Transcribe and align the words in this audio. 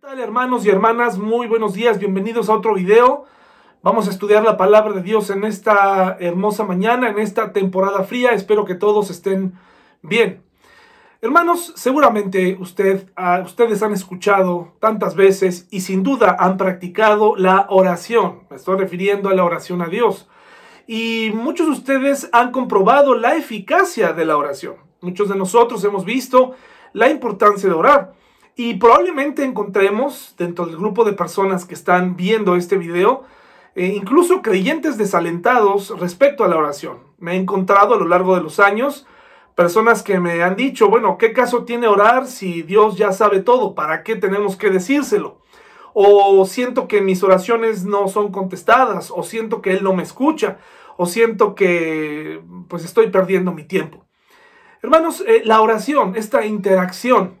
¿Qué 0.00 0.22
hermanos 0.22 0.64
y 0.64 0.70
hermanas? 0.70 1.18
Muy 1.18 1.48
buenos 1.48 1.74
días, 1.74 1.98
bienvenidos 1.98 2.48
a 2.48 2.54
otro 2.54 2.74
video. 2.74 3.24
Vamos 3.82 4.06
a 4.06 4.10
estudiar 4.10 4.44
la 4.44 4.56
palabra 4.56 4.92
de 4.92 5.02
Dios 5.02 5.28
en 5.30 5.42
esta 5.42 6.16
hermosa 6.20 6.62
mañana, 6.64 7.08
en 7.08 7.18
esta 7.18 7.52
temporada 7.52 8.04
fría. 8.04 8.30
Espero 8.30 8.64
que 8.64 8.76
todos 8.76 9.10
estén 9.10 9.54
bien. 10.02 10.44
Hermanos, 11.20 11.72
seguramente 11.74 12.56
usted, 12.60 13.10
ustedes 13.44 13.82
han 13.82 13.92
escuchado 13.92 14.74
tantas 14.78 15.16
veces 15.16 15.66
y 15.70 15.80
sin 15.80 16.04
duda 16.04 16.36
han 16.38 16.58
practicado 16.58 17.34
la 17.36 17.66
oración. 17.68 18.44
Me 18.50 18.56
estoy 18.56 18.78
refiriendo 18.78 19.28
a 19.28 19.34
la 19.34 19.44
oración 19.44 19.82
a 19.82 19.88
Dios. 19.88 20.28
Y 20.86 21.32
muchos 21.34 21.66
de 21.66 21.72
ustedes 21.72 22.30
han 22.32 22.52
comprobado 22.52 23.16
la 23.16 23.34
eficacia 23.34 24.12
de 24.12 24.24
la 24.24 24.36
oración. 24.36 24.76
Muchos 25.00 25.28
de 25.28 25.36
nosotros 25.36 25.82
hemos 25.82 26.04
visto 26.04 26.54
la 26.92 27.10
importancia 27.10 27.68
de 27.68 27.74
orar. 27.74 28.14
Y 28.60 28.74
probablemente 28.74 29.44
encontremos 29.44 30.34
dentro 30.36 30.66
del 30.66 30.76
grupo 30.78 31.04
de 31.04 31.12
personas 31.12 31.64
que 31.64 31.74
están 31.74 32.16
viendo 32.16 32.56
este 32.56 32.76
video, 32.76 33.22
eh, 33.76 33.86
incluso 33.94 34.42
creyentes 34.42 34.98
desalentados 34.98 35.96
respecto 36.00 36.42
a 36.42 36.48
la 36.48 36.56
oración. 36.56 36.98
Me 37.18 37.34
he 37.34 37.36
encontrado 37.36 37.94
a 37.94 37.98
lo 37.98 38.08
largo 38.08 38.34
de 38.34 38.42
los 38.42 38.58
años 38.58 39.06
personas 39.54 40.02
que 40.02 40.18
me 40.18 40.42
han 40.42 40.56
dicho, 40.56 40.88
bueno, 40.88 41.18
¿qué 41.18 41.32
caso 41.32 41.62
tiene 41.62 41.86
orar 41.86 42.26
si 42.26 42.62
Dios 42.62 42.96
ya 42.96 43.12
sabe 43.12 43.42
todo? 43.42 43.76
¿Para 43.76 44.02
qué 44.02 44.16
tenemos 44.16 44.56
que 44.56 44.70
decírselo? 44.70 45.38
O 45.94 46.44
siento 46.44 46.88
que 46.88 47.00
mis 47.00 47.22
oraciones 47.22 47.84
no 47.84 48.08
son 48.08 48.32
contestadas, 48.32 49.12
o 49.14 49.22
siento 49.22 49.62
que 49.62 49.70
Él 49.70 49.84
no 49.84 49.94
me 49.94 50.02
escucha, 50.02 50.58
o 50.96 51.06
siento 51.06 51.54
que 51.54 52.42
pues 52.66 52.84
estoy 52.84 53.10
perdiendo 53.10 53.52
mi 53.52 53.62
tiempo. 53.62 54.04
Hermanos, 54.82 55.22
eh, 55.28 55.42
la 55.44 55.60
oración, 55.60 56.16
esta 56.16 56.44
interacción, 56.44 57.38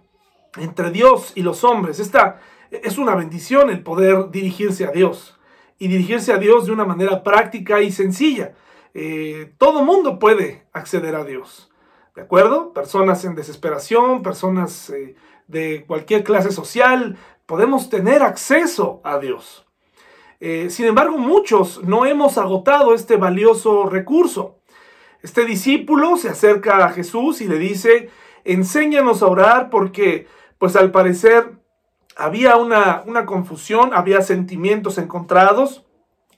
entre 0.56 0.90
Dios 0.90 1.32
y 1.34 1.42
los 1.42 1.64
hombres. 1.64 2.00
Esta 2.00 2.40
es 2.70 2.98
una 2.98 3.14
bendición 3.14 3.70
el 3.70 3.82
poder 3.82 4.30
dirigirse 4.30 4.84
a 4.86 4.90
Dios 4.90 5.38
y 5.78 5.88
dirigirse 5.88 6.32
a 6.32 6.38
Dios 6.38 6.66
de 6.66 6.72
una 6.72 6.84
manera 6.84 7.22
práctica 7.22 7.80
y 7.80 7.92
sencilla. 7.92 8.54
Eh, 8.94 9.52
todo 9.58 9.84
mundo 9.84 10.18
puede 10.18 10.66
acceder 10.72 11.14
a 11.14 11.24
Dios, 11.24 11.70
¿de 12.14 12.22
acuerdo? 12.22 12.72
Personas 12.72 13.24
en 13.24 13.34
desesperación, 13.34 14.22
personas 14.22 14.90
eh, 14.90 15.14
de 15.46 15.84
cualquier 15.86 16.24
clase 16.24 16.50
social, 16.50 17.16
podemos 17.46 17.90
tener 17.90 18.22
acceso 18.22 19.00
a 19.04 19.18
Dios. 19.18 19.66
Eh, 20.40 20.68
sin 20.70 20.86
embargo, 20.86 21.18
muchos 21.18 21.82
no 21.84 22.06
hemos 22.06 22.38
agotado 22.38 22.94
este 22.94 23.16
valioso 23.16 23.86
recurso. 23.86 24.58
Este 25.22 25.44
discípulo 25.44 26.16
se 26.16 26.28
acerca 26.28 26.84
a 26.84 26.90
Jesús 26.90 27.40
y 27.40 27.48
le 27.48 27.58
dice, 27.58 28.08
enséñanos 28.44 29.22
a 29.22 29.26
orar 29.26 29.68
porque 29.70 30.26
pues 30.58 30.76
al 30.76 30.90
parecer 30.90 31.52
había 32.16 32.56
una, 32.56 33.04
confusión, 33.26 33.90
había 33.94 34.22
sentimientos 34.22 34.98
encontrados 34.98 35.86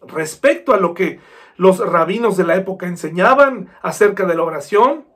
respecto 0.07 0.75
a 0.75 0.79
lo 0.79 0.95
que 0.95 1.21
los 1.57 1.79
rabinos 1.79 2.37
de 2.37 2.45
la 2.45 2.57
época 2.57 2.87
enseñaban 2.87 3.71
acerca 3.83 4.27
de 4.27 4.35
la 4.35 4.43
oración, 4.43 5.07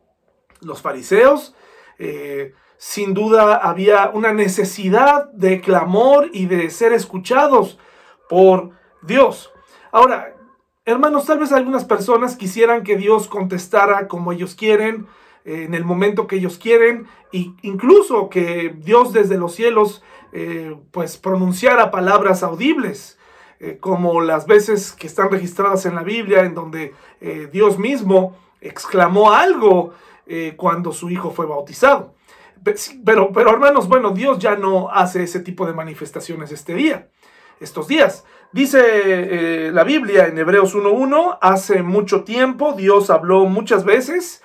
los 0.60 0.82
fariseos. 0.82 1.54
Eh, 1.98 2.54
sin 2.76 3.14
duda 3.14 3.56
había 3.56 4.10
una 4.12 4.32
necesidad 4.32 5.30
de 5.32 5.60
clamor 5.60 6.28
y 6.32 6.46
de 6.46 6.70
ser 6.70 6.92
escuchados 6.92 7.78
por 8.28 8.70
Dios. 9.02 9.52
Ahora, 9.92 10.34
hermanos, 10.84 11.26
tal 11.26 11.38
vez 11.38 11.52
algunas 11.52 11.84
personas 11.84 12.36
quisieran 12.36 12.82
que 12.82 12.96
Dios 12.96 13.28
contestara 13.28 14.08
como 14.08 14.32
ellos 14.32 14.54
quieren, 14.54 15.06
en 15.44 15.74
el 15.74 15.84
momento 15.84 16.26
que 16.26 16.36
ellos 16.36 16.58
quieren, 16.58 17.06
e 17.32 17.52
incluso 17.62 18.30
que 18.30 18.74
Dios 18.78 19.12
desde 19.12 19.36
los 19.36 19.54
cielos 19.54 20.02
eh, 20.36 20.74
pues 20.90 21.16
pronunciara 21.16 21.92
palabras 21.92 22.42
audibles, 22.42 23.18
eh, 23.60 23.76
como 23.78 24.20
las 24.20 24.46
veces 24.46 24.92
que 24.92 25.06
están 25.06 25.30
registradas 25.30 25.86
en 25.86 25.94
la 25.94 26.02
Biblia, 26.02 26.40
en 26.40 26.54
donde 26.54 26.92
eh, 27.20 27.48
Dios 27.52 27.78
mismo 27.78 28.36
exclamó 28.60 29.32
algo 29.32 29.92
cuando 30.56 30.90
su 30.90 31.10
hijo 31.10 31.30
fue 31.32 31.44
bautizado. 31.44 32.14
Pero, 33.04 33.30
pero 33.30 33.50
hermanos, 33.50 33.86
bueno, 33.88 34.12
Dios 34.12 34.38
ya 34.38 34.56
no 34.56 34.88
hace 34.88 35.22
ese 35.22 35.40
tipo 35.40 35.66
de 35.66 35.74
manifestaciones 35.74 36.50
este 36.50 36.74
día, 36.74 37.08
estos 37.60 37.88
días. 37.88 38.24
Dice 38.50 39.70
la 39.70 39.84
Biblia 39.84 40.26
en 40.28 40.38
Hebreos 40.38 40.74
1.1, 40.74 41.36
hace 41.42 41.82
mucho 41.82 42.24
tiempo 42.24 42.72
Dios 42.72 43.10
habló 43.10 43.44
muchas 43.44 43.84
veces 43.84 44.42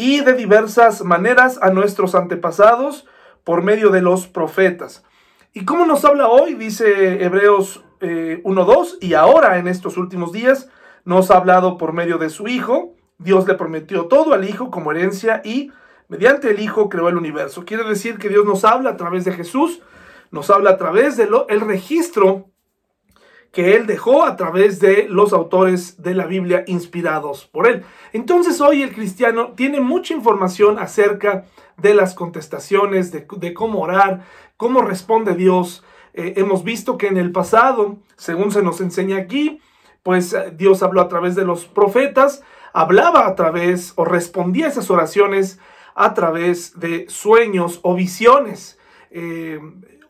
y 0.00 0.20
de 0.20 0.32
diversas 0.32 1.04
maneras 1.04 1.58
a 1.60 1.68
nuestros 1.68 2.14
antepasados 2.14 3.06
por 3.44 3.62
medio 3.62 3.90
de 3.90 4.00
los 4.00 4.26
profetas. 4.26 5.04
¿Y 5.52 5.66
cómo 5.66 5.84
nos 5.84 6.06
habla 6.06 6.26
hoy? 6.28 6.54
Dice 6.54 7.22
Hebreos 7.22 7.84
1.2, 8.00 8.94
eh, 8.94 8.98
y 9.02 9.12
ahora 9.12 9.58
en 9.58 9.68
estos 9.68 9.98
últimos 9.98 10.32
días 10.32 10.70
nos 11.04 11.30
ha 11.30 11.36
hablado 11.36 11.76
por 11.76 11.92
medio 11.92 12.16
de 12.16 12.30
su 12.30 12.48
Hijo. 12.48 12.94
Dios 13.18 13.46
le 13.46 13.56
prometió 13.56 14.06
todo 14.06 14.32
al 14.32 14.48
Hijo 14.48 14.70
como 14.70 14.90
herencia 14.90 15.42
y 15.44 15.70
mediante 16.08 16.48
el 16.48 16.60
Hijo 16.60 16.88
creó 16.88 17.10
el 17.10 17.18
universo. 17.18 17.66
Quiere 17.66 17.84
decir 17.84 18.16
que 18.16 18.30
Dios 18.30 18.46
nos 18.46 18.64
habla 18.64 18.88
a 18.88 18.96
través 18.96 19.26
de 19.26 19.32
Jesús, 19.32 19.82
nos 20.30 20.48
habla 20.48 20.70
a 20.70 20.76
través 20.78 21.18
del 21.18 21.28
el 21.50 21.60
registro 21.60 22.48
que 23.52 23.74
él 23.74 23.86
dejó 23.86 24.24
a 24.24 24.36
través 24.36 24.78
de 24.80 25.06
los 25.08 25.32
autores 25.32 26.00
de 26.02 26.14
la 26.14 26.26
Biblia 26.26 26.62
inspirados 26.66 27.46
por 27.46 27.66
él. 27.66 27.84
Entonces 28.12 28.60
hoy 28.60 28.82
el 28.82 28.92
cristiano 28.92 29.52
tiene 29.56 29.80
mucha 29.80 30.14
información 30.14 30.78
acerca 30.78 31.44
de 31.76 31.94
las 31.94 32.14
contestaciones, 32.14 33.10
de, 33.12 33.54
cómo 33.54 33.80
orar, 33.80 34.24
cómo 34.56 34.82
responde 34.82 35.34
Dios. 35.34 35.82
Eh, 36.14 36.34
hemos 36.36 36.62
visto 36.62 36.96
que 36.96 37.08
en 37.08 37.16
el 37.16 37.32
pasado, 37.32 37.96
según 38.16 38.52
se 38.52 38.62
nos 38.62 38.80
enseña 38.80 39.16
aquí, 39.16 39.60
pues 40.02 40.32
eh, 40.32 40.52
Dios 40.56 40.82
habló 40.82 41.00
a 41.00 41.08
través 41.08 41.34
de 41.34 41.44
los 41.44 41.64
profetas, 41.64 42.42
hablaba 42.72 43.26
a 43.26 43.34
través 43.34 43.94
o 43.96 44.04
respondía 44.04 44.66
a 44.66 44.68
esas 44.68 44.90
oraciones 44.90 45.58
a 45.94 46.14
través 46.14 46.78
de 46.78 47.06
sueños 47.08 47.80
o 47.82 47.94
visiones. 47.94 48.78
Eh, 49.10 49.60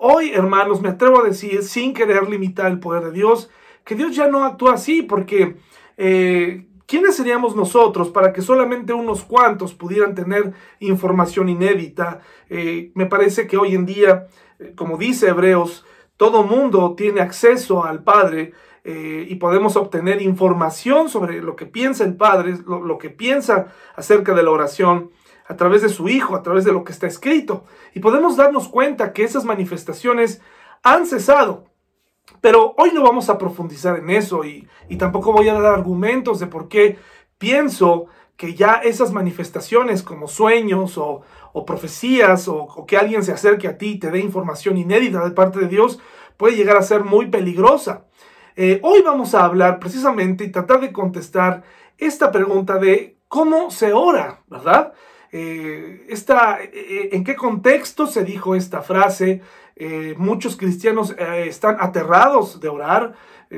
Hoy, 0.03 0.31
hermanos, 0.31 0.81
me 0.81 0.89
atrevo 0.89 1.21
a 1.21 1.29
decir, 1.29 1.63
sin 1.63 1.93
querer 1.93 2.27
limitar 2.27 2.71
el 2.71 2.81
poder 2.81 3.05
de 3.05 3.13
Dios, 3.13 3.51
que 3.85 3.95
Dios 3.95 4.17
ya 4.17 4.29
no 4.29 4.47
actúa 4.47 4.73
así, 4.73 5.03
porque 5.03 5.59
eh, 5.99 6.67
¿quiénes 6.87 7.17
seríamos 7.17 7.55
nosotros 7.55 8.09
para 8.09 8.33
que 8.33 8.41
solamente 8.41 8.95
unos 8.95 9.25
cuantos 9.25 9.75
pudieran 9.75 10.15
tener 10.15 10.55
información 10.79 11.51
inédita? 11.51 12.21
Eh, 12.49 12.93
me 12.95 13.05
parece 13.05 13.47
que 13.47 13.59
hoy 13.59 13.75
en 13.75 13.85
día, 13.85 14.27
eh, 14.59 14.73
como 14.75 14.97
dice 14.97 15.29
Hebreos, 15.29 15.85
todo 16.17 16.45
mundo 16.45 16.95
tiene 16.97 17.21
acceso 17.21 17.85
al 17.85 18.03
Padre 18.03 18.55
y 18.83 19.35
podemos 19.35 19.77
obtener 19.77 20.23
información 20.23 21.11
sobre 21.11 21.43
lo 21.43 21.55
que 21.55 21.67
piensa 21.67 22.03
el 22.05 22.17
Padre, 22.17 22.55
lo 22.67 22.97
que 22.97 23.11
piensa 23.11 23.67
acerca 23.95 24.33
de 24.35 24.43
la 24.43 24.51
oración 24.51 25.11
a 25.51 25.57
través 25.57 25.83
de 25.83 25.89
su 25.89 26.09
Hijo, 26.09 26.37
a 26.37 26.43
través 26.45 26.65
de 26.65 26.73
lo 26.73 26.85
que 26.85 26.93
está 26.93 27.09
escrito. 27.09 27.65
Y 27.93 27.99
podemos 27.99 28.37
darnos 28.37 28.69
cuenta 28.69 29.13
que 29.13 29.25
esas 29.25 29.45
manifestaciones 29.45 30.41
han 30.85 31.07
cesado. 31.07 31.65
Pero 32.41 32.73
hoy 32.79 32.93
no 32.95 33.03
vamos 33.03 33.29
a 33.29 33.37
profundizar 33.37 33.99
en 33.99 34.11
eso 34.11 34.45
y, 34.45 34.69
tampoco 34.97 35.33
voy 35.33 35.49
a 35.49 35.55
dar 35.55 35.75
argumentos 35.75 36.39
de 36.39 36.47
por 36.47 36.69
qué 36.69 36.99
pienso 37.37 38.07
que 38.37 38.55
ya 38.55 38.75
esas 38.75 39.13
manifestaciones 39.13 40.05
como 40.05 40.29
sueños 40.29 40.97
o, 40.97 41.25
profecías 41.67 42.47
o, 42.47 42.87
que 42.87 42.97
alguien 42.97 43.25
se 43.25 43.33
acerque 43.33 43.67
a 43.67 43.77
ti 43.77 43.95
y 43.95 43.99
te 43.99 44.13
dé 44.13 44.21
información 44.21 44.77
inédita 44.79 45.25
de 45.25 45.33
parte 45.33 45.59
de 45.59 45.67
Dios 45.67 45.99
puede 46.37 46.55
llegar 46.55 46.77
a 46.77 46.83
ser 46.83 47.03
muy 47.03 47.27
peligrosa. 47.27 48.07
Eh, 48.55 48.79
hoy 48.85 49.03
vamos 49.03 49.35
a 49.35 49.45
hablar 49.45 49.81
precisamente 49.81 50.45
y 50.45 50.53
tratar 50.53 50.81
de 50.81 50.93
contestar 50.93 51.65
esta 51.99 52.31
pregunta 52.31 52.79
de 52.79 53.19
cómo 53.27 53.73
se 53.73 53.93
ora, 53.93 54.45
¿verdad? 54.47 54.93
Eh, 55.33 56.07
eh, 56.09 57.09
en 57.13 57.23
qué 57.23 57.37
contexto 57.37 58.07
se 58.07 58.25
dijo 58.25 58.55
esta 58.55 58.83
frase. 58.83 59.43
Eh, 59.77 60.15
muchos 60.19 60.57
cristianos 60.57 61.15
están 61.19 61.79
aterrados 61.81 62.61
de 62.61 62.69
orar, 62.69 63.15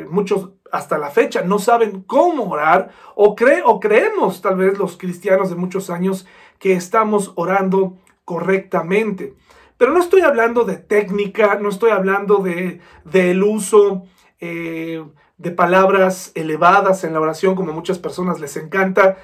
muchos 0.08 0.50
hasta 0.70 0.96
la 0.96 1.10
fecha 1.10 1.42
no 1.42 1.58
saben 1.58 2.02
cómo 2.02 2.48
orar 2.48 2.90
o, 3.16 3.34
o 3.64 3.80
creemos 3.80 4.40
tal 4.40 4.56
vez 4.56 4.78
los 4.78 4.96
cristianos 4.96 5.50
de 5.50 5.56
muchos 5.56 5.90
años 5.90 6.24
que 6.60 6.74
estamos 6.74 7.32
orando 7.34 7.98
correctamente. 8.24 9.34
Pero 9.76 9.92
no 9.92 9.98
estoy 9.98 10.20
hablando 10.20 10.64
de 10.64 10.76
técnica, 10.76 11.56
no 11.56 11.68
estoy 11.68 11.90
hablando 11.90 12.38
de, 12.38 12.80
del 13.04 13.42
uso 13.42 14.04
de 14.38 15.50
palabras 15.56 16.30
elevadas 16.34 17.04
en 17.04 17.14
la 17.14 17.20
oración 17.20 17.54
como 17.56 17.72
muchas 17.72 17.98
personas 17.98 18.40
les 18.40 18.56
encanta 18.56 19.16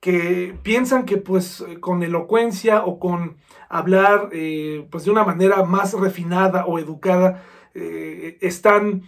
que 0.00 0.56
piensan 0.62 1.04
que 1.04 1.18
pues 1.18 1.60
eh, 1.60 1.78
con 1.78 2.02
elocuencia 2.02 2.84
o 2.84 2.98
con 2.98 3.36
hablar 3.68 4.30
eh, 4.32 4.86
pues 4.90 5.04
de 5.04 5.10
una 5.10 5.24
manera 5.24 5.62
más 5.64 5.92
refinada 5.92 6.66
o 6.66 6.78
educada 6.78 7.44
eh, 7.74 8.38
están 8.40 9.02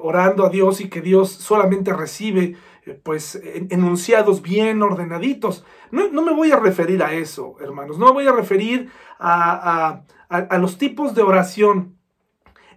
orando 0.00 0.46
a 0.46 0.48
Dios 0.48 0.80
y 0.80 0.88
que 0.88 1.02
Dios 1.02 1.30
solamente 1.30 1.92
recibe 1.92 2.56
pues 3.02 3.38
enunciados 3.68 4.40
bien 4.40 4.82
ordenaditos. 4.82 5.62
No, 5.90 6.10
me 6.10 6.32
voy 6.32 6.52
a 6.52 6.58
referir 6.58 7.02
a 7.02 7.12
eso, 7.12 7.56
hermanos, 7.60 7.98
no 7.98 8.06
me 8.06 8.12
voy 8.12 8.26
a 8.26 8.32
referir 8.32 8.88
a, 9.18 10.04
a 10.30 10.58
los 10.58 10.78
tipos 10.78 11.14
de 11.14 11.20
oración 11.20 11.98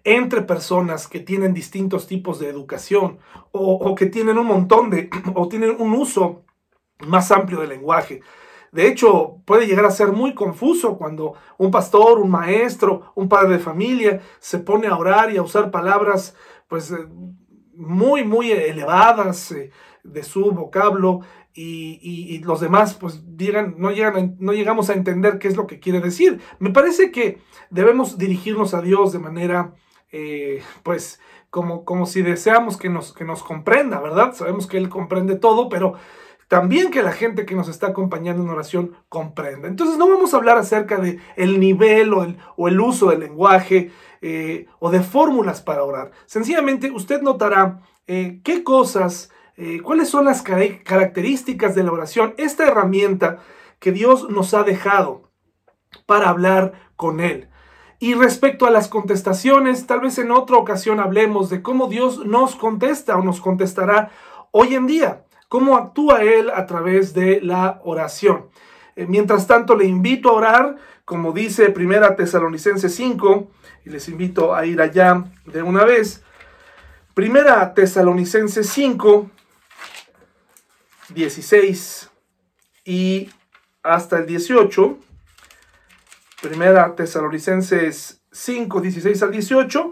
entre 0.04 0.42
personas 0.42 1.08
que 1.08 1.22
tienen 1.22 1.54
distintos 1.54 2.08
tipos 2.08 2.40
de 2.40 2.50
educación 2.50 3.20
o, 3.54 3.76
o 3.76 3.96
que 3.96 4.06
tienen 4.08 4.38
un 4.38 4.48
montón 4.48 4.90
de, 4.90 5.10
o 5.34 5.48
tienen 5.48 5.78
un 5.80 5.94
uso 5.94 6.45
más 7.00 7.32
amplio 7.32 7.60
del 7.60 7.70
lenguaje. 7.70 8.22
De 8.72 8.88
hecho, 8.88 9.38
puede 9.46 9.68
llegar 9.68 9.86
a 9.86 9.92
ser 9.92 10.10
muy 10.10 10.34
confuso 10.34 10.98
cuando 10.98 11.34
un 11.58 11.72
pastor, 11.72 12.20
un 12.20 12.30
maestro, 12.30 13.14
un 13.16 13.30
padre 13.30 13.54
de 13.54 13.60
familia 13.60 14.22
se 14.40 14.60
pone 14.60 14.88
a 14.88 14.98
orar 14.98 15.32
y 15.32 15.38
a 15.38 15.44
usar 15.44 15.72
palabras 15.72 16.36
pues 16.68 16.92
eh, 16.92 17.08
muy, 17.74 18.26
muy 18.26 18.52
elevadas 18.52 19.52
eh, 19.54 19.72
de 20.04 20.24
su 20.24 20.52
vocablo 20.52 21.22
y, 21.54 22.40
los 22.40 22.60
demás 22.60 22.96
pues 22.96 23.24
llegan, 23.38 23.76
no, 23.78 23.92
llegan 23.92 24.36
no 24.40 24.52
llegamos 24.52 24.90
a 24.90 24.94
entender 24.94 25.40
qué 25.40 25.48
es 25.48 25.56
lo 25.56 25.68
que 25.68 25.80
quiere 25.80 26.02
decir. 26.02 26.42
Me 26.60 26.72
parece 26.72 27.12
que 27.12 27.40
debemos 27.70 28.18
dirigirnos 28.18 28.74
a 28.74 28.82
Dios 28.82 29.14
de 29.14 29.20
manera 29.20 29.74
eh, 30.12 30.62
pues 30.84 31.22
como, 31.50 31.86
como 31.86 32.06
si 32.06 32.22
deseamos 32.22 32.76
que 32.76 32.90
nos, 32.90 33.14
que 33.14 33.24
nos 33.24 33.42
comprenda, 33.42 34.02
¿verdad? 34.02 34.34
Sabemos 34.34 34.68
que 34.68 34.78
Él 34.78 34.90
comprende 34.90 35.36
todo, 35.36 35.70
pero 35.70 35.94
también 36.48 36.92
que 36.92 37.02
la 37.02 37.12
gente 37.12 37.46
que 37.46 37.56
nos 37.56 37.68
está 37.68 37.88
acompañando 37.88 38.44
en 38.44 38.50
oración 38.50 38.96
comprenda. 39.10 39.68
Entonces 39.68 39.98
no 39.98 40.08
vamos 40.08 40.34
a 40.34 40.38
hablar 40.38 40.58
acerca 40.58 40.98
de 40.98 41.20
el 41.36 41.60
nivel 41.60 42.14
o 42.14 42.24
el, 42.24 42.38
o 42.56 42.68
el 42.68 42.80
uso 42.80 43.10
del 43.10 43.22
lenguaje 43.22 43.92
eh, 44.22 44.68
o 44.80 44.92
de 44.92 45.02
fórmulas 45.02 45.62
para 45.62 45.84
orar. 45.84 46.12
Sencillamente 46.26 46.92
usted 46.92 47.22
notará 47.22 47.82
eh, 48.08 48.42
qué 48.44 48.64
cosas, 48.64 49.32
eh, 49.58 49.82
cuáles 49.82 50.10
son 50.10 50.26
las 50.26 50.44
características 50.44 51.74
de 51.74 51.84
la 51.84 51.92
oración, 51.92 52.36
esta 52.38 52.68
herramienta 52.68 53.40
que 53.80 53.92
Dios 53.92 54.30
nos 54.30 54.54
ha 54.54 54.64
dejado 54.64 55.32
para 56.06 56.30
hablar 56.30 56.74
con 56.96 57.20
Él. 57.20 57.50
Y 58.00 58.14
respecto 58.14 58.68
a 58.68 58.72
las 58.72 58.88
contestaciones, 58.88 59.88
tal 59.88 60.02
vez 60.02 60.18
en 60.20 60.32
otra 60.32 60.58
ocasión 60.58 61.00
hablemos 61.00 61.50
de 61.50 61.62
cómo 61.62 61.88
Dios 61.88 62.26
nos 62.26 62.56
contesta 62.56 63.18
o 63.18 63.24
nos 63.24 63.42
contestará 63.42 64.12
hoy 64.52 64.76
en 64.76 64.86
día 64.86 65.25
cómo 65.50 65.78
actúa 65.78 66.24
Él 66.24 66.50
a 66.50 66.66
través 66.66 67.14
de 67.14 67.42
la 67.42 67.82
oración. 67.84 68.50
Eh, 68.96 69.06
mientras 69.08 69.48
tanto, 69.48 69.76
le 69.76 69.86
invito 69.86 70.30
a 70.30 70.34
orar, 70.34 70.76
como 71.04 71.32
dice 71.32 71.70
Primera 71.70 72.16
Tesalonicenses 72.16 72.96
5, 72.96 73.52
y 73.86 73.90
les 73.90 74.08
invito 74.10 74.56
a 74.56 74.66
ir 74.66 74.82
allá 74.82 75.26
de 75.46 75.62
una 75.62 75.84
vez. 75.84 76.24
Primera 77.14 77.74
Tesalonicenses 77.74 78.70
5, 78.70 79.30
16 81.10 82.10
y 82.84 83.30
hasta 83.84 84.18
el 84.18 84.26
18. 84.26 84.98
Primera 86.42 86.96
Tesalonicenses 86.96 88.22
5, 88.32 88.82
16 88.82 89.24
al 89.24 89.32
18. 89.32 89.92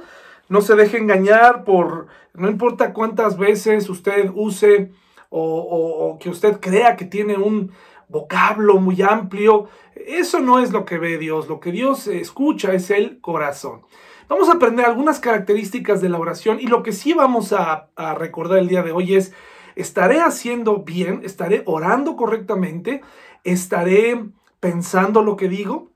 No 0.50 0.62
se 0.62 0.76
deje 0.76 0.98
engañar 0.98 1.64
por, 1.64 2.08
no 2.34 2.50
importa 2.50 2.94
cuántas 2.94 3.38
veces 3.38 3.90
usted 3.90 4.30
use 4.34 4.92
o, 5.36 6.18
que 6.20 6.30
usted 6.30 6.60
crea 6.60 6.96
que 6.96 7.06
tiene 7.06 7.38
un 7.38 7.72
vocablo 8.08 8.80
muy 8.80 9.02
amplio. 9.02 9.68
Eso 9.96 10.40
no 10.40 10.60
es 10.60 10.72
lo 10.72 10.86
que 10.86 11.00
ve 11.00 11.18
Dios. 11.18 11.48
Lo 11.48 11.60
que 11.60 11.72
Dios 11.72 12.08
escucha 12.08 12.74
es 12.74 12.92
el 12.92 13.20
corazón. 13.20 13.82
Vamos 14.30 14.50
a 14.50 14.54
aprender 14.54 14.86
algunas 14.86 15.20
características 15.20 16.02
de 16.02 16.10
la 16.10 16.20
oración 16.20 16.60
y 16.60 16.68
lo 16.68 16.84
que 16.84 16.92
sí 16.92 17.14
vamos 17.14 17.52
a, 17.52 17.90
recordar 18.18 18.60
el 18.60 18.68
día 18.68 18.84
de 18.84 18.92
hoy 18.92 19.16
es, 19.16 19.34
estaré 19.76 20.22
haciendo 20.22 20.84
bien, 20.84 21.22
estaré 21.24 21.64
orando 21.66 22.16
correctamente, 22.16 23.02
estaré 23.44 24.24
pensando 24.60 25.24
lo 25.24 25.36
que 25.36 25.50
digo. 25.50 25.92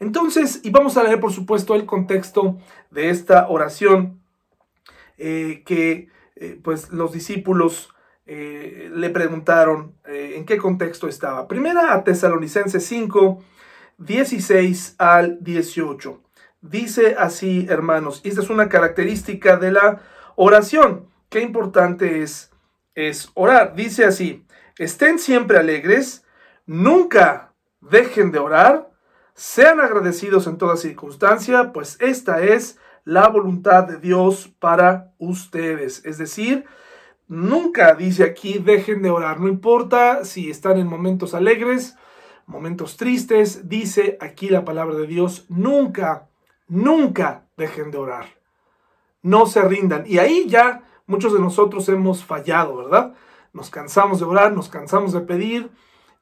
Entonces, 0.00 0.60
y 0.64 0.70
vamos 0.70 0.96
a 0.96 1.04
leer 1.04 1.20
por 1.20 1.32
supuesto 1.32 1.74
el 1.74 1.86
contexto 1.86 2.58
de 2.90 3.10
esta 3.10 3.48
oración 3.48 4.20
eh, 5.16 5.62
que 5.64 6.08
eh, 6.36 6.58
pues 6.62 6.90
los 6.90 7.12
discípulos 7.12 7.92
eh, 8.34 8.90
le 8.90 9.10
preguntaron 9.10 9.94
eh, 10.06 10.36
en 10.36 10.46
qué 10.46 10.56
contexto 10.56 11.06
estaba. 11.06 11.46
Primera 11.46 11.92
a 11.92 12.02
Tesalonicenses 12.02 12.82
5, 12.86 13.44
16 13.98 14.94
al 14.96 15.36
18. 15.44 16.18
Dice 16.62 17.14
así, 17.18 17.66
hermanos, 17.68 18.22
y 18.24 18.30
esta 18.30 18.40
es 18.40 18.48
una 18.48 18.70
característica 18.70 19.58
de 19.58 19.72
la 19.72 20.00
oración. 20.36 21.10
Qué 21.28 21.42
importante 21.42 22.22
es, 22.22 22.50
es 22.94 23.30
orar. 23.34 23.74
Dice 23.74 24.06
así, 24.06 24.46
estén 24.78 25.18
siempre 25.18 25.58
alegres, 25.58 26.24
nunca 26.64 27.52
dejen 27.82 28.32
de 28.32 28.38
orar, 28.38 28.90
sean 29.34 29.78
agradecidos 29.78 30.46
en 30.46 30.56
toda 30.56 30.78
circunstancia, 30.78 31.70
pues 31.74 31.98
esta 32.00 32.42
es 32.42 32.78
la 33.04 33.28
voluntad 33.28 33.84
de 33.84 33.98
Dios 33.98 34.50
para 34.58 35.12
ustedes. 35.18 36.02
Es 36.06 36.16
decir, 36.16 36.64
Nunca 37.32 37.94
dice 37.94 38.24
aquí 38.24 38.58
dejen 38.58 39.00
de 39.00 39.08
orar, 39.08 39.40
no 39.40 39.48
importa 39.48 40.26
si 40.26 40.50
están 40.50 40.78
en 40.78 40.86
momentos 40.86 41.32
alegres, 41.32 41.96
momentos 42.44 42.98
tristes, 42.98 43.70
dice 43.70 44.18
aquí 44.20 44.50
la 44.50 44.66
palabra 44.66 44.96
de 44.96 45.06
Dios, 45.06 45.46
nunca, 45.48 46.28
nunca 46.68 47.46
dejen 47.56 47.90
de 47.90 47.96
orar. 47.96 48.26
No 49.22 49.46
se 49.46 49.62
rindan. 49.62 50.04
Y 50.06 50.18
ahí 50.18 50.44
ya 50.46 50.82
muchos 51.06 51.32
de 51.32 51.40
nosotros 51.40 51.88
hemos 51.88 52.22
fallado, 52.22 52.76
¿verdad? 52.76 53.14
Nos 53.54 53.70
cansamos 53.70 54.18
de 54.18 54.26
orar, 54.26 54.52
nos 54.52 54.68
cansamos 54.68 55.14
de 55.14 55.22
pedir 55.22 55.70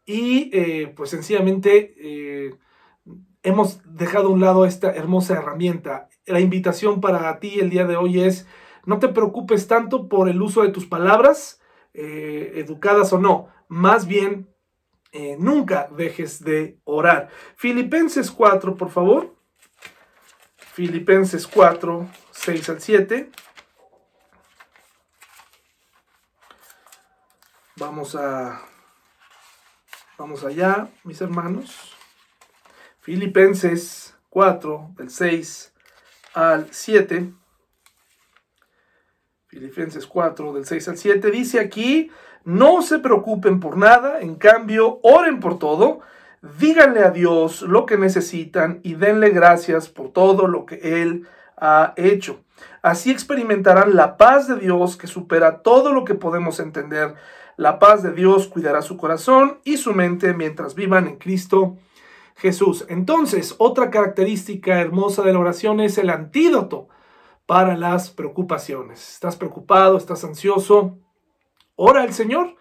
y 0.06 0.48
eh, 0.52 0.92
pues 0.94 1.10
sencillamente 1.10 1.92
eh, 1.98 2.54
hemos 3.42 3.80
dejado 3.84 4.28
a 4.28 4.30
un 4.30 4.40
lado 4.40 4.64
esta 4.64 4.92
hermosa 4.92 5.34
herramienta. 5.34 6.08
La 6.26 6.38
invitación 6.38 7.00
para 7.00 7.40
ti 7.40 7.58
el 7.58 7.68
día 7.68 7.84
de 7.84 7.96
hoy 7.96 8.20
es 8.20 8.46
no 8.90 8.98
te 8.98 9.06
preocupes 9.06 9.68
tanto 9.68 10.08
por 10.08 10.28
el 10.28 10.42
uso 10.42 10.62
de 10.62 10.70
tus 10.70 10.84
palabras, 10.84 11.60
eh, 11.94 12.54
educadas 12.56 13.12
o 13.12 13.20
no. 13.20 13.48
Más 13.68 14.08
bien, 14.08 14.52
eh, 15.12 15.36
nunca 15.38 15.88
dejes 15.96 16.42
de 16.42 16.80
orar. 16.82 17.28
Filipenses 17.54 18.32
4, 18.32 18.74
por 18.76 18.90
favor. 18.90 19.36
Filipenses 20.56 21.46
4, 21.46 22.08
6 22.32 22.68
al 22.68 22.80
7. 22.80 23.30
Vamos 27.76 28.16
a... 28.16 28.60
Vamos 30.18 30.44
allá, 30.44 30.88
mis 31.04 31.20
hermanos. 31.20 31.96
Filipenses 32.98 34.16
4, 34.30 34.94
del 34.96 35.10
6 35.10 35.74
al 36.34 36.72
7. 36.72 37.39
Filipenses 39.50 40.06
4, 40.06 40.52
del 40.52 40.64
6 40.64 40.88
al 40.90 40.96
7, 40.96 41.30
dice 41.32 41.58
aquí, 41.58 42.08
no 42.44 42.82
se 42.82 43.00
preocupen 43.00 43.58
por 43.58 43.76
nada, 43.76 44.20
en 44.20 44.36
cambio, 44.36 45.00
oren 45.02 45.40
por 45.40 45.58
todo, 45.58 46.02
díganle 46.60 47.00
a 47.00 47.10
Dios 47.10 47.62
lo 47.62 47.84
que 47.84 47.98
necesitan 47.98 48.78
y 48.84 48.94
denle 48.94 49.30
gracias 49.30 49.88
por 49.88 50.12
todo 50.12 50.46
lo 50.46 50.66
que 50.66 51.02
Él 51.02 51.26
ha 51.56 51.94
hecho. 51.96 52.44
Así 52.80 53.10
experimentarán 53.10 53.96
la 53.96 54.16
paz 54.16 54.46
de 54.46 54.54
Dios 54.54 54.96
que 54.96 55.08
supera 55.08 55.62
todo 55.62 55.92
lo 55.92 56.04
que 56.04 56.14
podemos 56.14 56.60
entender. 56.60 57.16
La 57.56 57.80
paz 57.80 58.04
de 58.04 58.12
Dios 58.12 58.46
cuidará 58.46 58.82
su 58.82 58.96
corazón 58.96 59.58
y 59.64 59.78
su 59.78 59.92
mente 59.94 60.32
mientras 60.32 60.76
vivan 60.76 61.08
en 61.08 61.16
Cristo 61.16 61.76
Jesús. 62.36 62.86
Entonces, 62.88 63.56
otra 63.58 63.90
característica 63.90 64.80
hermosa 64.80 65.22
de 65.22 65.32
la 65.32 65.40
oración 65.40 65.80
es 65.80 65.98
el 65.98 66.08
antídoto 66.08 66.86
para 67.50 67.76
las 67.76 68.10
preocupaciones. 68.10 69.14
Estás 69.14 69.34
preocupado, 69.34 69.96
estás 69.96 70.22
ansioso, 70.22 71.00
ora 71.74 72.02
al 72.02 72.12
Señor 72.12 72.54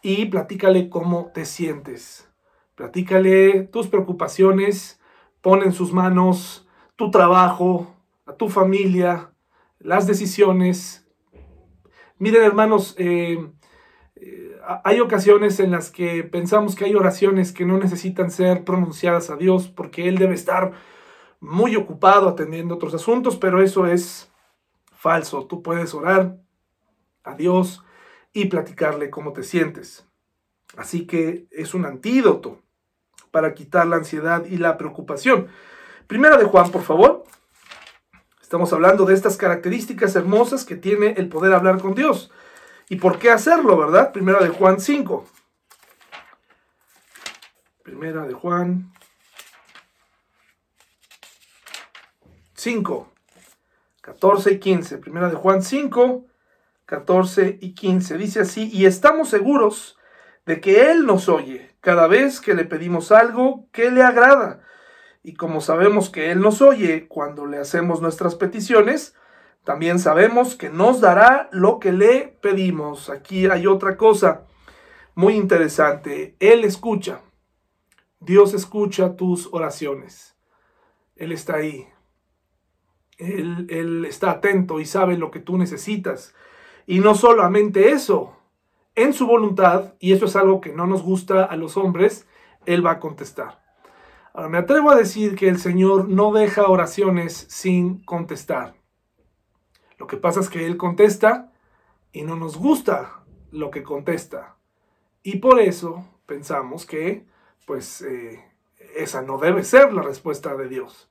y 0.00 0.26
platícale 0.26 0.88
cómo 0.88 1.32
te 1.34 1.44
sientes. 1.44 2.30
Platícale 2.76 3.64
tus 3.64 3.88
preocupaciones, 3.88 5.00
pon 5.40 5.64
en 5.64 5.72
sus 5.72 5.92
manos 5.92 6.68
tu 6.94 7.10
trabajo, 7.10 7.96
a 8.26 8.34
tu 8.34 8.48
familia, 8.48 9.32
las 9.80 10.06
decisiones. 10.06 11.04
Miren 12.18 12.44
hermanos, 12.44 12.94
eh, 12.96 13.44
eh, 14.14 14.56
hay 14.84 15.00
ocasiones 15.00 15.58
en 15.58 15.72
las 15.72 15.90
que 15.90 16.22
pensamos 16.22 16.76
que 16.76 16.84
hay 16.84 16.94
oraciones 16.94 17.50
que 17.50 17.64
no 17.64 17.76
necesitan 17.76 18.30
ser 18.30 18.62
pronunciadas 18.62 19.30
a 19.30 19.36
Dios 19.36 19.66
porque 19.66 20.06
Él 20.06 20.16
debe 20.16 20.34
estar 20.34 20.74
muy 21.40 21.74
ocupado 21.74 22.28
atendiendo 22.28 22.76
otros 22.76 22.94
asuntos, 22.94 23.36
pero 23.36 23.60
eso 23.60 23.88
es 23.88 24.27
falso. 24.98 25.46
Tú 25.46 25.62
puedes 25.62 25.94
orar 25.94 26.36
a 27.22 27.34
Dios 27.34 27.82
y 28.32 28.46
platicarle 28.46 29.10
cómo 29.10 29.32
te 29.32 29.42
sientes. 29.42 30.06
Así 30.76 31.06
que 31.06 31.46
es 31.50 31.72
un 31.72 31.86
antídoto 31.86 32.60
para 33.30 33.54
quitar 33.54 33.86
la 33.86 33.96
ansiedad 33.96 34.44
y 34.44 34.58
la 34.58 34.76
preocupación. 34.76 35.48
Primera 36.06 36.36
de 36.36 36.44
Juan, 36.44 36.70
por 36.70 36.82
favor. 36.82 37.24
Estamos 38.42 38.72
hablando 38.72 39.04
de 39.04 39.14
estas 39.14 39.36
características 39.36 40.16
hermosas 40.16 40.64
que 40.64 40.76
tiene 40.76 41.14
el 41.16 41.28
poder 41.28 41.52
hablar 41.52 41.80
con 41.80 41.94
Dios. 41.94 42.30
¿Y 42.88 42.96
por 42.96 43.18
qué 43.18 43.30
hacerlo, 43.30 43.76
verdad? 43.76 44.12
Primera 44.12 44.40
de 44.40 44.48
Juan 44.48 44.80
5. 44.80 45.26
Primera 47.82 48.26
de 48.26 48.32
Juan 48.32 48.92
5. 52.54 53.17
14 54.08 54.52
y 54.52 54.58
15. 54.58 54.98
Primera 54.98 55.28
de 55.28 55.36
Juan 55.36 55.62
5, 55.62 56.24
14 56.86 57.58
y 57.60 57.74
15. 57.74 58.16
Dice 58.16 58.40
así, 58.40 58.70
y 58.72 58.86
estamos 58.86 59.28
seguros 59.28 59.98
de 60.46 60.60
que 60.62 60.90
Él 60.90 61.04
nos 61.04 61.28
oye 61.28 61.76
cada 61.80 62.06
vez 62.06 62.40
que 62.40 62.54
le 62.54 62.64
pedimos 62.64 63.12
algo 63.12 63.68
que 63.70 63.90
le 63.90 64.02
agrada. 64.02 64.60
Y 65.22 65.34
como 65.34 65.60
sabemos 65.60 66.08
que 66.08 66.30
Él 66.30 66.40
nos 66.40 66.62
oye 66.62 67.06
cuando 67.06 67.44
le 67.44 67.58
hacemos 67.58 68.00
nuestras 68.00 68.34
peticiones, 68.34 69.14
también 69.62 69.98
sabemos 69.98 70.56
que 70.56 70.70
nos 70.70 71.02
dará 71.02 71.50
lo 71.52 71.78
que 71.78 71.92
le 71.92 72.38
pedimos. 72.40 73.10
Aquí 73.10 73.46
hay 73.46 73.66
otra 73.66 73.98
cosa 73.98 74.46
muy 75.14 75.34
interesante. 75.34 76.34
Él 76.40 76.64
escucha. 76.64 77.20
Dios 78.20 78.54
escucha 78.54 79.16
tus 79.16 79.50
oraciones. 79.52 80.34
Él 81.14 81.32
está 81.32 81.56
ahí. 81.56 81.86
Él, 83.18 84.04
está 84.04 84.30
atento 84.30 84.80
y 84.80 84.86
sabe 84.86 85.18
lo 85.18 85.30
que 85.30 85.40
tú 85.40 85.58
necesitas. 85.58 86.34
Y 86.86 87.00
no 87.00 87.14
solamente 87.14 87.90
eso, 87.90 88.36
en 88.94 89.12
su 89.12 89.26
voluntad, 89.26 89.94
y 89.98 90.12
eso 90.12 90.26
es 90.26 90.36
algo 90.36 90.60
que 90.60 90.72
no 90.72 90.86
nos 90.86 91.02
gusta 91.02 91.44
a 91.44 91.56
los 91.56 91.76
hombres, 91.76 92.26
Él 92.64 92.84
va 92.84 92.92
a 92.92 93.00
contestar. 93.00 93.62
Ahora, 94.32 94.48
me 94.48 94.58
atrevo 94.58 94.90
a 94.90 94.96
decir 94.96 95.34
que 95.34 95.48
el 95.48 95.58
Señor 95.58 96.08
no 96.08 96.32
deja 96.32 96.68
oraciones 96.68 97.46
sin 97.48 98.02
contestar. 98.04 98.74
Lo 99.98 100.06
que 100.06 100.16
pasa 100.16 100.40
es 100.40 100.48
que 100.48 100.64
Él 100.64 100.76
contesta 100.76 101.52
y 102.12 102.22
no 102.22 102.36
nos 102.36 102.56
gusta 102.56 103.24
lo 103.50 103.70
que 103.70 103.82
contesta. 103.82 104.56
Y 105.22 105.38
por 105.38 105.60
eso 105.60 106.06
pensamos 106.26 106.86
que, 106.86 107.26
pues, 107.66 108.02
eh, 108.02 108.44
esa 108.96 109.22
no 109.22 109.38
debe 109.38 109.64
ser 109.64 109.92
la 109.92 110.02
respuesta 110.02 110.54
de 110.56 110.68
Dios. 110.68 111.07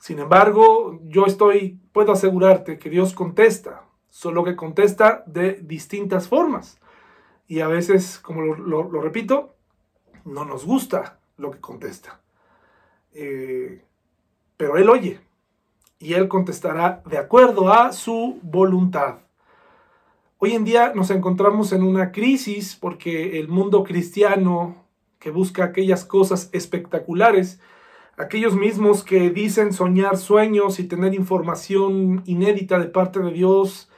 Sin 0.00 0.18
embargo, 0.18 0.98
yo 1.04 1.26
estoy, 1.26 1.78
puedo 1.92 2.12
asegurarte 2.12 2.78
que 2.78 2.88
Dios 2.88 3.12
contesta, 3.12 3.84
solo 4.08 4.44
que 4.44 4.56
contesta 4.56 5.22
de 5.26 5.60
distintas 5.62 6.26
formas. 6.26 6.80
Y 7.46 7.60
a 7.60 7.68
veces, 7.68 8.18
como 8.18 8.54
lo, 8.54 8.88
repito, 9.02 9.54
no 10.24 10.46
nos 10.46 10.64
gusta 10.64 11.20
lo 11.36 11.50
que 11.50 11.60
contesta. 11.60 12.18
Eh, 13.12 13.84
pero 14.56 14.78
Él 14.78 14.88
oye 14.88 15.20
y 15.98 16.14
Él 16.14 16.28
contestará 16.28 17.02
de 17.04 17.18
acuerdo 17.18 17.70
a 17.70 17.92
su 17.92 18.38
voluntad. 18.40 19.18
Hoy 20.38 20.52
en 20.52 20.64
día 20.64 20.92
nos 20.94 21.10
encontramos 21.10 21.72
en 21.72 21.82
una 21.82 22.10
crisis 22.10 22.74
porque 22.74 23.38
el 23.38 23.48
mundo 23.48 23.84
cristiano 23.84 24.76
que 25.18 25.30
busca 25.30 25.64
aquellas 25.64 26.06
cosas 26.06 26.48
espectaculares, 26.52 27.60
aquellos 28.16 28.54
mismos 28.54 29.04
que 29.04 29.30
dicen 29.30 29.72
soñar 29.72 30.16
sueños 30.16 30.78
y 30.78 30.84
tener 30.84 31.14
información 31.14 32.22
inédita 32.26 32.78
de 32.78 32.86
parte 32.86 33.20
de 33.20 33.32
Dios, 33.32 33.90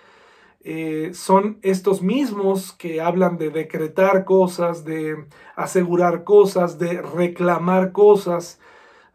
eh, 0.64 1.10
son 1.12 1.58
estos 1.62 2.02
mismos 2.02 2.72
que 2.72 3.00
hablan 3.00 3.36
de 3.36 3.50
decretar 3.50 4.24
cosas, 4.24 4.84
de 4.84 5.26
asegurar 5.56 6.22
cosas, 6.22 6.78
de 6.78 7.02
reclamar 7.02 7.90
cosas, 7.90 8.60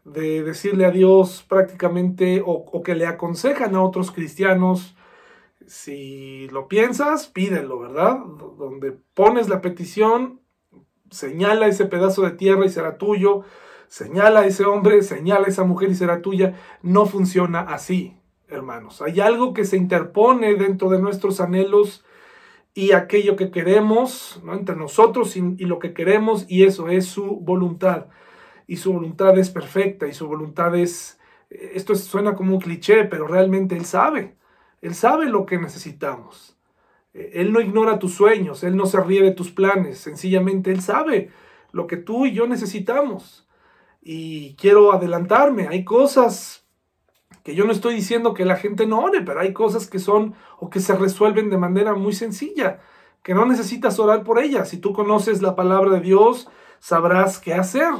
de 0.04 0.42
decirle 0.42 0.84
a 0.84 0.90
Dios 0.90 1.44
prácticamente 1.48 2.42
o, 2.44 2.82
que 2.82 2.94
le 2.94 3.06
aconsejan 3.06 3.74
a 3.74 3.82
otros 3.82 4.10
cristianos, 4.10 4.94
si 5.66 6.48
lo 6.48 6.68
piensas, 6.68 7.26
pídelo, 7.26 7.78
¿verdad? 7.78 8.18
Donde 8.58 8.92
pones 9.14 9.48
la 9.48 9.60
petición, 9.60 10.40
señala 11.10 11.66
ese 11.66 11.86
pedazo 11.86 12.22
de 12.22 12.32
tierra 12.32 12.64
y 12.66 12.70
será 12.70 12.98
tuyo, 12.98 13.44
señala 13.88 14.40
a 14.40 14.46
ese 14.46 14.64
hombre, 14.64 15.02
señala 15.02 15.46
a 15.46 15.50
esa 15.50 15.64
mujer 15.64 15.90
y 15.90 15.94
será 15.94 16.22
tuya. 16.22 16.54
No 16.82 17.06
funciona 17.06 17.60
así, 17.60 18.16
hermanos. 18.48 19.02
Hay 19.02 19.20
algo 19.20 19.52
que 19.52 19.64
se 19.64 19.76
interpone 19.76 20.54
dentro 20.54 20.88
de 20.90 21.00
nuestros 21.00 21.40
anhelos 21.40 22.04
y 22.74 22.92
aquello 22.92 23.34
que 23.36 23.50
queremos, 23.50 24.40
¿no? 24.44 24.54
entre 24.54 24.76
nosotros 24.76 25.36
y 25.36 25.64
lo 25.64 25.78
que 25.78 25.92
queremos, 25.94 26.44
y 26.48 26.64
eso 26.64 26.88
es 26.88 27.06
su 27.06 27.40
voluntad 27.40 28.06
y 28.68 28.76
su 28.76 28.92
voluntad 28.92 29.36
es 29.38 29.50
perfecta 29.50 30.06
y 30.06 30.12
su 30.12 30.28
voluntad 30.28 30.76
es, 30.76 31.18
esto 31.50 31.96
suena 31.96 32.36
como 32.36 32.54
un 32.54 32.60
cliché, 32.60 33.04
pero 33.04 33.26
realmente 33.26 33.76
Él 33.76 33.86
sabe, 33.86 34.36
Él 34.82 34.94
sabe 34.94 35.26
lo 35.26 35.46
que 35.46 35.58
necesitamos. 35.58 36.56
Eh, 37.14 37.30
él 37.34 37.52
no 37.52 37.60
ignora 37.60 37.98
tus 37.98 38.14
sueños, 38.14 38.62
Él 38.62 38.76
no 38.76 38.84
se 38.84 39.00
ríe 39.00 39.22
de 39.22 39.32
tus 39.32 39.50
planes, 39.50 39.98
sencillamente 39.98 40.70
Él 40.70 40.82
sabe 40.82 41.30
lo 41.72 41.86
que 41.86 41.96
tú 41.96 42.26
y 42.26 42.32
yo 42.32 42.46
necesitamos. 42.46 43.47
Y 44.10 44.54
quiero 44.54 44.94
adelantarme, 44.94 45.68
hay 45.68 45.84
cosas 45.84 46.66
que 47.44 47.54
yo 47.54 47.66
no 47.66 47.72
estoy 47.72 47.94
diciendo 47.94 48.32
que 48.32 48.46
la 48.46 48.56
gente 48.56 48.86
no 48.86 49.00
ore, 49.00 49.20
pero 49.20 49.40
hay 49.40 49.52
cosas 49.52 49.86
que 49.86 49.98
son 49.98 50.34
o 50.58 50.70
que 50.70 50.80
se 50.80 50.96
resuelven 50.96 51.50
de 51.50 51.58
manera 51.58 51.92
muy 51.92 52.14
sencilla, 52.14 52.80
que 53.22 53.34
no 53.34 53.44
necesitas 53.44 53.98
orar 53.98 54.24
por 54.24 54.38
ellas. 54.38 54.70
Si 54.70 54.78
tú 54.78 54.94
conoces 54.94 55.42
la 55.42 55.54
palabra 55.54 55.90
de 55.90 56.00
Dios, 56.00 56.48
sabrás 56.78 57.38
qué 57.38 57.52
hacer. 57.52 57.92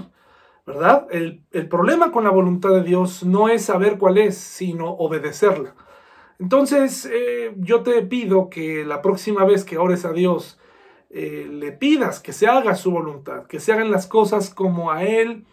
¿verdad? 0.64 1.06
El, 1.10 1.42
problema 1.68 2.10
con 2.10 2.24
la 2.24 2.30
voluntad 2.30 2.70
de 2.70 2.84
Dios 2.84 3.22
no 3.22 3.50
es 3.50 3.66
saber 3.66 3.98
cuál 3.98 4.16
es, 4.16 4.38
sino 4.38 4.88
obedecerla. 4.88 5.74
Entonces, 6.38 7.04
eh, 7.04 7.52
yo 7.58 7.82
te 7.82 8.00
pido 8.00 8.48
que 8.48 8.82
la 8.82 9.02
próxima 9.02 9.44
vez 9.44 9.62
que 9.62 9.76
ores 9.76 10.06
a 10.06 10.12
Dios, 10.12 10.58
eh, 11.10 11.46
le 11.50 11.72
pidas 11.72 12.18
que 12.18 12.32
se 12.32 12.46
haga 12.46 12.76
su 12.76 12.92
voluntad, 12.92 13.44
que 13.44 13.60
se 13.60 13.74
hagan 13.74 13.90
las 13.90 14.06
cosas 14.06 14.48
como 14.48 14.90
a 14.90 15.04
Él 15.04 15.44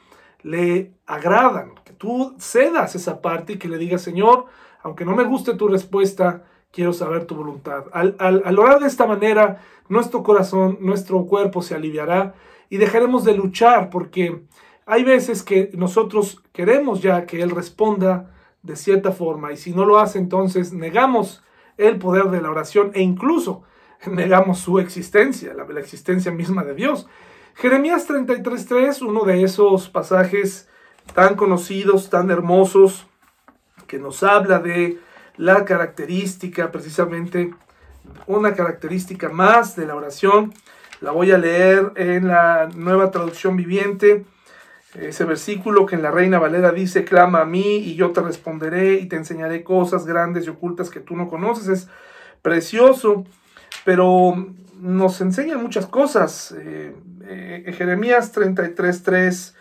le 0.46 0.94
agradan, 1.08 1.74
que 1.84 1.94
tú 1.94 2.36
cedas 2.38 2.94
esa 2.94 3.20
parte 3.20 3.54
y 3.54 3.58
que 3.58 3.68
le 3.68 3.80
digas, 3.80 4.04
Señor, 4.04 4.46
aunque 4.84 5.04
no 5.04 5.16
me 5.16 5.24
guste 5.24 5.56
tu 5.56 5.68
respuesta, 5.68 6.44
quiero 6.72 6.94
saber 6.94 7.26
tu 7.26 7.34
voluntad. 7.34 7.86
Al, 7.92 8.16
al 8.20 8.60
orar 8.60 8.80
de 8.80 8.86
esta 8.86 9.08
manera, 9.08 9.60
nuestro 9.90 10.22
corazón, 10.22 10.78
nuestro 10.82 11.26
cuerpo 11.26 11.64
se 11.64 11.74
aliviará 11.74 12.36
y 12.70 12.78
dejaremos 12.78 13.24
de 13.24 13.34
luchar 13.34 13.90
porque 13.90 14.44
hay 14.86 15.04
veces 15.04 15.42
que 15.42 15.72
nosotros 15.74 16.44
queremos 16.54 17.02
ya 17.02 17.26
que 17.26 17.42
Él 17.42 17.50
responda 17.50 18.32
de 18.62 18.76
cierta 18.76 19.12
forma 19.12 19.52
y 19.52 19.58
si 19.58 19.72
no 19.72 19.84
lo 19.84 19.98
hace 19.98 20.20
entonces 20.20 20.74
negamos 20.74 21.44
el 21.78 21.98
poder 21.98 22.26
de 22.26 22.42
la 22.42 22.52
oración 22.52 22.92
e 22.94 23.02
incluso 23.02 23.64
negamos 24.08 24.60
su 24.60 24.78
existencia, 24.78 25.56
la, 25.56 25.66
la 25.66 25.80
existencia 25.80 26.32
misma 26.32 26.64
de 26.64 26.76
Dios. 26.76 27.08
Jeremías 27.58 28.06
33.3, 28.10 29.02
uno 29.02 29.24
de 29.24 29.42
esos 29.42 29.88
pasajes 29.88 30.68
tan 31.14 31.36
conocidos, 31.36 32.10
tan 32.10 32.30
hermosos, 32.30 33.08
que 33.88 33.98
nos 33.98 34.24
habla 34.24 34.60
de 34.60 35.00
la 35.38 35.64
característica, 35.64 36.70
precisamente 36.70 37.54
una 38.28 38.56
característica 38.56 39.30
más 39.30 39.78
de 39.78 39.86
la 39.86 39.96
oración. 39.96 40.54
La 41.00 41.12
voy 41.12 41.32
a 41.32 41.38
leer 41.38 41.94
en 41.96 42.28
la 42.28 42.70
nueva 42.76 43.10
traducción 43.10 43.56
viviente. 43.56 44.26
Ese 44.94 45.24
versículo 45.24 45.86
que 45.86 45.96
en 45.96 46.02
la 46.02 46.12
Reina 46.12 46.40
Valera 46.40 46.74
dice, 46.74 47.06
clama 47.06 47.40
a 47.40 47.46
mí 47.46 47.78
y 47.78 47.96
yo 47.96 48.12
te 48.12 48.20
responderé 48.20 48.96
y 48.96 49.08
te 49.08 49.16
enseñaré 49.16 49.64
cosas 49.64 50.06
grandes 50.06 50.46
y 50.46 50.50
ocultas 50.50 50.90
que 50.90 51.00
tú 51.00 51.16
no 51.16 51.30
conoces, 51.30 51.70
es 51.70 51.88
precioso, 52.42 53.24
pero 53.86 54.36
nos 54.82 55.22
enseña 55.22 55.58
muchas 55.58 55.86
cosas. 55.86 56.54
Eh, 56.60 56.94
eh, 57.28 57.74
Jeremías 57.78 58.36
33.3 58.36 59.56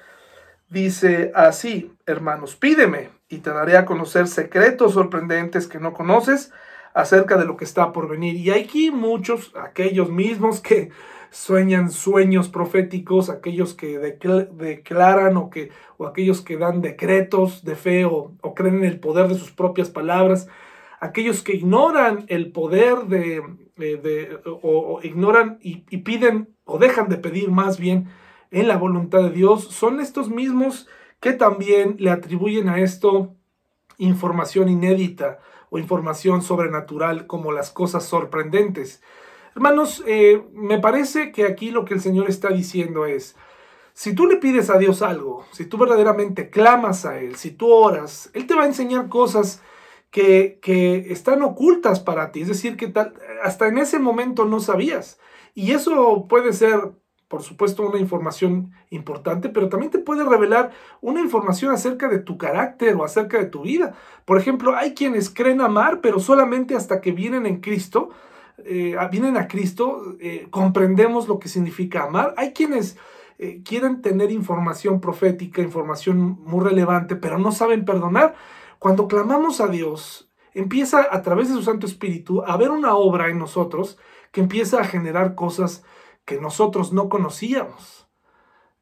dice 0.69 1.31
así, 1.37 1.93
hermanos, 2.07 2.57
pídeme 2.57 3.11
y 3.29 3.39
te 3.39 3.51
daré 3.51 3.77
a 3.77 3.85
conocer 3.85 4.27
secretos 4.27 4.95
sorprendentes 4.95 5.69
que 5.69 5.79
no 5.79 5.93
conoces 5.93 6.53
acerca 6.95 7.37
de 7.37 7.45
lo 7.45 7.57
que 7.57 7.65
está 7.65 7.93
por 7.93 8.09
venir. 8.09 8.37
Y 8.37 8.51
aquí 8.51 8.91
muchos, 8.91 9.53
aquellos 9.57 10.11
mismos 10.11 10.61
que 10.61 10.91
sueñan 11.31 11.91
sueños 11.91 12.49
proféticos, 12.49 13.29
aquellos 13.29 13.75
que 13.75 13.99
declaran 13.99 15.37
o, 15.37 15.51
que, 15.51 15.71
o 15.97 16.07
aquellos 16.07 16.41
que 16.41 16.57
dan 16.57 16.81
decretos 16.81 17.65
de 17.65 17.75
fe 17.75 18.05
o, 18.05 18.33
creen 18.55 18.77
en 18.77 18.85
el 18.85 19.01
poder 19.01 19.29
de 19.29 19.35
sus 19.35 19.51
propias 19.51 19.91
palabras, 19.91 20.49
aquellos 21.01 21.43
que 21.43 21.57
ignoran 21.57 22.25
el 22.29 22.53
poder 22.53 23.07
de, 23.07 23.43
eh, 23.77 24.39
o, 24.45 25.01
ignoran 25.03 25.59
y, 25.61 25.79
piden 25.99 26.55
o 26.65 26.79
dejan 26.79 27.09
de 27.09 27.17
pedir 27.17 27.51
más 27.51 27.79
bien 27.79 28.09
en 28.53 28.69
la 28.69 28.77
voluntad 28.77 29.23
de 29.23 29.31
Dios, 29.31 29.65
son 29.65 30.01
estos 30.01 30.31
mismos 30.31 30.87
que 31.19 31.33
también 31.33 31.97
le 31.99 32.11
atribuyen 32.11 32.69
a 32.69 32.79
esto 32.79 33.35
información 33.99 34.69
inédita 34.69 35.41
o 35.71 35.79
información 35.79 36.43
sobrenatural 36.43 37.27
como 37.27 37.51
las 37.51 37.71
cosas 37.71 38.05
sorprendentes. 38.05 39.03
Hermanos, 39.57 40.05
eh, 40.07 40.45
me 40.53 40.79
parece 40.79 41.33
que 41.33 41.45
aquí 41.45 41.73
lo 41.73 41.85
que 41.85 41.95
el 41.95 42.01
Señor 42.01 42.29
está 42.29 42.51
diciendo 42.51 43.07
es, 43.07 43.35
si 43.93 44.15
tú 44.15 44.27
le 44.27 44.37
pides 44.37 44.71
a 44.71 44.79
Dios 44.79 45.03
algo, 45.03 45.47
si 45.53 45.67
tú 45.67 45.79
verdaderamente 45.79 46.49
clamas 46.49 47.05
a 47.07 47.19
Él, 47.19 47.35
si 47.35 47.51
tú 47.51 47.73
oras, 47.73 48.31
Él 48.35 48.47
te 48.47 48.55
va 48.55 48.63
a 48.63 48.67
enseñar 48.67 49.09
cosas 49.09 49.63
que, 50.15 51.07
están 51.11 51.43
ocultas 51.43 51.99
para 51.99 52.31
ti, 52.31 52.43
es 52.43 52.49
decir, 52.49 52.77
que 52.77 52.87
tal, 52.87 53.15
hasta 53.43 53.67
en 53.67 53.79
ese 53.79 53.99
momento 53.99 54.45
no 54.45 54.61
sabías. 54.61 55.19
Y 55.55 55.73
eso 55.73 56.27
puede 56.29 56.53
ser 56.53 56.93
por 57.27 57.43
supuesto, 57.43 57.83
una 57.83 57.99
información 57.99 58.71
importante, 58.91 59.49
pero 59.49 59.69
también 59.69 59.91
te 59.91 59.99
puede 59.99 60.23
revelar 60.25 60.71
una 61.01 61.21
información 61.21 61.73
acerca 61.73 62.07
de 62.09 62.21
tu 62.21 62.39
carácter 62.39 62.95
o 62.95 63.03
acerca 63.03 63.39
de 63.39 63.47
tu 63.47 63.63
vida. 63.63 63.95
Por 64.25 64.39
ejemplo, 64.39 64.77
hay 64.77 64.95
quienes 64.95 65.31
creen 65.31 65.61
amar, 65.61 66.01
pero 66.01 66.21
solamente 66.21 66.77
hasta 66.77 67.01
que 67.01 67.11
vienen 67.11 67.47
en 67.47 67.61
Cristo, 67.61 68.11
eh, 68.59 68.95
vienen 69.11 69.37
a 69.37 69.49
Cristo, 69.49 70.15
eh, 70.21 70.47
comprendemos 70.51 71.27
lo 71.27 71.41
que 71.41 71.49
significa 71.49 72.05
amar. 72.05 72.35
Hay 72.37 72.53
quienes 72.53 72.99
eh, 73.39 73.63
quieren 73.65 74.01
tener 74.01 74.31
información 74.31 75.01
profética, 75.01 75.61
información 75.61 76.39
muy 76.45 76.63
relevante, 76.63 77.17
pero 77.17 77.39
no 77.39 77.51
saben 77.51 77.85
perdonar. 77.85 78.37
Cuando 78.85 79.09
clamamos 79.09 79.63
a 79.63 79.69
Dios, 79.69 80.31
empieza 80.53 81.09
a 81.11 81.23
través 81.23 81.49
de 81.49 81.55
su 81.55 81.63
Santo 81.63 81.87
Espíritu 81.87 82.43
a 82.43 82.55
ver 82.59 82.71
una 82.71 82.97
obra 82.97 83.31
en 83.31 83.39
nosotros 83.39 83.97
que 84.31 84.43
empieza 84.43 84.79
a 84.79 84.85
generar 84.85 85.35
cosas 85.35 85.83
que 86.27 86.39
nosotros 86.39 86.93
no 86.93 87.09
conocíamos. 87.09 88.11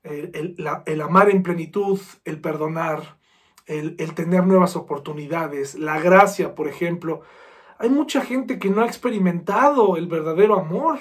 El, 0.03 0.57
amar 1.01 1.31
en 1.31 1.45
plenitud, 1.45 2.01
el 2.25 2.41
perdonar, 2.41 3.21
el, 3.67 3.95
el, 4.01 4.13
tener 4.15 4.45
nuevas 4.45 4.75
oportunidades, 4.75 5.77
la 5.77 6.01
gracia, 6.01 6.57
por 6.57 6.67
ejemplo. 6.67 7.21
Hay 7.79 7.89
mucha 7.89 8.23
gente 8.23 8.59
que 8.59 8.71
no 8.71 8.83
ha 8.83 8.87
experimentado 8.87 9.97
el 9.97 10.09
verdadero 10.09 10.59
amor, 10.59 10.99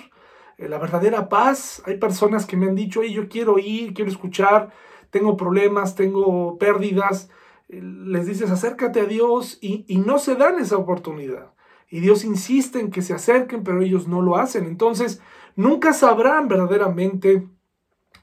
eh, 0.60 0.70
la 0.70 0.78
verdadera 0.78 1.28
paz. 1.28 1.82
Hay 1.88 1.98
personas 1.98 2.46
que 2.46 2.56
me 2.56 2.68
han 2.68 2.76
dicho, 2.76 3.02
yo 3.02 3.28
quiero 3.28 3.58
ir, 3.58 3.96
quiero 3.96 4.12
escuchar, 4.12 4.70
tengo 5.10 5.36
problemas, 5.36 5.96
tengo 5.96 6.60
pérdidas. 6.60 7.32
Les 7.72 8.26
dices, 8.26 8.52
acércate 8.52 9.00
a 9.00 9.06
Dios 9.06 9.58
y, 9.62 9.86
y 9.88 9.98
no 9.98 10.20
se 10.20 10.36
dan 10.36 10.60
esa 10.60 10.78
oportunidad. 10.78 11.54
Y 11.90 12.00
Dios 12.00 12.24
insiste 12.24 12.80
en 12.80 12.92
que 12.92 13.02
se 13.02 13.14
acerquen, 13.14 13.64
pero 13.64 13.82
ellos 13.82 14.08
no 14.08 14.22
lo 14.22 14.38
hacen. 14.38 14.66
Entonces, 14.66 15.22
nunca 15.56 15.94
sabrán 15.94 16.48
verdaderamente 16.48 17.48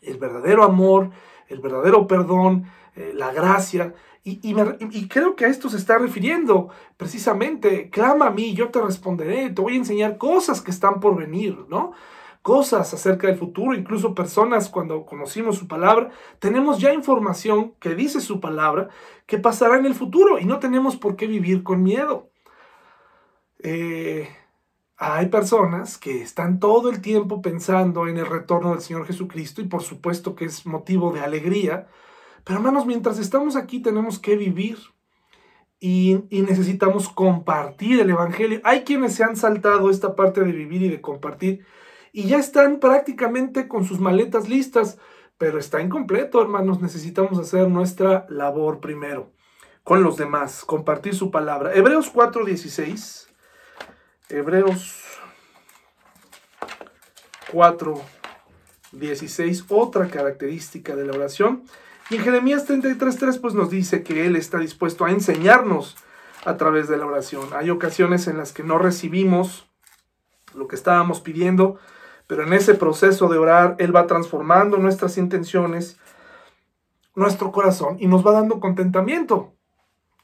el 0.02 0.18
verdadero 0.18 0.64
amor, 0.64 1.10
el 1.48 1.60
verdadero 1.60 2.06
perdón, 2.06 2.64
eh, 2.96 3.12
la 3.14 3.32
gracia. 3.32 3.94
Y, 4.24 4.40
y, 4.42 5.08
creo 5.08 5.36
que 5.36 5.46
a 5.46 5.48
esto 5.48 5.70
se 5.70 5.78
está 5.78 5.96
refiriendo 5.96 6.68
precisamente. 6.96 7.88
Clama 7.88 8.26
a 8.26 8.30
mí, 8.30 8.54
yo 8.54 8.68
te 8.68 8.80
responderé, 8.80 9.50
te 9.50 9.62
voy 9.62 9.74
a 9.74 9.78
enseñar 9.78 10.18
cosas 10.18 10.60
que 10.60 10.70
están 10.70 11.00
por 11.00 11.16
venir, 11.16 11.56
¿no? 11.68 11.92
Cosas 12.42 12.94
acerca 12.94 13.26
del 13.26 13.36
futuro, 13.36 13.74
incluso 13.74 14.14
personas 14.14 14.68
cuando 14.68 15.04
conocimos 15.04 15.58
su 15.58 15.68
palabra, 15.68 16.10
tenemos 16.38 16.78
ya 16.80 16.94
información 16.94 17.74
que 17.80 17.94
dice 17.94 18.20
su 18.20 18.40
palabra 18.40 18.88
que 19.26 19.38
pasará 19.38 19.76
en 19.76 19.86
el 19.86 19.94
futuro 19.94 20.38
y 20.38 20.44
no 20.44 20.58
tenemos 20.58 20.96
por 20.96 21.16
qué 21.16 21.26
vivir 21.26 21.62
con 21.62 21.82
miedo. 21.82 22.30
Eh, 23.60 24.28
hay 24.96 25.26
personas 25.26 25.98
que 25.98 26.22
están 26.22 26.58
todo 26.58 26.90
el 26.90 27.00
tiempo 27.00 27.42
pensando 27.42 28.08
en 28.08 28.18
el 28.18 28.26
retorno 28.26 28.70
del 28.70 28.80
Señor 28.80 29.06
Jesucristo 29.06 29.60
y 29.60 29.66
por 29.66 29.82
supuesto 29.82 30.34
que 30.34 30.44
es 30.44 30.66
motivo 30.66 31.12
de 31.12 31.20
alegría, 31.20 31.86
pero 32.44 32.58
hermanos, 32.58 32.86
mientras 32.86 33.18
estamos 33.18 33.56
aquí 33.56 33.80
tenemos 33.80 34.18
que 34.18 34.36
vivir 34.36 34.78
y, 35.80 36.24
y, 36.30 36.42
necesitamos 36.42 37.08
compartir 37.08 38.00
el 38.00 38.10
Evangelio. 38.10 38.60
Hay 38.64 38.82
quienes 38.82 39.14
se 39.14 39.22
han 39.22 39.36
saltado 39.36 39.90
esta 39.90 40.16
parte 40.16 40.40
de 40.40 40.50
vivir 40.50 40.82
y 40.82 40.88
de 40.88 41.00
compartir 41.00 41.64
y 42.12 42.24
ya 42.24 42.38
están 42.38 42.80
prácticamente 42.80 43.68
con 43.68 43.84
sus 43.84 44.00
maletas 44.00 44.48
listas, 44.48 44.98
pero 45.36 45.58
está 45.58 45.80
incompleto, 45.80 46.42
hermanos. 46.42 46.80
Necesitamos 46.80 47.38
hacer 47.38 47.68
nuestra 47.68 48.26
labor 48.28 48.80
primero 48.80 49.32
con 49.84 50.02
los 50.02 50.16
demás, 50.16 50.64
compartir 50.64 51.14
su 51.14 51.30
palabra. 51.30 51.74
Hebreos 51.74 52.12
4:16 52.12 53.28
Hebreos 54.30 54.94
4, 57.50 58.02
16, 58.92 59.64
otra 59.70 60.08
característica 60.08 60.94
de 60.94 61.06
la 61.06 61.14
oración. 61.14 61.62
Y 62.10 62.16
en 62.16 62.22
Jeremías 62.22 62.66
33, 62.66 63.16
3, 63.16 63.38
pues 63.38 63.54
nos 63.54 63.70
dice 63.70 64.02
que 64.02 64.26
Él 64.26 64.36
está 64.36 64.58
dispuesto 64.58 65.06
a 65.06 65.10
enseñarnos 65.10 65.96
a 66.44 66.58
través 66.58 66.88
de 66.88 66.98
la 66.98 67.06
oración. 67.06 67.48
Hay 67.54 67.70
ocasiones 67.70 68.28
en 68.28 68.36
las 68.36 68.52
que 68.52 68.62
no 68.62 68.76
recibimos 68.76 69.66
lo 70.54 70.68
que 70.68 70.76
estábamos 70.76 71.20
pidiendo, 71.20 71.78
pero 72.28 72.44
en 72.44 72.52
ese 72.52 72.74
proceso 72.74 73.26
de 73.28 73.38
orar, 73.38 73.74
Él 73.78 73.96
va 73.96 74.06
transformando 74.06 74.76
nuestras 74.76 75.16
intenciones, 75.16 75.98
nuestro 77.16 77.50
corazón, 77.50 77.96
y 77.98 78.06
nos 78.06 78.24
va 78.24 78.32
dando 78.32 78.60
contentamiento, 78.60 79.54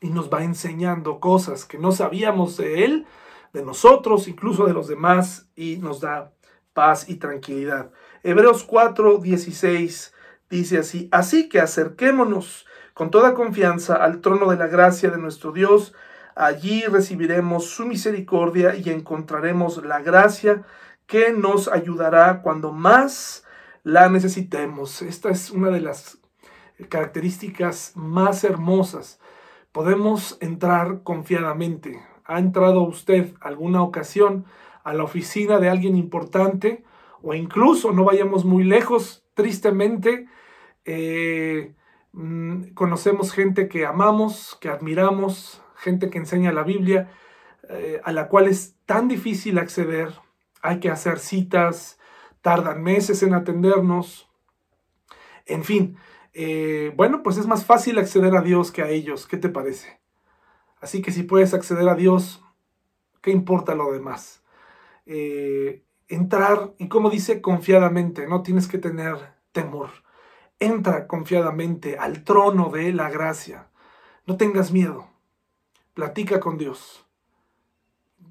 y 0.01 0.11
nos 0.11 0.33
va 0.33 0.45
enseñando 0.45 1.19
cosas 1.19 1.64
que 1.64 1.79
no 1.79 1.93
sabíamos 1.93 2.59
de 2.59 2.85
Él, 2.85 3.07
de 3.55 3.64
nosotros, 3.64 4.29
incluso 4.29 4.67
de 4.67 4.75
los 4.75 4.87
demás, 4.87 5.49
y 5.57 5.79
nos 5.79 6.01
da 6.01 6.31
paz 6.75 7.09
y 7.09 7.17
tranquilidad. 7.17 7.90
Hebreos 8.23 8.64
4, 8.64 9.19
16 9.19 10.12
dice 10.51 10.79
así, 10.79 11.09
así 11.11 11.49
que 11.49 11.61
acerquémonos 11.61 12.67
con 12.93 13.11
toda 13.11 13.33
confianza 13.33 13.95
al 13.95 14.21
trono 14.21 14.51
de 14.51 14.59
la 14.59 14.67
gracia 14.67 15.11
de 15.11 15.17
nuestro 15.17 15.53
Dios, 15.53 15.95
allí 16.37 16.83
recibiremos 16.83 17.64
su 17.64 17.87
misericordia 17.87 18.77
y 18.77 18.90
encontraremos 18.90 19.83
la 19.85 20.01
gracia 20.01 20.64
que 21.07 21.33
nos 21.33 21.69
ayudará 21.69 22.43
cuando 22.43 22.73
más 22.73 23.45
la 23.83 24.09
necesitemos. 24.09 25.03
Esta 25.03 25.31
es 25.31 25.51
una 25.51 25.71
de 25.71 25.81
las 25.81 26.19
características 26.88 27.93
más 27.95 28.45
hermosas. 28.45 29.21
Podemos 29.73 30.38
entrar 30.40 31.03
confiadamente 31.03 32.01
¿Ha 32.27 32.38
entrado 32.38 32.83
usted 32.83 33.35
alguna 33.40 33.83
ocasión 33.83 34.47
a 34.83 34.95
la 34.95 35.05
oficina 35.05 35.59
de 35.59 35.69
alguien 35.69 35.97
importante? 35.97 36.83
O 37.23 37.35
incluso, 37.35 37.93
no 37.93 38.05
vayamos 38.05 38.45
muy 38.45 38.64
lejos, 38.64 39.27
tristemente, 39.35 40.27
eh, 40.87 41.75
mm, 42.12 42.73
conocemos 42.75 43.33
gente 43.33 43.69
que 43.69 43.85
amamos, 43.85 44.57
que 44.61 44.71
admiramos, 44.71 45.62
gente 45.77 46.09
que 46.09 46.19
enseña 46.19 46.53
la 46.53 46.62
Biblia, 46.62 47.11
eh, 47.69 48.01
a 48.05 48.12
la 48.12 48.29
cual 48.29 48.49
es 48.49 48.77
tan 48.87 49.09
difícil 49.09 49.59
acceder. 49.59 50.14
Hay 50.64 50.81
que 50.81 50.88
hacer 50.88 51.18
citas, 51.18 51.98
tardan 52.40 52.83
meses 52.83 53.22
en 53.22 53.35
atendernos. 53.35 54.31
En 55.44 55.62
fin, 55.62 55.98
eh, 56.33 56.90
bueno, 56.96 57.22
pues 57.22 57.37
es 57.37 57.46
más 57.46 57.66
fácil 57.66 57.98
acceder 57.98 58.35
a 58.35 58.40
Dios 58.40 58.72
que 58.72 58.81
a 58.81 58.88
ellos. 58.88 59.27
¿Qué 59.27 59.37
te 59.37 59.50
parece? 59.50 60.00
Así 60.81 61.03
que 61.03 61.12
si 61.12 61.24
puedes 61.24 61.53
acceder 61.53 61.87
a 61.87 61.94
Dios, 61.94 62.42
¿qué 63.20 63.31
importa 63.31 63.74
lo 63.74 63.92
demás? 63.92 64.42
Eh, 65.05 65.85
entrar, 66.09 66.72
y 66.79 66.88
como 66.88 67.11
dice, 67.11 67.42
confiadamente, 67.42 68.27
no 68.27 68.42
tienes 68.42 68.66
que 68.66 68.79
tener 68.79 69.16
temor. 69.53 69.90
Entra 70.61 71.07
confiadamente 71.07 71.98
al 71.98 72.24
trono 72.24 72.70
de 72.70 72.90
la 72.94 73.11
gracia. 73.11 73.68
No 74.27 74.38
tengas 74.38 74.72
miedo. 74.72 75.11
Platica 75.92 76.40
con 76.40 76.57
Dios. 76.57 77.04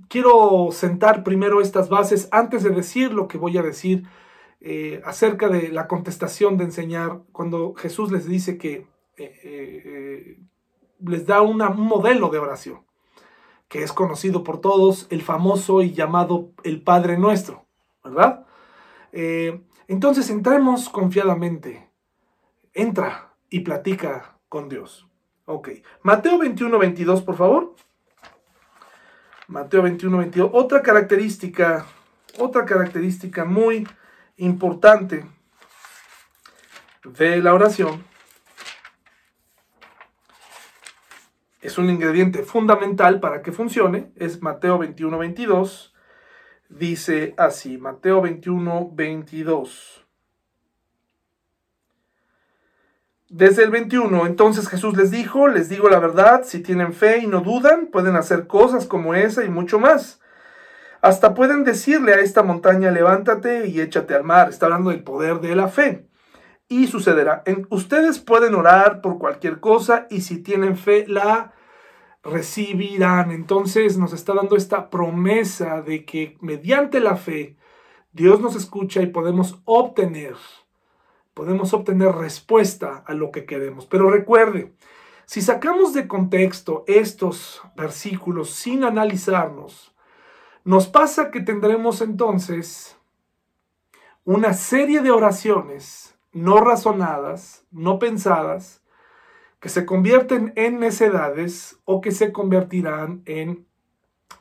Quiero 0.08 0.70
sentar 0.72 1.24
primero 1.24 1.62
estas 1.62 1.90
bases 1.90 2.28
antes 2.32 2.64
de 2.64 2.70
decir 2.70 3.14
lo 3.14 3.28
que 3.28 3.38
voy 3.38 3.58
a 3.58 3.64
decir 3.64 4.04
eh, 4.62 5.02
acerca 5.06 5.50
de 5.50 5.70
la 5.70 5.88
contestación 5.88 6.58
de 6.58 6.66
enseñar, 6.66 7.22
cuando 7.32 7.74
Jesús 7.74 8.12
les 8.12 8.26
dice 8.26 8.58
que 8.58 8.88
eh, 9.18 10.40
les 11.00 11.26
da 11.26 11.42
un 11.42 11.58
modelo 11.58 12.30
de 12.30 12.40
oración, 12.40 12.86
que 13.68 13.84
es 13.84 13.92
conocido 13.92 14.44
por 14.44 14.62
todos, 14.62 15.08
el 15.10 15.22
famoso 15.22 15.82
y 15.82 15.94
llamado 15.94 16.52
el 16.64 16.82
Padre 16.82 17.18
Nuestro, 17.18 17.66
¿verdad? 18.04 18.46
Eh, 19.12 19.62
entonces 19.88 20.30
entremos 20.30 20.90
confiadamente, 20.90 21.90
entra 22.74 23.34
y 23.50 23.62
platica 23.62 24.38
con 24.50 24.70
Dios. 24.70 25.08
Ok, 25.46 25.70
Mateo 26.02 26.38
21, 26.38 26.78
22, 26.80 27.22
por 27.22 27.36
favor. 27.36 27.76
Mateo 29.54 29.84
21, 29.84 30.18
22. 30.18 30.50
Otra 30.52 30.82
característica, 30.82 31.86
otra 32.40 32.66
característica 32.66 33.46
muy 33.46 33.88
importante 34.38 35.28
de 37.04 37.38
la 37.38 37.54
oración 37.54 38.04
es 41.62 41.78
un 41.78 41.92
ingrediente 41.92 42.42
fundamental 42.42 43.20
para 43.20 43.44
que 43.44 43.52
funcione, 43.52 44.12
es 44.16 44.42
Mateo 44.42 44.80
21, 44.80 45.20
22. 45.20 45.94
Dice 46.70 47.36
así, 47.38 47.78
Mateo 47.78 48.24
21, 48.24 48.90
22. 48.92 50.03
Desde 53.36 53.64
el 53.64 53.72
21, 53.72 54.28
entonces 54.28 54.70
Jesús 54.70 54.96
les 54.96 55.10
dijo, 55.10 55.48
les 55.48 55.68
digo 55.68 55.90
la 55.90 55.98
verdad, 55.98 56.44
si 56.44 56.62
tienen 56.62 56.94
fe 56.94 57.18
y 57.18 57.26
no 57.26 57.42
dudan, 57.42 57.88
pueden 57.88 58.16
hacer 58.16 58.46
cosas 58.46 58.86
como 58.86 59.16
esa 59.16 59.44
y 59.44 59.50
mucho 59.50 59.80
más. 59.80 60.22
Hasta 61.02 61.34
pueden 61.34 61.64
decirle 61.64 62.14
a 62.14 62.20
esta 62.20 62.44
montaña, 62.44 62.92
levántate 62.92 63.66
y 63.66 63.82
échate 63.82 64.14
al 64.14 64.24
mar. 64.24 64.50
Está 64.50 64.68
hablando 64.68 64.92
del 64.92 65.04
poder 65.04 65.40
de 65.40 65.56
la 65.56 65.68
fe. 65.68 66.08
Y 66.68 66.86
sucederá. 66.86 67.44
ustedes 67.72 68.20
pueden 68.20 68.54
orar 68.54 69.02
por 69.02 69.18
cualquier 69.18 69.60
cosa 69.60 70.06
y 70.12 70.22
si 70.22 70.38
tienen 70.44 70.78
fe, 70.78 71.08
la 71.08 71.54
recibirán. 72.22 73.32
Entonces 73.32 73.98
nos 73.98 74.14
está 74.14 74.36
dando 74.36 74.56
esta 74.56 74.92
promesa 74.92 75.82
de 75.82 76.06
que 76.06 76.38
mediante 76.40 77.00
la 77.00 77.16
fe 77.16 77.58
Dios 78.12 78.40
nos 78.42 78.56
escucha 78.56 79.02
y 79.02 79.08
podemos 79.08 79.60
obtener 79.66 80.36
podemos 81.34 81.74
obtener 81.74 82.14
respuesta 82.14 83.04
a 83.06 83.14
lo 83.14 83.32
que 83.32 83.46
queremos. 83.46 83.86
Pero 83.86 84.10
recuerde, 84.10 84.74
si 85.26 85.42
sacamos 85.42 85.94
de 85.94 86.08
contexto 86.08 86.84
estos 86.88 87.62
versículos 87.76 88.52
sin 88.52 88.84
analizarnos, 88.84 89.96
nos 90.64 90.88
pasa 90.88 91.32
que 91.32 91.42
tendremos 91.42 92.02
entonces 92.02 92.98
una 94.26 94.54
serie 94.54 95.02
de 95.02 95.12
oraciones 95.12 96.16
no 96.32 96.60
razonadas, 96.60 97.66
no 97.72 98.00
pensadas, 98.00 98.82
que 99.60 99.70
se 99.70 99.86
convierten 99.86 100.52
en 100.56 100.80
necedades 100.80 101.80
o 101.86 102.02
que 102.02 102.12
se 102.12 102.34
convertirán 102.34 103.22
en 103.26 103.66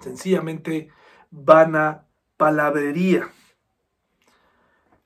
sencillamente 0.00 0.88
vana 1.31 2.07
palabrería. 2.37 3.28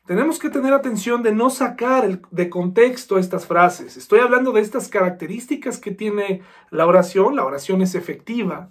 Tenemos 0.07 0.38
que 0.38 0.51
tener 0.51 0.73
atención 0.73 1.25
de 1.25 1.33
no 1.33 1.51
sacar 1.51 2.21
de 2.31 2.49
contexto 2.49 3.19
estas 3.19 3.45
frases. 3.45 3.97
Estoy 3.97 4.21
hablando 4.21 4.53
de 4.53 4.61
estas 4.61 4.88
características 4.88 5.79
que 5.79 5.90
tiene 5.90 6.42
la 6.71 6.87
oración. 6.87 7.35
La 7.35 7.45
oración 7.45 7.83
es 7.83 7.97
efectiva. 7.97 8.71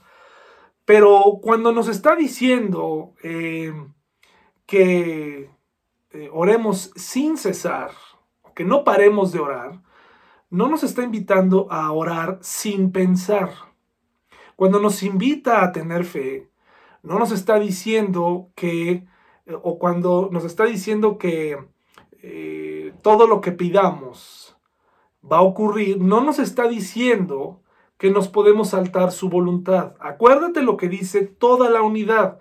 Pero 0.85 1.39
cuando 1.41 1.73
nos 1.73 1.89
está 1.89 2.15
diciendo 2.15 3.15
eh, 3.21 3.73
que 4.65 5.51
eh, 6.11 6.29
oremos 6.31 6.91
sin 6.95 7.37
cesar, 7.37 7.91
que 8.55 8.63
no 8.63 8.85
paremos 8.85 9.33
de 9.33 9.39
orar, 9.39 9.81
no 10.49 10.69
nos 10.69 10.83
está 10.83 11.03
invitando 11.03 11.69
a 11.69 11.91
orar 11.91 12.39
sin 12.41 12.93
pensar. 12.93 13.49
Cuando 14.55 14.79
nos 14.79 15.03
invita 15.03 15.63
a 15.63 15.73
tener 15.73 16.05
fe, 16.05 16.49
no 17.03 17.19
nos 17.19 17.31
está 17.31 17.59
diciendo 17.59 18.51
que 18.55 19.05
o 19.51 19.77
cuando 19.77 20.29
nos 20.31 20.43
está 20.45 20.65
diciendo 20.65 21.17
que 21.17 21.57
eh, 22.21 22.93
todo 23.01 23.27
lo 23.27 23.41
que 23.41 23.51
pidamos 23.51 24.57
va 25.29 25.37
a 25.37 25.41
ocurrir, 25.41 25.99
no 26.01 26.21
nos 26.21 26.39
está 26.39 26.67
diciendo 26.67 27.61
que 27.97 28.11
nos 28.11 28.27
podemos 28.27 28.69
saltar 28.69 29.11
su 29.11 29.29
voluntad. 29.29 29.93
Acuérdate 29.99 30.61
lo 30.61 30.77
que 30.77 30.89
dice 30.89 31.21
toda 31.21 31.69
la 31.69 31.81
unidad. 31.81 32.39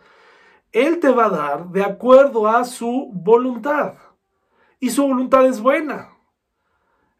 Él 0.73 0.99
te 0.99 1.11
va 1.11 1.27
a 1.27 1.31
dar 1.31 1.69
de 1.69 1.85
acuerdo 1.85 2.49
a 2.49 2.64
su 2.64 3.11
voluntad. 3.12 3.95
Y 4.81 4.90
su 4.90 5.07
voluntad 5.07 5.47
es 5.47 5.61
buena. 5.61 6.11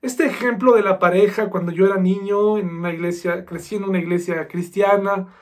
Este 0.03 0.27
ejemplo 0.27 0.75
de 0.75 0.83
la 0.83 0.99
pareja 0.99 1.49
cuando 1.49 1.73
yo 1.73 1.87
era 1.87 1.97
niño 1.97 2.59
en 2.59 2.69
una 2.69 2.93
iglesia, 2.93 3.47
crecí 3.47 3.77
en 3.77 3.85
una 3.85 3.99
iglesia 3.99 4.49
cristiana, 4.49 5.35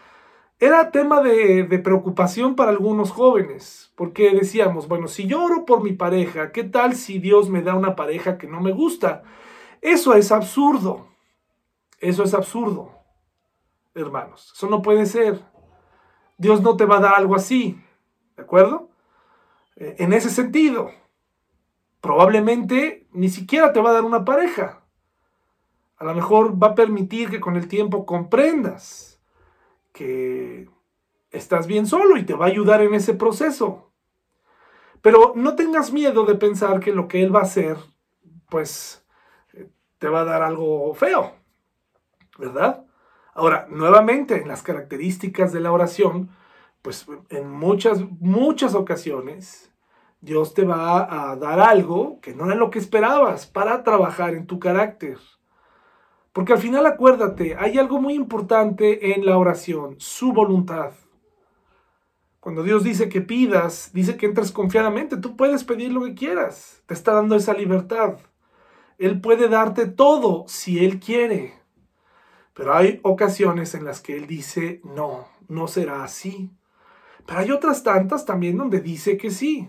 era 0.63 0.93
tema 0.93 1.21
de, 1.23 1.65
preocupación 1.83 2.55
para 2.55 2.71
algunos 2.71 3.11
jóvenes, 3.11 3.93
porque 3.97 4.31
decíamos, 4.31 4.87
bueno, 4.87 5.09
si 5.09 5.27
yo 5.27 5.43
oro 5.43 5.65
por 5.65 5.83
mi 5.83 5.93
pareja, 5.93 6.53
¿qué 6.53 6.63
tal 6.63 6.95
si 6.95 7.19
Dios 7.19 7.49
me 7.49 7.63
da 7.63 7.75
una 7.75 7.97
pareja 7.97 8.39
que 8.39 8.47
no 8.47 8.61
me 8.61 8.71
gusta? 8.71 9.25
Eso 9.81 10.15
es 10.15 10.31
absurdo. 10.31 11.09
Eso 11.99 12.23
es 12.23 12.33
absurdo, 12.33 12.93
hermanos. 13.93 14.53
Eso 14.55 14.69
no 14.69 14.83
puede 14.83 15.05
ser. 15.07 15.41
Dios 16.39 16.63
no 16.63 16.77
te 16.77 16.85
va 16.85 16.99
a 16.99 17.01
dar 17.01 17.15
algo 17.17 17.35
así, 17.35 17.77
¿de 18.37 18.45
acuerdo? 18.45 18.89
Eh, 19.75 19.97
en 19.99 20.13
ese 20.13 20.31
sentido, 20.31 20.93
probablemente 22.01 23.09
ni 23.11 23.31
siquiera 23.31 23.73
te 23.73 23.81
va 23.81 23.91
a 23.91 23.95
dar 23.95 24.05
una 24.05 24.25
pareja. 24.25 24.85
A 25.97 26.05
lo 26.05 26.15
mejor 26.15 26.63
va 26.63 26.69
a 26.69 26.75
permitir 26.77 27.31
que 27.31 27.41
con 27.41 27.57
el 27.57 27.67
tiempo 27.67 28.07
comprendas 28.07 29.12
que 29.93 30.69
estás 31.31 31.67
bien 31.67 31.87
solo 31.87 32.17
y 32.17 32.25
te 32.25 32.35
va 32.35 32.47
a 32.47 32.49
ayudar 32.49 32.83
en 32.83 32.95
ese 32.95 33.15
proceso. 33.15 33.93
Pero 35.01 35.33
no 35.35 35.57
tengas 35.57 35.93
miedo 35.93 36.25
de 36.25 36.37
pensar 36.37 36.81
que 36.81 36.93
lo 36.93 37.09
que 37.09 37.23
él 37.23 37.35
va 37.35 37.41
a 37.41 37.45
hacer, 37.45 37.77
pues, 38.49 39.05
te 39.99 40.09
va 40.09 40.21
a 40.21 40.25
dar 40.25 40.43
algo 40.43 40.95
feo, 40.95 41.33
¿verdad? 42.39 42.85
Ahora, 43.35 43.67
nuevamente, 43.71 44.41
en 44.41 44.49
las 44.49 44.63
características 44.63 45.53
de 45.53 45.61
la 45.61 45.73
oración, 45.73 46.31
pues 46.83 47.07
en 47.31 47.51
muchas, 47.51 48.01
muchas 48.21 48.75
ocasiones, 48.75 49.73
Dios 50.21 50.55
te 50.55 50.65
va 50.65 51.31
a 51.31 51.37
dar 51.37 51.61
algo 51.61 52.21
que 52.21 52.35
no 52.35 52.47
era 52.47 52.55
lo 52.55 52.71
que 52.71 52.79
esperabas 52.79 53.47
para 53.47 53.83
trabajar 53.83 54.35
en 54.35 54.47
tu 54.47 54.59
carácter. 54.59 55.19
Porque 56.33 56.55
al 56.55 56.59
final 56.59 56.87
acuérdate, 56.87 57.57
hay 57.59 57.79
algo 57.79 58.01
muy 58.01 58.15
importante 58.15 59.15
en 59.15 59.27
la 59.27 59.37
oración, 59.37 59.97
su 59.99 60.33
voluntad. 60.33 60.93
Cuando 62.41 62.63
Dios 62.63 62.83
dice 62.83 63.09
que 63.09 63.21
pidas, 63.21 63.91
dice 63.93 64.17
que 64.17 64.27
entres 64.27 64.51
confiadamente, 64.51 65.17
tú 65.17 65.37
puedes 65.37 65.63
pedir 65.63 65.93
lo 65.93 66.05
que 66.05 66.15
quieras, 66.15 66.83
te 66.87 66.95
está 66.95 67.13
dando 67.13 67.37
esa 67.37 67.55
libertad. 67.55 68.17
Él 68.99 69.21
puede 69.21 69.49
darte 69.49 69.87
todo 69.87 70.45
si 70.49 70.85
Él 70.85 70.99
quiere. 70.99 71.55
Pero 72.55 72.75
hay 72.75 73.01
ocasiones 73.03 73.75
en 73.75 73.85
las 73.85 74.01
que 74.01 74.17
Él 74.17 74.27
dice, 74.27 74.81
no, 74.85 75.29
no 75.49 75.69
será 75.69 76.03
así. 76.03 76.51
Pero 77.27 77.39
hay 77.41 77.51
otras 77.51 77.83
tantas 77.83 78.25
también 78.25 78.57
donde 78.57 78.81
dice 78.81 79.17
que 79.17 79.31
sí. 79.31 79.69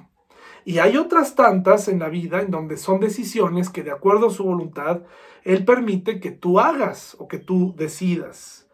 Y 0.65 0.79
hay 0.79 0.97
otras 0.97 1.35
tantas 1.35 1.87
en 1.87 1.99
la 1.99 2.09
vida 2.09 2.41
en 2.41 2.51
donde 2.51 2.77
son 2.77 2.99
decisiones 2.99 3.69
que 3.69 3.83
de 3.83 3.91
acuerdo 3.91 4.27
a 4.27 4.31
su 4.31 4.43
voluntad, 4.43 5.01
Él 5.43 5.65
permite 5.65 6.19
que 6.19 6.31
tú 6.31 6.59
hagas 6.59 7.15
o 7.19 7.27
que 7.27 7.39
tú 7.39 7.73
decidas. 7.77 8.67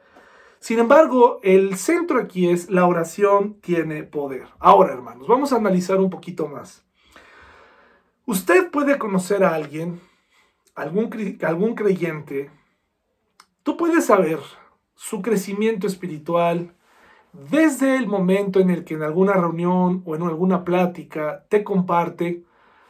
Sin 0.60 0.80
embargo, 0.80 1.40
el 1.42 1.78
centro 1.78 2.20
aquí 2.20 2.50
es 2.50 2.70
la 2.70 2.86
oración 2.86 3.60
tiene 3.62 4.04
poder. 4.04 4.48
Ahora, 4.60 4.94
hermanos, 4.94 5.28
vamos 5.28 5.54
a 5.54 5.56
analizar 5.56 5.98
un 5.98 6.10
poquito 6.10 6.48
más. 6.48 6.86
Usted 8.26 8.70
puede 8.70 8.98
conocer 8.98 9.44
a 9.44 9.56
alguien, 9.56 10.02
algún, 10.76 11.38
algún 11.42 11.76
creyente, 11.76 12.52
tú 13.64 13.78
puedes 13.78 14.06
saber 14.06 14.40
su 14.96 15.22
crecimiento 15.22 15.88
espiritual, 15.88 16.76
desde 17.34 17.98
el 17.98 18.08
momento 18.08 18.60
en 18.60 18.70
el 18.70 18.84
que 18.84 18.96
en 18.96 19.04
alguna 19.04 19.34
reunión 19.34 20.04
o 20.06 20.16
en 20.16 20.24
alguna 20.24 20.64
plática 20.64 21.46
te 21.50 21.64
comparte 21.64 22.44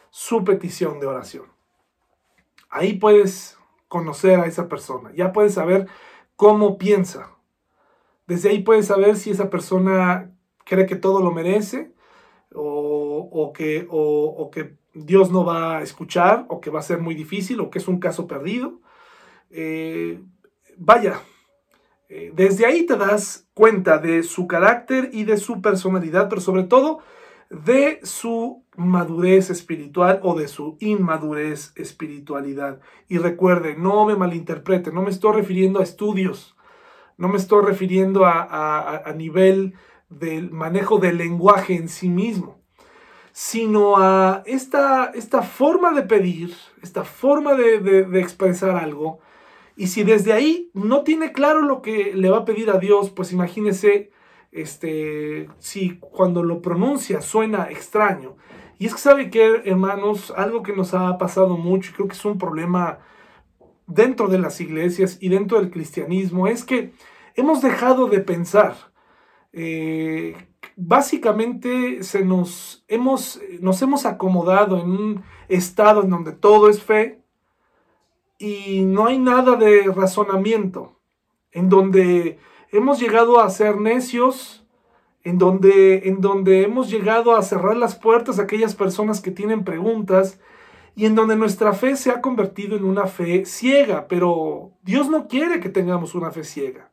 su 0.10 0.44
petición 0.44 1.00
de 1.00 1.08
oración. 1.08 1.46
Ahí 2.70 2.94
puedes 2.94 3.58
conocer 3.88 4.40
a 4.40 4.46
esa 4.46 4.68
persona, 4.68 5.12
ya 5.16 5.34
puedes 5.34 5.56
saber 5.56 5.88
cómo 6.36 6.78
piensa. 6.78 7.32
Desde 8.28 8.50
ahí 8.50 8.60
puedes 8.64 8.86
saber 8.86 9.18
si 9.18 9.32
esa 9.32 9.50
persona 9.50 10.32
cree 10.64 10.86
que 10.86 10.96
todo 10.96 11.20
lo 11.22 11.32
merece 11.32 11.92
o, 12.54 13.52
que, 13.54 13.88
Dios 14.94 15.32
no 15.32 15.46
va 15.46 15.78
a 15.78 15.82
escuchar 15.82 16.46
o 16.50 16.60
que 16.60 16.70
va 16.70 16.80
a 16.80 16.84
ser 16.84 17.00
muy 17.00 17.16
difícil 17.16 17.60
o 17.60 17.70
que 17.70 17.80
es 17.80 17.88
un 17.88 18.00
caso 18.00 18.28
perdido. 18.28 18.80
Eh, 19.50 20.22
vaya, 20.78 21.22
desde 22.10 22.66
ahí 22.66 22.88
te 22.88 22.98
das 22.98 23.48
cuenta 23.54 24.00
de 24.00 24.24
su 24.24 24.48
carácter 24.48 25.10
y 25.14 25.26
de 25.26 25.38
su 25.38 25.62
personalidad, 25.62 26.28
pero 26.28 26.42
sobre 26.42 26.64
todo 26.64 27.00
de 27.52 28.00
su 28.04 28.64
madurez 28.76 29.52
espiritual 29.52 30.20
o 30.24 30.38
de 30.38 30.48
su 30.48 30.78
inmadurez 30.80 31.72
espiritualidad. 31.76 32.80
Y 33.08 33.20
recuerde, 33.20 33.76
no 33.76 34.06
me 34.06 34.16
malinterprete, 34.16 34.92
no 34.92 35.04
me 35.04 35.12
estoy 35.12 35.36
refiriendo 35.36 35.80
a 35.80 35.84
estudios, 35.84 36.56
no 37.18 37.28
me 37.28 37.38
estoy 37.38 37.64
refiriendo 37.64 38.26
a, 38.26 39.04
nivel 39.16 39.76
del 40.10 40.50
manejo 40.52 40.98
del 40.98 41.18
lenguaje 41.18 41.76
en 41.76 41.90
sí 41.90 42.10
mismo, 42.10 42.60
sino 43.32 43.98
a 43.98 44.42
esta, 44.48 45.12
esta 45.14 45.44
forma 45.44 45.92
de 45.92 46.04
pedir, 46.04 46.56
esta 46.82 47.04
forma 47.04 47.54
de 47.54 48.20
expresar 48.20 48.78
algo 48.78 49.20
y 49.80 49.88
si 49.88 50.04
desde 50.04 50.34
ahí 50.34 50.70
no 50.74 51.06
tiene 51.06 51.32
claro 51.32 51.62
lo 51.62 51.82
que 51.82 52.12
le 52.14 52.30
va 52.30 52.40
a 52.40 52.46
pedir 52.46 52.70
a 52.70 52.80
Dios, 52.80 53.12
pues 53.12 53.32
imagínese 53.32 54.12
este, 54.52 55.48
si 55.58 56.00
cuando 56.00 56.44
lo 56.44 56.62
pronuncia 56.62 57.22
suena 57.22 57.70
extraño. 57.70 58.36
Y 58.78 58.88
es 58.88 58.94
que 58.94 59.00
sabe 59.00 59.30
que, 59.30 59.62
hermanos, 59.64 60.34
algo 60.36 60.64
que 60.64 60.76
nos 60.76 60.94
ha 60.94 61.18
pasado 61.18 61.56
mucho, 61.56 61.94
creo 61.96 62.10
que 62.10 62.16
es 62.16 62.26
un 62.26 62.38
problema 62.38 63.00
dentro 63.88 64.28
de 64.28 64.40
las 64.40 64.60
iglesias 64.60 65.18
y 65.22 65.30
dentro 65.30 65.62
del 65.62 65.72
cristianismo, 65.72 66.48
es 66.48 66.66
que 66.66 66.92
hemos 67.36 67.62
dejado 67.62 68.08
de 68.08 68.20
pensar. 68.20 68.76
Eh, 69.54 70.36
básicamente 70.76 72.04
se 72.04 72.26
nos 72.26 72.84
hemos, 72.90 73.40
nos 73.62 73.82
hemos 73.82 74.06
acomodado 74.06 74.82
en 74.82 74.92
un 74.92 75.24
estado 75.48 76.04
en 76.04 76.10
donde 76.10 76.34
todo 76.34 76.70
es 76.70 76.84
fe, 76.84 77.19
y 78.40 78.86
no 78.86 79.06
hay 79.06 79.20
nada 79.20 79.58
de 79.58 79.84
razonamiento, 79.94 80.98
en 81.52 81.68
donde 81.68 82.40
hemos 82.72 83.00
llegado 83.00 83.42
a 83.42 83.50
ser 83.50 83.78
necios, 83.78 84.66
en 85.24 85.38
donde, 85.38 86.08
en 86.08 86.22
donde 86.22 86.64
hemos 86.64 86.90
llegado 86.90 87.36
a 87.36 87.44
cerrar 87.44 87.76
las 87.76 87.96
puertas 87.96 88.40
a 88.40 88.44
aquellas 88.44 88.76
personas 88.76 89.20
que 89.20 89.32
tienen 89.32 89.66
preguntas 89.66 90.40
y 90.96 91.06
en 91.06 91.16
donde 91.16 91.36
nuestra 91.36 91.74
fe 91.74 91.98
se 91.98 92.12
ha 92.12 92.22
convertido 92.22 92.78
en 92.78 92.86
una 92.86 93.08
fe 93.08 93.46
ciega, 93.46 94.08
pero 94.08 94.72
Dios 94.84 95.10
no 95.10 95.28
quiere 95.28 95.60
que 95.60 95.70
tengamos 95.70 96.16
una 96.16 96.32
fe 96.32 96.46
ciega. 96.46 96.92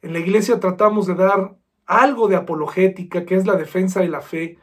En 0.00 0.12
la 0.12 0.20
iglesia 0.20 0.60
tratamos 0.60 1.08
de 1.08 1.16
dar 1.16 1.56
algo 1.86 2.28
de 2.28 2.36
apologética, 2.36 3.26
que 3.26 3.34
es 3.34 3.46
la 3.46 3.56
defensa 3.56 4.00
de 4.00 4.08
la 4.08 4.20
fe, 4.20 4.58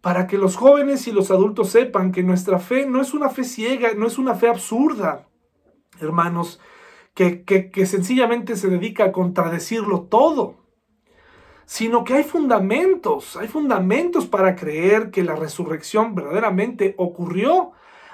para 0.00 0.28
que 0.28 0.38
los 0.38 0.56
jóvenes 0.56 1.08
y 1.08 1.12
los 1.12 1.32
adultos 1.32 1.70
sepan 1.70 2.12
que 2.12 2.22
nuestra 2.22 2.60
fe 2.60 2.86
no 2.86 3.00
es 3.00 3.14
una 3.14 3.30
fe 3.30 3.42
ciega, 3.42 3.90
no 3.96 4.06
es 4.06 4.16
una 4.16 4.34
fe 4.34 4.48
absurda, 4.48 5.26
hermanos, 6.00 6.60
que, 7.14 7.86
sencillamente 7.86 8.56
se 8.56 8.68
dedica 8.68 9.04
a 9.04 9.12
contradecirlo 9.12 10.02
todo, 10.02 10.56
sino 11.66 12.04
que 12.04 12.14
hay 12.14 12.24
fundamentos, 12.24 13.36
hay 13.36 13.48
fundamentos 13.48 14.26
para 14.26 14.56
creer 14.56 15.10
que 15.10 15.22
la 15.22 15.36
resurrección 15.36 16.14
verdaderamente 16.14 16.94
ocurrió. 16.98 17.72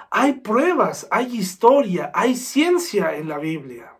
Hay 0.09 0.33
pruebas, 0.33 1.07
hay 1.11 1.35
historia, 1.35 2.11
hay 2.13 2.35
ciencia 2.35 3.15
en 3.15 3.27
la 3.27 3.39
Biblia. 3.39 3.97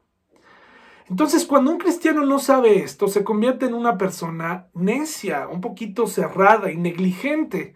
Entonces, 1.10 1.46
cuando 1.46 1.72
un 1.72 1.78
cristiano 1.78 2.26
no 2.26 2.38
sabe 2.38 2.80
esto, 2.80 3.08
se 3.08 3.24
convierte 3.24 3.66
en 3.66 3.74
una 3.74 3.98
persona 3.98 4.68
necia, 4.74 5.48
un 5.48 5.62
poquito 5.62 6.06
cerrada 6.06 6.72
y 6.72 6.78
negligente. 6.78 7.76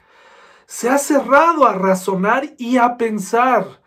Se 0.66 0.90
ha 0.90 0.98
cerrado 0.98 1.66
a 1.66 1.74
razonar 1.74 2.54
y 2.58 2.78
a 2.78 2.98
pensar. 2.98 3.81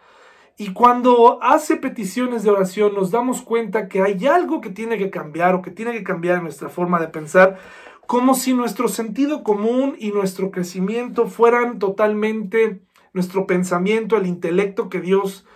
Y 0.57 0.73
cuando 0.73 1.43
hace 1.43 1.77
peticiones 1.77 2.45
de 2.45 2.51
oración 2.51 2.95
nos 2.95 3.11
damos 3.11 3.43
cuenta 3.43 3.89
que 3.89 4.03
hay 4.03 4.27
algo 4.27 4.61
que 4.61 4.71
tiene 4.71 4.99
que 4.99 5.11
cambiar 5.11 5.55
o 5.55 5.63
que 5.63 5.71
tiene 5.71 5.93
que 5.93 6.05
cambiar 6.05 6.43
nuestra 6.43 6.69
forma 6.69 7.01
de 7.01 7.09
pensar, 7.09 7.59
como 8.07 8.35
si 8.35 8.55
nuestro 8.55 8.89
sentido 8.89 9.43
común 9.43 9.97
y 9.99 10.13
nuestro 10.13 10.51
crecimiento 10.51 11.27
fueran 11.27 11.79
totalmente 11.79 12.83
nuestro 13.13 13.47
pensamiento, 13.47 14.17
el 14.17 14.27
intelecto 14.27 14.89
que 14.89 15.01
Dios 15.01 15.47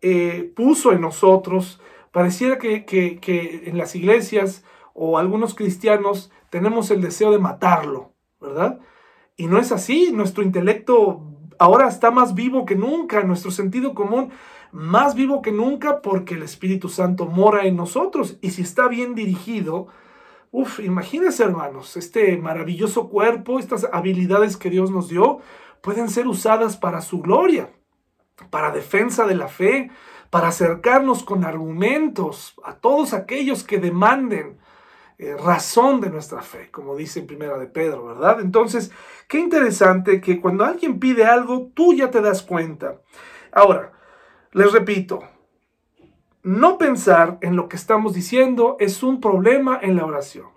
eh, 0.00 0.52
puso 0.56 0.92
en 0.92 1.02
nosotros, 1.02 1.80
Pareciera 2.12 2.58
que, 2.58 3.62
en 3.66 3.78
las 3.78 3.94
iglesias 3.94 4.64
o 4.94 5.18
algunos 5.18 5.54
cristianos 5.54 6.32
tenemos 6.50 6.90
el 6.90 7.00
deseo 7.00 7.30
de 7.30 7.38
matarlo, 7.38 8.14
¿verdad? 8.40 8.80
Y 9.36 9.46
no 9.46 9.58
es 9.58 9.70
así, 9.70 10.10
nuestro 10.12 10.42
intelecto 10.42 11.29
ahora 11.60 11.86
está 11.86 12.10
más 12.10 12.34
vivo 12.34 12.64
que 12.64 12.74
nunca, 12.74 13.22
nuestro 13.22 13.52
sentido 13.52 13.94
común 13.94 14.32
más 14.72 15.14
vivo 15.14 15.42
que 15.42 15.52
nunca 15.52 16.00
porque 16.00 16.34
el 16.34 16.42
Espíritu 16.42 16.88
Santo 16.88 17.26
mora 17.26 17.66
en 17.66 17.76
nosotros. 17.76 18.38
Y 18.40 18.50
si 18.50 18.62
está 18.62 18.88
bien 18.88 19.14
dirigido, 19.14 19.88
uff, 20.50 20.80
imagínense 20.80 21.42
hermanos, 21.44 21.96
este 21.96 22.36
maravilloso 22.38 23.08
cuerpo, 23.08 23.58
estas 23.58 23.86
habilidades 23.92 24.56
que 24.56 24.70
Dios 24.70 24.90
nos 24.90 25.08
dio, 25.08 25.40
pueden 25.82 26.08
ser 26.08 26.26
usadas 26.26 26.76
para 26.76 27.00
su 27.00 27.20
gloria, 27.20 27.70
para 28.50 28.70
defensa 28.70 29.26
de 29.26 29.34
la 29.34 29.48
fe, 29.48 29.90
para 30.30 30.48
acercarnos 30.48 31.24
con 31.24 31.44
argumentos 31.44 32.54
a 32.64 32.74
todos 32.74 33.12
aquellos 33.12 33.64
que 33.64 33.78
demanden 33.78 34.58
eh, 35.22 35.36
razón 35.36 36.00
de 36.00 36.08
nuestra 36.08 36.40
fe, 36.40 36.70
como 36.70 36.96
dice 36.96 37.20
en 37.20 37.26
Primera 37.26 37.58
de 37.58 37.66
Pedro, 37.66 38.06
¿verdad? 38.06 38.40
Entonces, 38.40 38.90
qué 39.28 39.38
interesante 39.38 40.18
que 40.18 40.40
cuando 40.40 40.64
alguien 40.64 40.98
pide 40.98 41.26
algo, 41.26 41.70
tú 41.74 41.92
ya 41.92 42.10
te 42.10 42.22
das 42.22 42.40
cuenta. 42.42 43.02
Ahora, 43.52 43.92
les 44.52 44.72
repito, 44.72 45.20
no 46.42 46.78
pensar 46.78 47.36
en 47.42 47.54
lo 47.54 47.68
que 47.68 47.76
estamos 47.76 48.14
diciendo 48.14 48.78
es 48.80 49.02
un 49.02 49.20
problema 49.20 49.78
en 49.82 49.96
la 49.96 50.06
oración. 50.06 50.48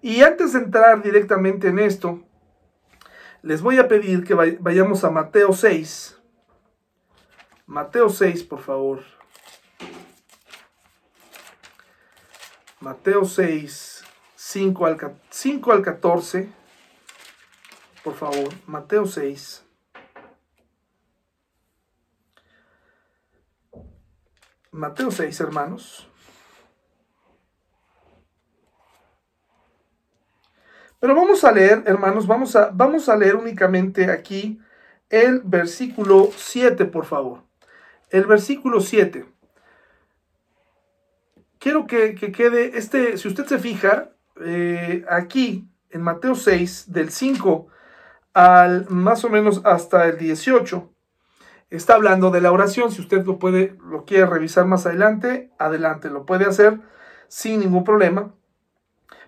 Y 0.00 0.22
antes 0.22 0.54
de 0.54 0.58
entrar 0.58 1.00
directamente 1.00 1.68
en 1.68 1.78
esto, 1.78 2.20
les 3.42 3.62
voy 3.62 3.78
a 3.78 3.86
pedir 3.86 4.24
que 4.24 4.34
vayamos 4.34 5.04
a 5.04 5.10
Mateo 5.10 5.52
6, 5.52 6.20
Mateo 7.66 8.08
6, 8.08 8.42
por 8.42 8.58
favor. 8.58 9.21
Mateo 12.82 13.24
6, 13.24 14.04
5 14.34 14.86
al, 14.86 14.98
5 15.30 15.72
al 15.72 15.82
14. 15.82 16.48
Por 18.02 18.14
favor, 18.14 18.48
Mateo 18.66 19.06
6. 19.06 19.64
Mateo 24.72 25.12
6, 25.12 25.40
hermanos. 25.40 26.08
Pero 30.98 31.14
vamos 31.14 31.44
a 31.44 31.52
leer, 31.52 31.84
hermanos, 31.86 32.26
vamos 32.26 32.56
a, 32.56 32.70
vamos 32.72 33.08
a 33.08 33.16
leer 33.16 33.36
únicamente 33.36 34.10
aquí 34.10 34.60
el 35.08 35.40
versículo 35.44 36.30
7, 36.36 36.84
por 36.86 37.04
favor 37.04 37.44
el 38.12 38.26
versículo 38.26 38.80
7. 38.80 39.24
Quiero 41.62 41.86
que, 41.86 42.16
quede 42.16 42.76
este, 42.76 43.16
si 43.16 43.28
usted 43.28 43.46
se 43.46 43.56
fija, 43.56 44.10
eh, 44.40 45.04
aquí 45.08 45.68
en 45.90 46.02
Mateo 46.02 46.34
6, 46.34 46.86
del 46.90 47.10
5 47.10 47.68
al 48.34 48.90
más 48.90 49.24
o 49.24 49.28
menos 49.28 49.60
hasta 49.64 50.06
el 50.06 50.18
18, 50.18 50.92
está 51.70 51.94
hablando 51.94 52.32
de 52.32 52.40
la 52.40 52.50
oración. 52.50 52.90
Si 52.90 53.00
usted 53.00 53.24
lo 53.24 53.38
puede, 53.38 53.76
lo 53.88 54.04
quiere 54.04 54.26
revisar 54.26 54.64
más 54.64 54.86
adelante, 54.86 55.52
adelante, 55.56 56.10
lo 56.10 56.26
puede 56.26 56.46
hacer 56.46 56.80
sin 57.28 57.60
ningún 57.60 57.84
problema. 57.84 58.34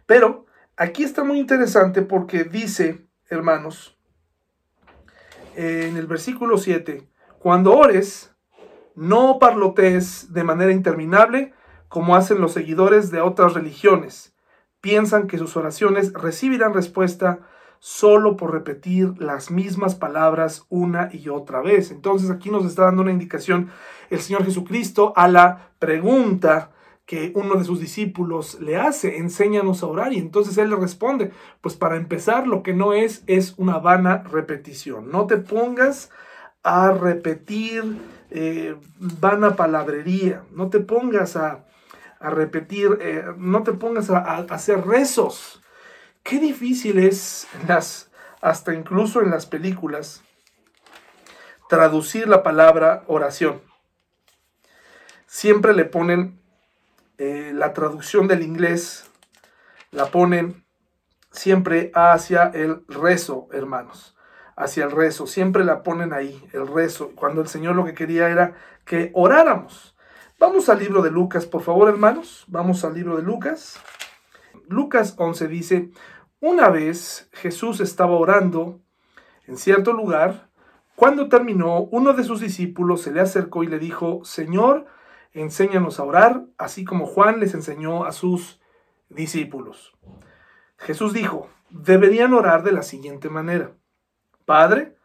Pero 0.04 0.46
aquí 0.76 1.04
está 1.04 1.22
muy 1.22 1.38
interesante 1.38 2.02
porque 2.02 2.42
dice, 2.42 3.06
hermanos, 3.28 3.96
en 5.54 5.96
el 5.96 6.08
versículo 6.08 6.58
7, 6.58 7.08
cuando 7.38 7.78
ores, 7.78 8.34
no 8.96 9.38
parlotees 9.38 10.32
de 10.32 10.42
manera 10.42 10.72
interminable 10.72 11.54
como 11.94 12.16
hacen 12.16 12.40
los 12.40 12.50
seguidores 12.50 13.12
de 13.12 13.20
otras 13.20 13.54
religiones. 13.54 14.34
Piensan 14.80 15.28
que 15.28 15.38
sus 15.38 15.56
oraciones 15.56 16.12
recibirán 16.12 16.74
respuesta 16.74 17.38
solo 17.78 18.36
por 18.36 18.52
repetir 18.52 19.12
las 19.18 19.52
mismas 19.52 19.94
palabras 19.94 20.66
una 20.70 21.08
y 21.12 21.28
otra 21.28 21.60
vez. 21.60 21.92
Entonces 21.92 22.32
aquí 22.32 22.50
nos 22.50 22.66
está 22.66 22.86
dando 22.86 23.02
una 23.02 23.12
indicación 23.12 23.70
el 24.10 24.18
Señor 24.18 24.44
Jesucristo 24.44 25.12
a 25.14 25.28
la 25.28 25.70
pregunta 25.78 26.72
que 27.06 27.30
uno 27.36 27.54
de 27.54 27.64
sus 27.64 27.78
discípulos 27.78 28.58
le 28.60 28.76
hace, 28.76 29.18
enséñanos 29.18 29.84
a 29.84 29.86
orar 29.86 30.12
y 30.12 30.18
entonces 30.18 30.58
él 30.58 30.70
le 30.70 30.76
responde, 30.76 31.30
pues 31.60 31.76
para 31.76 31.94
empezar 31.94 32.48
lo 32.48 32.64
que 32.64 32.74
no 32.74 32.92
es 32.92 33.22
es 33.28 33.54
una 33.56 33.78
vana 33.78 34.24
repetición. 34.32 35.12
No 35.12 35.28
te 35.28 35.36
pongas 35.36 36.10
a 36.64 36.90
repetir 36.90 37.84
eh, 38.30 38.74
vana 38.98 39.54
palabrería, 39.54 40.42
no 40.50 40.70
te 40.70 40.80
pongas 40.80 41.36
a, 41.36 41.66
repetir, 42.30 42.98
eh, 43.00 43.24
no 43.36 43.62
te 43.62 43.72
pongas 43.72 44.10
a, 44.10 44.36
hacer 44.50 44.86
rezos. 44.86 45.62
Qué 46.22 46.38
difícil 46.38 46.98
es, 46.98 47.46
las, 47.68 48.10
hasta 48.40 48.74
incluso 48.74 49.20
en 49.22 49.30
las 49.30 49.46
películas, 49.46 50.22
traducir 51.68 52.28
la 52.28 52.42
palabra 52.42 53.04
oración. 53.06 53.62
Siempre 55.26 55.74
le 55.74 55.84
ponen 55.84 56.40
eh, 57.18 57.52
la 57.54 57.72
traducción 57.72 58.28
del 58.28 58.42
inglés, 58.42 59.10
la 59.90 60.06
ponen 60.06 60.64
siempre 61.30 61.90
hacia 61.94 62.44
el 62.44 62.84
rezo, 62.88 63.48
hermanos 63.52 64.14
hacia 64.56 64.84
el 64.84 64.90
rezo. 64.90 65.26
Siempre 65.26 65.64
la 65.64 65.82
ponen 65.82 66.12
ahí, 66.12 66.42
el 66.52 66.66
rezo, 66.66 67.12
cuando 67.14 67.40
el 67.40 67.48
Señor 67.48 67.76
lo 67.76 67.84
que 67.84 67.94
quería 67.94 68.28
era 68.28 68.54
que 68.84 69.10
oráramos. 69.14 69.93
Vamos 70.38 70.68
al 70.68 70.80
libro 70.80 71.00
de 71.00 71.10
Lucas, 71.10 71.46
por 71.46 71.62
favor, 71.62 71.88
hermanos. 71.88 72.44
Vamos 72.48 72.84
al 72.84 72.94
libro 72.94 73.16
de 73.16 73.22
Lucas. 73.22 73.80
Lucas 74.68 75.14
11 75.16 75.48
dice, 75.48 75.90
una 76.40 76.70
vez 76.70 77.28
Jesús 77.32 77.80
estaba 77.80 78.12
orando 78.12 78.80
en 79.46 79.56
cierto 79.56 79.92
lugar. 79.92 80.50
Cuando 80.96 81.28
terminó, 81.28 81.82
uno 81.82 82.12
de 82.14 82.24
sus 82.24 82.40
discípulos 82.40 83.02
se 83.02 83.12
le 83.12 83.20
acercó 83.20 83.62
y 83.62 83.68
le 83.68 83.78
dijo, 83.78 84.24
Señor, 84.24 84.86
enséñanos 85.32 86.00
a 86.00 86.04
orar, 86.04 86.44
así 86.58 86.84
como 86.84 87.06
Juan 87.06 87.38
les 87.38 87.54
enseñó 87.54 88.04
a 88.04 88.12
sus 88.12 88.60
discípulos. 89.08 89.92
Jesús 90.78 91.12
dijo, 91.12 91.48
deberían 91.70 92.34
orar 92.34 92.64
de 92.64 92.72
la 92.72 92.82
siguiente 92.82 93.28
manera. 93.28 93.72
Padre, 94.44 94.96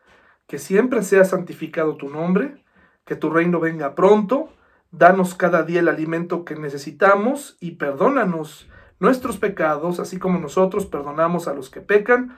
que 0.47 0.57
siempre 0.57 1.03
sea 1.03 1.23
santificado 1.23 1.97
tu 1.97 2.09
nombre, 2.09 2.63
que 3.05 3.15
tu 3.15 3.29
reino 3.29 3.59
venga 3.59 3.93
pronto, 3.93 4.49
danos 4.91 5.35
cada 5.35 5.63
día 5.63 5.81
el 5.81 5.87
alimento 5.87 6.45
que 6.45 6.55
necesitamos 6.55 7.57
y 7.59 7.71
perdónanos 7.71 8.69
nuestros 8.99 9.37
pecados, 9.37 9.99
así 9.99 10.17
como 10.19 10.39
nosotros 10.39 10.85
perdonamos 10.85 11.47
a 11.47 11.53
los 11.53 11.69
que 11.69 11.81
pecan 11.81 12.37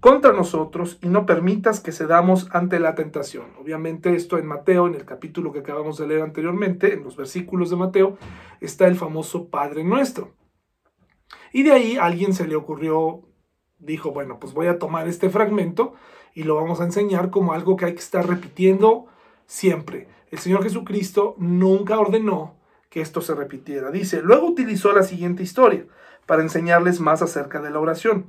contra 0.00 0.32
nosotros 0.32 0.98
y 1.00 1.06
no 1.06 1.26
permitas 1.26 1.78
que 1.78 1.92
cedamos 1.92 2.48
ante 2.52 2.80
la 2.80 2.96
tentación. 2.96 3.46
Obviamente 3.60 4.16
esto 4.16 4.36
en 4.36 4.46
Mateo, 4.46 4.88
en 4.88 4.94
el 4.94 5.04
capítulo 5.04 5.52
que 5.52 5.60
acabamos 5.60 5.96
de 5.96 6.08
leer 6.08 6.22
anteriormente, 6.22 6.92
en 6.92 7.04
los 7.04 7.16
versículos 7.16 7.70
de 7.70 7.76
Mateo, 7.76 8.18
está 8.60 8.88
el 8.88 8.96
famoso 8.96 9.48
Padre 9.48 9.84
nuestro. 9.84 10.32
Y 11.52 11.62
de 11.62 11.72
ahí 11.72 11.96
a 11.96 12.06
alguien 12.06 12.34
se 12.34 12.48
le 12.48 12.56
ocurrió, 12.56 13.22
dijo, 13.78 14.10
bueno, 14.10 14.40
pues 14.40 14.54
voy 14.54 14.66
a 14.66 14.78
tomar 14.78 15.06
este 15.06 15.30
fragmento 15.30 15.94
y 16.34 16.42
lo 16.42 16.56
vamos 16.56 16.80
a 16.80 16.84
enseñar 16.84 17.30
como 17.30 17.52
algo 17.52 17.76
que 17.76 17.84
hay 17.84 17.94
que 17.94 18.00
estar 18.00 18.26
repitiendo 18.26 19.06
siempre. 19.46 20.08
El 20.32 20.38
Señor 20.38 20.62
Jesucristo 20.62 21.34
nunca 21.36 22.00
ordenó 22.00 22.54
que 22.88 23.02
esto 23.02 23.20
se 23.20 23.34
repitiera. 23.34 23.90
Dice, 23.90 24.22
luego 24.22 24.46
utilizó 24.46 24.90
la 24.94 25.02
siguiente 25.02 25.42
historia 25.42 25.84
para 26.24 26.40
enseñarles 26.40 27.00
más 27.00 27.20
acerca 27.20 27.60
de 27.60 27.70
la 27.70 27.78
oración. 27.78 28.24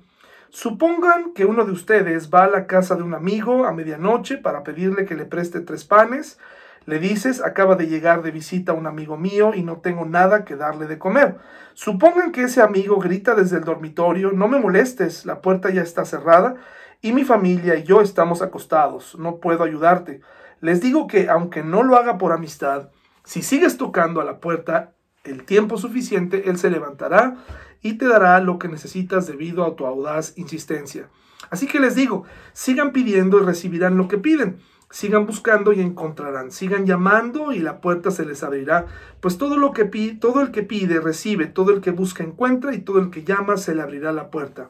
Supongan 0.49 1.33
que 1.33 1.45
uno 1.45 1.63
de 1.63 1.71
ustedes 1.71 2.29
va 2.29 2.43
a 2.43 2.49
la 2.49 2.67
casa 2.67 2.95
de 2.95 3.03
un 3.03 3.13
amigo 3.13 3.65
a 3.65 3.71
medianoche 3.71 4.37
para 4.37 4.63
pedirle 4.65 5.05
que 5.05 5.15
le 5.15 5.23
preste 5.23 5.61
tres 5.61 5.85
panes. 5.85 6.39
Le 6.85 6.99
dices, 6.99 7.41
acaba 7.41 7.77
de 7.77 7.87
llegar 7.87 8.21
de 8.21 8.31
visita 8.31 8.73
un 8.73 8.85
amigo 8.85 9.15
mío 9.15 9.53
y 9.55 9.63
no 9.63 9.77
tengo 9.77 10.03
nada 10.03 10.43
que 10.43 10.57
darle 10.57 10.87
de 10.87 10.99
comer. 10.99 11.37
Supongan 11.73 12.33
que 12.33 12.43
ese 12.43 12.61
amigo 12.61 12.97
grita 12.97 13.33
desde 13.33 13.59
el 13.59 13.63
dormitorio, 13.63 14.33
no 14.33 14.49
me 14.49 14.59
molestes, 14.59 15.25
la 15.25 15.41
puerta 15.41 15.69
ya 15.69 15.81
está 15.81 16.03
cerrada 16.03 16.57
y 17.01 17.13
mi 17.13 17.23
familia 17.23 17.75
y 17.75 17.83
yo 17.83 18.01
estamos 18.01 18.41
acostados, 18.41 19.17
no 19.17 19.37
puedo 19.37 19.63
ayudarte. 19.63 20.19
Les 20.63 20.79
digo 20.79 21.07
que 21.07 21.29
aunque 21.29 21.61
no 21.61 21.83
lo 21.83 21.97
haga 21.97 22.17
por 22.17 22.31
amistad, 22.31 22.89
si 23.25 23.41
sigues 23.41 23.75
tocando 23.75 24.21
a 24.21 24.23
la 24.23 24.39
puerta 24.39 24.93
el 25.25 25.43
tiempo 25.43 25.77
suficiente, 25.77 26.49
Él 26.49 26.57
se 26.57 26.69
levantará 26.69 27.35
y 27.81 27.97
te 27.97 28.07
dará 28.07 28.39
lo 28.39 28.59
que 28.59 28.69
necesitas 28.69 29.27
debido 29.27 29.65
a 29.65 29.75
tu 29.75 29.85
audaz 29.85 30.37
insistencia. 30.37 31.09
Así 31.49 31.67
que 31.67 31.81
les 31.81 31.95
digo, 31.95 32.23
sigan 32.53 32.93
pidiendo 32.93 33.41
y 33.41 33.45
recibirán 33.45 33.97
lo 33.97 34.07
que 34.07 34.17
piden. 34.17 34.59
Sigan 34.89 35.25
buscando 35.25 35.73
y 35.73 35.81
encontrarán. 35.81 36.49
Sigan 36.49 36.85
llamando 36.85 37.51
y 37.51 37.59
la 37.59 37.81
puerta 37.81 38.09
se 38.09 38.25
les 38.25 38.41
abrirá. 38.41 38.85
Pues 39.19 39.37
todo 39.37 39.57
lo 39.57 39.73
que 39.73 39.83
pide, 39.83 40.15
todo 40.15 40.39
el 40.39 40.51
que 40.51 40.63
pide 40.63 41.01
recibe, 41.01 41.45
todo 41.45 41.73
el 41.73 41.81
que 41.81 41.91
busca 41.91 42.23
encuentra 42.23 42.73
y 42.73 42.79
todo 42.79 42.99
el 42.99 43.09
que 43.09 43.25
llama 43.25 43.57
se 43.57 43.75
le 43.75 43.81
abrirá 43.81 44.13
la 44.13 44.31
puerta. 44.31 44.69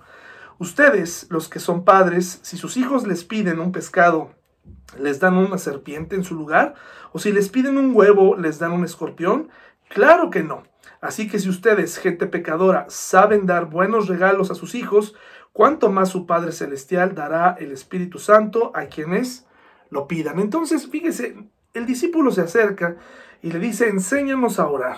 Ustedes, 0.58 1.28
los 1.30 1.50
que 1.50 1.60
son 1.60 1.86
padres, 1.86 2.40
si 2.42 2.58
sus 2.58 2.78
hijos 2.78 3.06
les 3.06 3.24
piden 3.24 3.60
un 3.60 3.72
pescado, 3.72 4.32
les 5.00 5.20
dan 5.20 5.38
una 5.38 5.58
serpiente 5.58 6.16
en 6.16 6.24
su 6.24 6.36
lugar, 6.36 6.76
o 7.12 7.20
si 7.20 7.32
les 7.32 7.50
piden 7.50 7.78
un 7.78 7.96
huevo, 7.96 8.36
les 8.36 8.60
dan 8.60 8.72
un 8.72 8.84
escorpión. 8.84 9.50
Claro 9.90 10.30
que 10.30 10.44
no. 10.44 10.64
Así 11.02 11.28
que 11.28 11.38
si 11.38 11.50
ustedes, 11.50 11.98
gente 11.98 12.28
pecadora, 12.28 12.86
saben 12.88 13.46
dar 13.46 13.66
buenos 13.66 14.08
regalos 14.08 14.52
a 14.52 14.56
sus 14.56 14.74
hijos, 14.74 15.16
cuánto 15.52 15.92
más 15.92 16.10
su 16.10 16.26
Padre 16.26 16.52
Celestial 16.52 17.14
dará 17.14 17.56
el 17.60 17.72
Espíritu 17.72 18.20
Santo 18.20 18.72
a 18.74 18.86
quienes 18.86 19.46
lo 19.90 20.08
pidan. 20.08 20.40
Entonces, 20.40 20.90
fíjese, 20.90 21.36
el 21.74 21.86
discípulo 21.86 22.32
se 22.32 22.42
acerca 22.42 22.96
y 23.42 23.52
le 23.52 23.60
dice, 23.60 23.90
enséñanos 23.90 24.60
a 24.60 24.68
orar. 24.68 24.98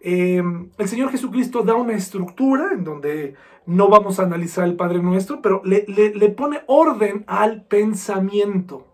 Em, 0.00 0.70
el 0.78 0.88
Señor 0.88 1.10
Jesucristo 1.10 1.62
da 1.62 1.74
una 1.74 1.94
estructura 1.94 2.72
en 2.72 2.82
donde 2.82 3.36
no 3.64 3.88
vamos 3.88 4.18
a 4.18 4.24
analizar 4.24 4.64
el 4.64 4.74
Padre 4.74 5.00
Nuestro, 5.00 5.40
pero 5.40 5.62
le, 5.64 5.84
le 5.86 6.28
pone 6.30 6.62
orden 6.66 7.24
al 7.28 7.64
pensamiento. 7.64 8.91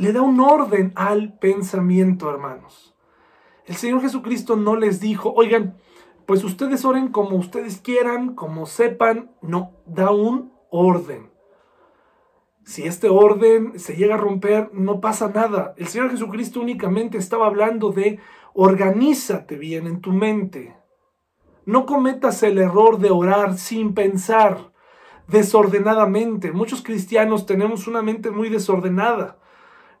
Le 0.00 0.14
da 0.14 0.22
un 0.22 0.40
orden 0.40 0.94
al 0.96 1.34
pensamiento, 1.38 2.30
hermanos. 2.30 2.94
El 3.66 3.76
Señor 3.76 4.00
Jesucristo 4.00 4.56
no 4.56 4.74
les 4.74 4.98
dijo, 4.98 5.30
oigan, 5.36 5.76
pues 6.24 6.42
ustedes 6.42 6.86
oren 6.86 7.08
como 7.08 7.36
ustedes 7.36 7.82
quieran, 7.82 8.34
como 8.34 8.64
sepan. 8.64 9.30
No, 9.42 9.72
da 9.84 10.10
un 10.10 10.54
orden. 10.70 11.30
Si 12.64 12.84
este 12.84 13.10
orden 13.10 13.78
se 13.78 13.94
llega 13.94 14.14
a 14.14 14.16
romper, 14.16 14.70
no 14.72 15.02
pasa 15.02 15.28
nada. 15.34 15.74
El 15.76 15.88
Señor 15.88 16.10
Jesucristo 16.10 16.62
únicamente 16.62 17.18
estaba 17.18 17.46
hablando 17.46 17.90
de 17.92 18.20
organízate 18.54 19.56
bien 19.56 19.86
en 19.86 20.00
tu 20.00 20.12
mente. 20.12 20.74
No 21.66 21.84
cometas 21.84 22.42
el 22.42 22.56
error 22.56 23.00
de 23.00 23.10
orar 23.10 23.58
sin 23.58 23.92
pensar, 23.92 24.72
desordenadamente. 25.28 26.52
Muchos 26.52 26.80
cristianos 26.80 27.44
tenemos 27.44 27.86
una 27.86 28.00
mente 28.00 28.30
muy 28.30 28.48
desordenada. 28.48 29.39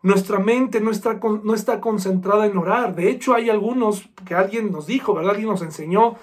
Nuestra 0.02 0.38
mente 0.38 0.80
no 0.80 0.90
está, 0.90 1.20
no 1.44 1.54
está 1.54 1.80
concentrada 1.80 2.46
en 2.46 2.56
orar. 2.56 2.94
De 2.94 3.10
hecho, 3.10 3.34
hay 3.34 3.50
algunos 3.50 4.08
que 4.24 4.34
alguien 4.34 4.72
nos 4.72 4.86
dijo, 4.86 5.14
¿verdad? 5.14 5.32
Alguien 5.32 5.50
nos 5.50 5.62
enseñó 5.62 6.16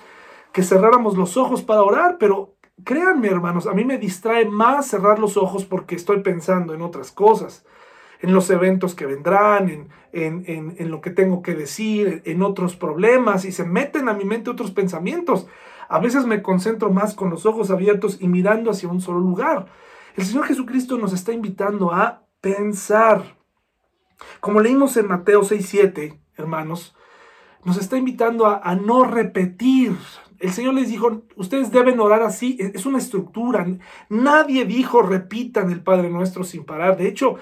que 0.52 0.64
cerráramos 0.64 1.16
los 1.16 1.38
ojos 1.38 1.62
para 1.62 1.84
orar, 1.84 2.18
pero 2.20 2.56
créanme, 2.84 3.28
hermanos, 3.28 3.68
a 3.68 3.74
mí 3.74 3.86
me 3.86 4.00
distrae 4.00 4.46
más 4.46 4.88
cerrar 4.88 5.20
los 5.20 5.38
ojos 5.38 5.66
porque 5.66 5.96
estoy 5.96 6.22
pensando 6.22 6.74
en 6.74 6.82
otras 6.82 7.12
cosas, 7.12 7.66
en 8.22 8.34
los 8.34 8.50
eventos 8.50 8.96
que 8.96 9.06
vendrán, 9.06 9.70
en, 9.70 9.90
en, 10.12 10.76
en, 10.78 10.90
lo 10.90 11.00
que 11.00 11.12
tengo 11.12 11.44
que 11.44 11.54
decir, 11.54 12.24
en 12.26 12.42
otros 12.42 12.76
problemas, 12.76 13.46
y 13.46 13.52
se 13.52 13.64
meten 13.66 14.10
a 14.10 14.14
mi 14.14 14.26
mente 14.26 14.50
otros 14.50 14.72
pensamientos. 14.72 15.48
A 15.90 16.00
veces 16.00 16.26
me 16.26 16.42
concentro 16.42 16.90
más 16.92 17.14
con 17.14 17.30
los 17.30 17.46
ojos 17.46 17.70
abiertos 17.70 18.18
y 18.20 18.28
mirando 18.28 18.72
hacia 18.72 18.90
un 18.90 19.02
solo 19.02 19.20
lugar. 19.20 19.68
El 20.16 20.26
Señor 20.26 20.46
Jesucristo 20.46 20.98
nos 20.98 21.14
está 21.14 21.32
invitando 21.32 21.94
a 21.94 22.24
pensar. 22.42 23.37
Como 24.40 24.62
leímos 24.62 24.98
en 24.98 25.08
Mateo 25.08 25.42
6.7, 25.42 26.18
hermanos, 26.36 26.96
nos 27.64 27.78
está 27.78 27.98
invitando 27.98 28.46
a, 28.46 28.76
no 28.76 29.04
repetir. 29.04 29.96
El 30.40 30.52
Señor 30.52 30.76
les 30.76 30.90
dijo, 30.90 31.24
ustedes 31.36 31.72
deben 31.72 32.00
orar 32.00 32.22
así, 32.22 32.58
es 32.60 32.86
una 32.86 32.98
estructura. 32.98 33.66
Nadie 34.10 34.66
dijo 34.66 35.02
repitan 35.02 35.72
el 35.72 35.82
Padre 35.82 36.10
Nuestro 36.10 36.44
sin 36.44 36.64
parar. 36.64 36.98
De 36.98 37.08
hecho, 37.08 37.36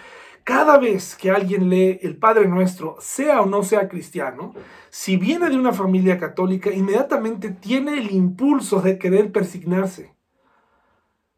cada 0.43 0.77
vez 0.77 1.15
que 1.15 1.31
alguien 1.31 1.69
lee 1.69 1.99
el 2.01 2.17
Padre 2.17 2.47
Nuestro, 2.47 2.97
sea 2.99 3.41
o 3.41 3.45
no 3.45 3.63
sea 3.63 3.89
cristiano, 3.89 4.53
si 4.89 5.17
viene 5.17 5.49
de 5.49 5.57
una 5.57 5.73
familia 5.73 6.17
católica, 6.17 6.71
inmediatamente 6.71 7.49
tiene 7.49 7.97
el 7.97 8.11
impulso 8.11 8.81
de 8.81 8.97
querer 8.97 9.31
persignarse. 9.31 10.15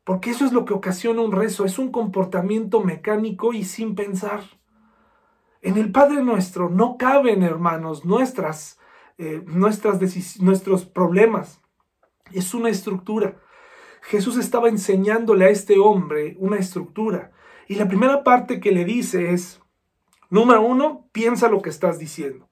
Porque 0.03 0.29
eso 0.29 0.45
es 0.45 0.53
lo 0.53 0.63
que 0.63 0.73
ocasiona 0.73 1.21
un 1.21 1.31
rezo, 1.31 1.65
es 1.65 1.79
un 1.79 1.91
comportamiento 1.91 2.81
mecánico 2.81 3.53
y 3.53 3.63
sin 3.65 3.95
pensar. 3.95 4.41
En 5.67 5.75
el 5.77 5.91
Padre 5.91 6.23
nuestro 6.23 6.69
no 6.69 6.95
caben, 6.97 7.43
hermanos, 7.43 8.05
nuestras, 8.05 8.79
eh, 9.17 9.43
nuestras 9.47 9.99
nuestros 10.39 10.85
problemas. 10.85 11.59
Es 12.31 12.53
una 12.53 12.69
estructura. 12.69 13.35
Jesús 14.03 14.37
estaba 14.37 14.69
enseñándole 14.69 15.43
a 15.43 15.49
este 15.49 15.77
hombre 15.77 16.37
una 16.39 16.55
estructura. 16.55 17.33
Y 17.67 17.75
la 17.75 17.85
primera 17.85 18.23
parte 18.23 18.61
que 18.61 18.71
le 18.71 18.85
dice 18.85 19.33
es, 19.33 19.61
número 20.29 20.61
uno, 20.61 21.09
piensa 21.11 21.49
lo 21.49 21.61
que 21.61 21.69
estás 21.69 21.99
diciendo. 21.99 22.49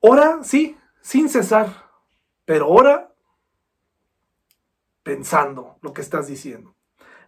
Ora, 0.00 0.42
sí, 0.42 0.76
sin 1.02 1.28
cesar, 1.28 1.88
pero 2.44 2.68
ora 2.68 3.14
pensando 5.04 5.78
lo 5.82 5.92
que 5.92 6.00
estás 6.00 6.26
diciendo. 6.26 6.73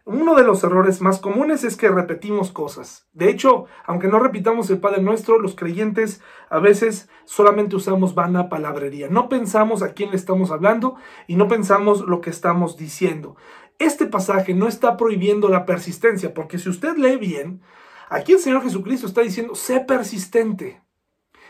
Uno 0.09 0.37
de 0.37 0.45
los 0.45 0.63
errores 0.63 1.01
más 1.01 1.19
comunes 1.19 1.65
es 1.65 1.77
que 1.77 1.89
repetimos 1.89 2.53
cosas. 2.53 3.09
De 3.13 3.29
hecho, 3.29 3.65
aunque 3.85 4.07
no 4.07 4.21
repitamos 4.21 4.71
el 4.71 4.79
Padre 4.79 5.03
Nuestro, 5.03 5.41
los 5.41 5.57
creyentes 5.57 6.23
a 6.49 6.61
veces 6.61 7.09
solamente 7.25 7.75
usamos 7.75 8.15
vana 8.15 8.49
palabrería. 8.49 9.09
No 9.11 9.29
pensamos 9.29 9.83
a 9.83 9.95
quién 9.95 10.11
le 10.11 10.17
estamos 10.17 10.53
hablando 10.53 10.95
y 11.27 11.35
no 11.35 11.49
pensamos 11.49 12.03
lo 12.03 12.21
que 12.21 12.31
estamos 12.31 12.77
diciendo. 12.77 13.35
Este 13.81 14.07
pasaje 14.07 14.55
no 14.55 14.69
está 14.69 14.97
prohibiendo 14.97 15.49
la 15.49 15.67
persistencia, 15.67 16.33
porque 16.35 16.61
si 16.61 16.69
usted 16.69 16.97
lee 16.97 17.17
bien, 17.17 17.61
aquí 18.09 18.35
el 18.35 18.39
Señor 18.39 18.63
Jesucristo 18.63 19.09
está 19.09 19.23
diciendo, 19.23 19.57
sé 19.57 19.81
persistente. 19.81 20.85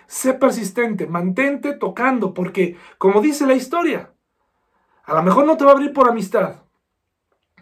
Sé 0.06 0.32
persistente, 0.32 1.06
mantente 1.06 1.74
tocando, 1.74 2.32
porque 2.32 2.78
como 2.96 3.20
dice 3.20 3.46
la 3.46 3.54
historia, 3.54 4.14
a 5.04 5.12
lo 5.12 5.22
mejor 5.22 5.44
no 5.44 5.58
te 5.58 5.64
va 5.66 5.72
a 5.72 5.74
abrir 5.74 5.92
por 5.92 6.08
amistad, 6.08 6.62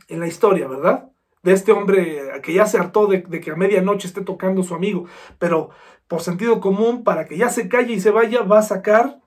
en 0.08 0.20
la 0.20 0.26
historia, 0.26 0.68
¿verdad? 0.68 1.10
De 1.42 1.52
este 1.52 1.72
hombre 1.72 2.40
que 2.42 2.54
ya 2.54 2.66
se 2.66 2.78
hartó 2.78 3.06
de, 3.06 3.22
que 3.22 3.50
a 3.50 3.56
medianoche 3.56 4.06
esté 4.06 4.22
tocando 4.22 4.62
su 4.62 4.74
amigo, 4.74 5.06
pero 5.38 5.70
por 6.08 6.22
sentido 6.22 6.60
común, 6.60 7.04
para 7.04 7.26
que 7.26 7.36
ya 7.36 7.48
se 7.48 7.68
calle 7.68 7.94
y 7.94 8.00
se 8.00 8.10
vaya, 8.10 8.42
va 8.42 8.58
a 8.58 8.62
sacar, 8.62 9.20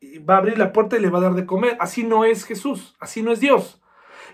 y 0.00 0.18
va 0.18 0.34
a 0.34 0.38
abrir 0.38 0.58
la 0.58 0.72
puerta 0.72 0.96
y 0.96 1.00
le 1.00 1.10
va 1.10 1.18
a 1.18 1.22
dar 1.22 1.34
de 1.34 1.46
comer. 1.46 1.76
Así 1.80 2.04
no 2.04 2.24
es 2.24 2.44
Jesús, 2.44 2.96
así 3.00 3.22
no 3.22 3.32
es 3.32 3.40
Dios. 3.40 3.80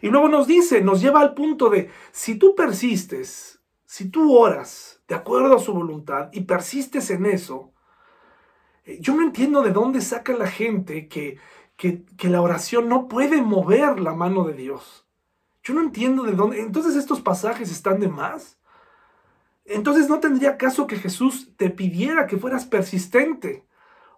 Y 0.00 0.08
luego 0.08 0.28
nos 0.28 0.46
dice, 0.46 0.80
nos 0.80 1.00
lleva 1.00 1.20
al 1.20 1.34
punto 1.34 1.70
de, 1.70 1.90
si 2.10 2.34
tú 2.34 2.54
persistes, 2.54 3.60
si 3.84 4.08
tú 4.08 4.36
oras 4.36 5.00
de 5.06 5.14
acuerdo 5.14 5.56
a 5.56 5.60
su 5.60 5.72
voluntad 5.72 6.28
y 6.32 6.42
persistes 6.42 7.10
en 7.10 7.26
eso, 7.26 7.72
eh, 8.84 8.98
yo 9.00 9.14
no 9.14 9.22
entiendo 9.22 9.62
de 9.62 9.70
dónde 9.70 10.00
saca 10.00 10.32
la 10.32 10.48
gente 10.48 11.06
que, 11.08 11.38
que, 11.76 12.04
que 12.16 12.28
la 12.28 12.42
oración 12.42 12.88
no 12.88 13.06
puede 13.06 13.42
mover 13.42 14.00
la 14.00 14.14
mano 14.14 14.44
de 14.44 14.54
Dios. 14.54 15.01
Yo 15.62 15.74
no 15.74 15.80
entiendo 15.80 16.24
de 16.24 16.32
dónde. 16.32 16.60
Entonces 16.60 16.96
estos 16.96 17.20
pasajes 17.20 17.70
están 17.70 18.00
de 18.00 18.08
más. 18.08 18.58
Entonces 19.64 20.08
no 20.08 20.20
tendría 20.20 20.56
caso 20.56 20.86
que 20.86 20.96
Jesús 20.96 21.50
te 21.56 21.70
pidiera 21.70 22.26
que 22.26 22.36
fueras 22.36 22.66
persistente, 22.66 23.64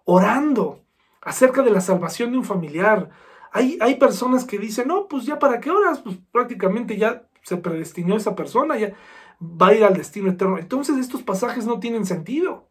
orando 0.03 0.81
acerca 1.21 1.61
de 1.61 1.71
la 1.71 1.81
salvación 1.81 2.31
de 2.31 2.39
un 2.39 2.43
familiar. 2.43 3.09
Hay, 3.51 3.77
hay 3.79 3.95
personas 3.95 4.43
que 4.43 4.57
dicen, 4.57 4.87
no, 4.87 5.07
pues 5.07 5.25
ya 5.25 5.39
para 5.39 5.59
qué 5.59 5.69
oras, 5.69 5.99
pues 5.99 6.17
prácticamente 6.31 6.97
ya 6.97 7.27
se 7.43 7.57
predestinó 7.57 8.17
esa 8.17 8.35
persona, 8.35 8.77
ya 8.77 8.93
va 9.39 9.67
a 9.67 9.73
ir 9.75 9.83
al 9.83 9.95
destino 9.95 10.31
eterno. 10.31 10.57
Entonces 10.57 10.97
estos 10.97 11.21
pasajes 11.21 11.65
no 11.65 11.79
tienen 11.79 12.05
sentido. 12.05 12.67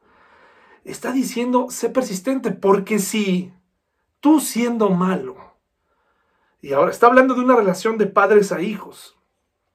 Está 0.85 1.13
diciendo, 1.13 1.69
sé 1.71 1.91
persistente, 1.91 2.51
porque 2.51 2.99
si 2.99 3.53
tú 4.21 4.41
siendo 4.41 4.91
malo, 4.91 5.54
y 6.65 6.73
ahora 6.73 6.91
está 6.91 7.09
hablando 7.09 7.35
de 7.35 7.43
una 7.43 7.57
relación 7.57 7.99
de 7.99 8.07
padres 8.07 8.51
a 8.51 8.63
hijos. 8.63 9.19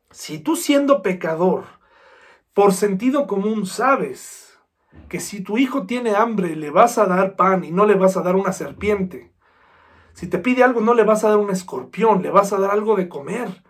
Si 0.10 0.40
tú 0.40 0.56
siendo 0.56 1.04
pecador, 1.04 1.66
por 2.56 2.74
sentido 2.74 3.28
común 3.28 3.68
sabes 3.68 4.58
que 5.08 5.20
si 5.20 5.44
tu 5.44 5.60
hijo 5.60 5.86
tiene 5.86 6.16
hambre 6.16 6.56
le 6.56 6.72
vas 6.72 6.98
a 6.98 7.06
dar 7.06 7.36
pan 7.36 7.64
y 7.64 7.70
no 7.70 7.86
le 7.86 7.94
vas 7.94 8.18
a 8.18 8.24
dar 8.24 8.36
una 8.36 8.54
serpiente, 8.54 9.32
Si 10.14 10.26
te 10.26 10.40
pide 10.40 10.64
algo, 10.64 10.82
no 10.82 10.96
le 10.96 11.04
vas 11.04 11.24
a 11.24 11.30
dar 11.30 11.38
un 11.38 11.52
escorpión, 11.52 12.24
le 12.24 12.32
vas 12.32 12.52
a 12.54 12.58
dar 12.58 12.72
algo 12.72 12.96
de 12.96 13.08
comer. 13.08 13.64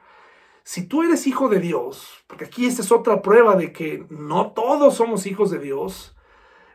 Si 0.63 0.87
tú 0.87 1.03
eres 1.03 1.27
hijo 1.27 1.49
de 1.49 1.59
Dios, 1.59 2.23
porque 2.25 2.45
aquí 2.45 2.65
esta 2.67 2.81
es 2.81 2.91
otra 2.91 3.21
prueba 3.21 3.57
de 3.57 3.73
que 3.73 4.05
no 4.09 4.53
todos 4.53 4.95
somos 4.95 5.25
hijos 5.25 5.51
de 5.51 5.59
Dios, 5.59 6.15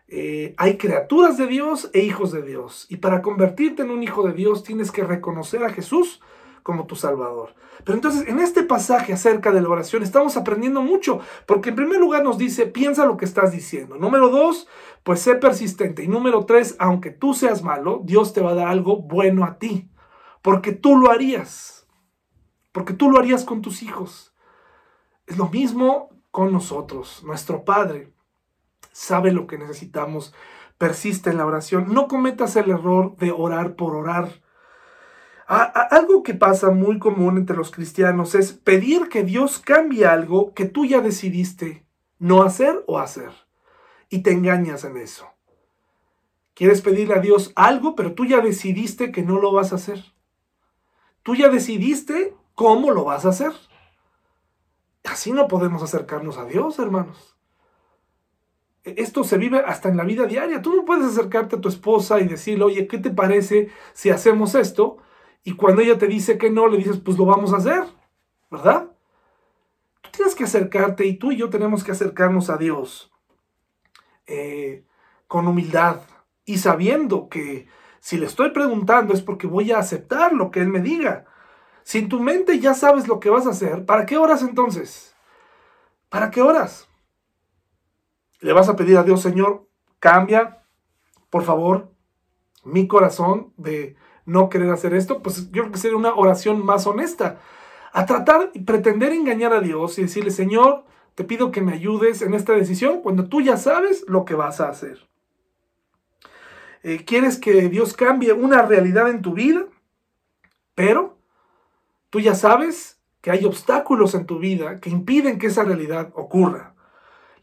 eh, 0.09 0.55
hay 0.59 0.76
criaturas 0.76 1.38
de 1.38 1.47
Dios 1.47 1.90
e 1.95 2.01
hijos 2.01 2.32
de 2.32 2.42
Dios. 2.42 2.86
Y 2.90 2.99
para 2.99 3.22
convertirte 3.22 3.82
en 3.82 3.90
un 3.90 4.03
hijo 4.03 4.26
de 4.26 4.34
Dios 4.34 4.62
tienes 4.62 4.92
que 4.92 5.05
reconocer 5.05 5.64
a 5.64 5.70
Jesús 5.70 6.20
como 6.64 6.86
tu 6.86 6.96
Salvador. 6.96 7.54
Pero 7.84 7.94
entonces 7.94 8.26
en 8.26 8.40
este 8.40 8.62
pasaje 8.64 9.12
acerca 9.12 9.52
de 9.52 9.60
la 9.60 9.68
oración 9.68 10.02
estamos 10.02 10.36
aprendiendo 10.38 10.80
mucho, 10.80 11.20
porque 11.46 11.68
en 11.68 11.76
primer 11.76 12.00
lugar 12.00 12.24
nos 12.24 12.38
dice, 12.38 12.66
piensa 12.66 13.04
lo 13.04 13.18
que 13.18 13.26
estás 13.26 13.52
diciendo. 13.52 13.96
Número 13.96 14.30
dos, 14.30 14.66
pues 15.04 15.20
sé 15.20 15.34
persistente. 15.34 16.02
Y 16.02 16.08
número 16.08 16.46
tres, 16.46 16.74
aunque 16.78 17.10
tú 17.10 17.34
seas 17.34 17.62
malo, 17.62 18.00
Dios 18.02 18.32
te 18.32 18.40
va 18.40 18.52
a 18.52 18.54
dar 18.54 18.68
algo 18.68 18.96
bueno 18.96 19.44
a 19.44 19.58
ti, 19.58 19.90
porque 20.40 20.72
tú 20.72 20.96
lo 20.96 21.10
harías, 21.10 21.86
porque 22.72 22.94
tú 22.94 23.10
lo 23.10 23.18
harías 23.18 23.44
con 23.44 23.60
tus 23.60 23.82
hijos. 23.82 24.34
Es 25.26 25.36
lo 25.36 25.50
mismo 25.50 26.08
con 26.30 26.50
nosotros. 26.50 27.22
Nuestro 27.24 27.64
Padre 27.66 28.10
sabe 28.90 29.32
lo 29.32 29.46
que 29.46 29.58
necesitamos, 29.58 30.34
persiste 30.78 31.28
en 31.28 31.36
la 31.36 31.44
oración. 31.44 31.92
No 31.92 32.08
cometas 32.08 32.56
el 32.56 32.70
error 32.70 33.16
de 33.16 33.32
orar 33.32 33.76
por 33.76 33.94
orar 33.94 34.43
algo 35.47 36.22
que 36.22 36.34
pasa 36.34 36.70
muy 36.70 36.99
común 36.99 37.36
entre 37.36 37.57
los 37.57 37.70
cristianos 37.70 38.34
es 38.34 38.53
pedir 38.53 39.09
que 39.09 39.24
Dios 39.24 39.59
cambie 39.59 40.07
algo 40.07 40.55
que 40.55 40.64
tú 40.64 40.84
ya 40.84 41.01
decidiste 41.01 41.84
no 42.18 42.42
hacer 42.42 42.82
o 42.86 42.99
hacer. 42.99 43.30
Y 44.09 44.22
te 44.22 44.32
engañas 44.32 44.84
en 44.84 44.97
eso. 44.97 45.28
Quieres 46.55 46.80
pedirle 46.80 47.14
a 47.14 47.20
Dios 47.20 47.53
algo, 47.57 47.97
pero 47.97 48.14
tú 48.14 48.24
ya 48.24 48.40
decidiste 48.40 49.11
que 49.11 49.22
no 49.22 49.40
lo 49.40 49.53
vas 49.53 49.72
a 49.72 49.76
hacer. 49.76 50.05
Tú 51.22 51.34
ya 51.34 51.49
decidiste 51.49 52.34
cómo 52.55 52.92
lo 52.92 53.05
vas 53.05 53.26
a 53.26 53.30
hacer. 53.30 53.53
Así 55.05 55.32
no 55.32 55.49
podemos 55.49 55.82
acercarnos 55.82 56.38
a 56.38 56.45
Dios, 56.45 56.78
hermanos. 56.78 57.36
E, 58.84 58.95
esto 58.99 59.24
se 59.24 59.36
vive 59.36 59.59
hasta 59.59 59.88
en 59.88 59.97
la 59.97 60.05
vida 60.05 60.26
diaria. 60.26 60.62
Tú 60.62 60.74
no 60.76 60.84
puedes 60.84 61.07
acercarte 61.07 61.57
a 61.57 61.61
tu 61.61 61.68
esposa 61.68 62.20
y 62.20 62.28
decirle, 62.28 62.64
oye, 62.64 62.86
¿qué 62.86 62.99
te 62.99 63.11
parece 63.11 63.70
si 63.92 64.11
hacemos 64.11 64.55
esto? 64.55 64.99
Y 65.45 65.55
cuando 65.57 65.82
ella 65.82 65.99
te 65.99 66.07
dice 66.07 66.38
que 66.38 66.51
no, 66.51 66.66
le 66.66 66.78
dices, 66.78 66.99
pues 66.99 67.18
lo 67.18 67.26
vamos 67.26 67.53
a 67.53 67.59
hacer, 67.59 67.84
¿verdad? 68.51 68.90
Tú 70.01 70.11
tienes 70.11 70.34
que 70.34 70.45
acercarte 70.45 71.05
y 71.05 71.18
tú 71.18 71.32
y 71.32 71.36
yo 71.36 71.51
tenemos 71.51 71.84
que 71.84 71.92
acercarnos 71.92 72.49
a 72.49 72.57
Dios 72.57 73.12
eh, 74.26 74.84
con 75.28 75.47
humildad 75.47 76.01
y 76.47 76.59
sabiendo 76.59 77.28
que 77.28 77.68
si 78.01 78.16
le 78.16 78.26
estoy 78.26 78.51
preguntando 78.51 79.12
es 79.12 79.20
porque 79.20 79.47
voy 79.47 79.70
a 79.70 79.78
aceptar 79.78 80.32
lo 80.32 80.51
que 80.51 80.61
Él 80.61 80.68
me 80.68 80.80
diga. 80.80 81.26
Si 81.82 81.99
en 81.99 82.09
tu 82.09 82.20
mente 82.20 82.59
ya 82.59 82.72
sabes 82.72 83.07
lo 83.07 83.20
que 83.20 83.28
vas 83.28 83.47
a 83.47 83.51
hacer, 83.51 83.84
¿para 83.84 84.07
qué 84.07 84.16
oras 84.16 84.40
entonces? 84.40 85.14
¿Para 86.09 86.30
qué 86.30 86.40
oras? 86.40 86.88
Le 88.40 88.55
vas 88.55 88.70
a 88.70 88.76
pedir 88.76 88.97
a 88.97 89.03
Dios, 89.03 89.20
Señor, 89.20 89.68
cambia, 89.99 90.62
por 91.28 91.45
favor, 91.45 91.92
mi 92.62 92.86
corazón 92.88 93.53
de 93.59 93.97
no 94.26 94.48
querer 94.48 94.70
hacer 94.70 94.94
esto, 94.94 95.22
pues 95.22 95.50
yo 95.50 95.62
creo 95.62 95.72
que 95.72 95.78
sería 95.78 95.96
una 95.96 96.14
oración 96.14 96.64
más 96.64 96.86
honesta. 96.86 97.40
A 97.92 98.06
tratar 98.06 98.50
y 98.54 98.60
pretender 98.60 99.12
engañar 99.12 99.52
a 99.52 99.60
Dios 99.60 99.98
y 99.98 100.02
decirle, 100.02 100.30
Señor, 100.30 100.84
te 101.14 101.24
pido 101.24 101.52
que 101.52 101.60
me 101.60 101.72
ayudes 101.72 102.22
en 102.22 102.34
esta 102.34 102.52
decisión 102.54 103.02
cuando 103.02 103.28
tú 103.28 103.40
ya 103.40 103.56
sabes 103.56 104.04
lo 104.08 104.24
que 104.24 104.34
vas 104.34 104.60
a 104.60 104.68
hacer. 104.68 105.06
Eh, 106.82 107.04
quieres 107.04 107.38
que 107.38 107.68
Dios 107.68 107.94
cambie 107.94 108.32
una 108.32 108.62
realidad 108.62 109.08
en 109.08 109.22
tu 109.22 109.32
vida, 109.34 109.64
pero 110.74 111.16
tú 112.10 112.20
ya 112.20 112.34
sabes 112.34 112.98
que 113.20 113.30
hay 113.30 113.44
obstáculos 113.44 114.14
en 114.14 114.26
tu 114.26 114.38
vida 114.38 114.80
que 114.80 114.90
impiden 114.90 115.38
que 115.38 115.46
esa 115.46 115.64
realidad 115.64 116.10
ocurra. 116.14 116.74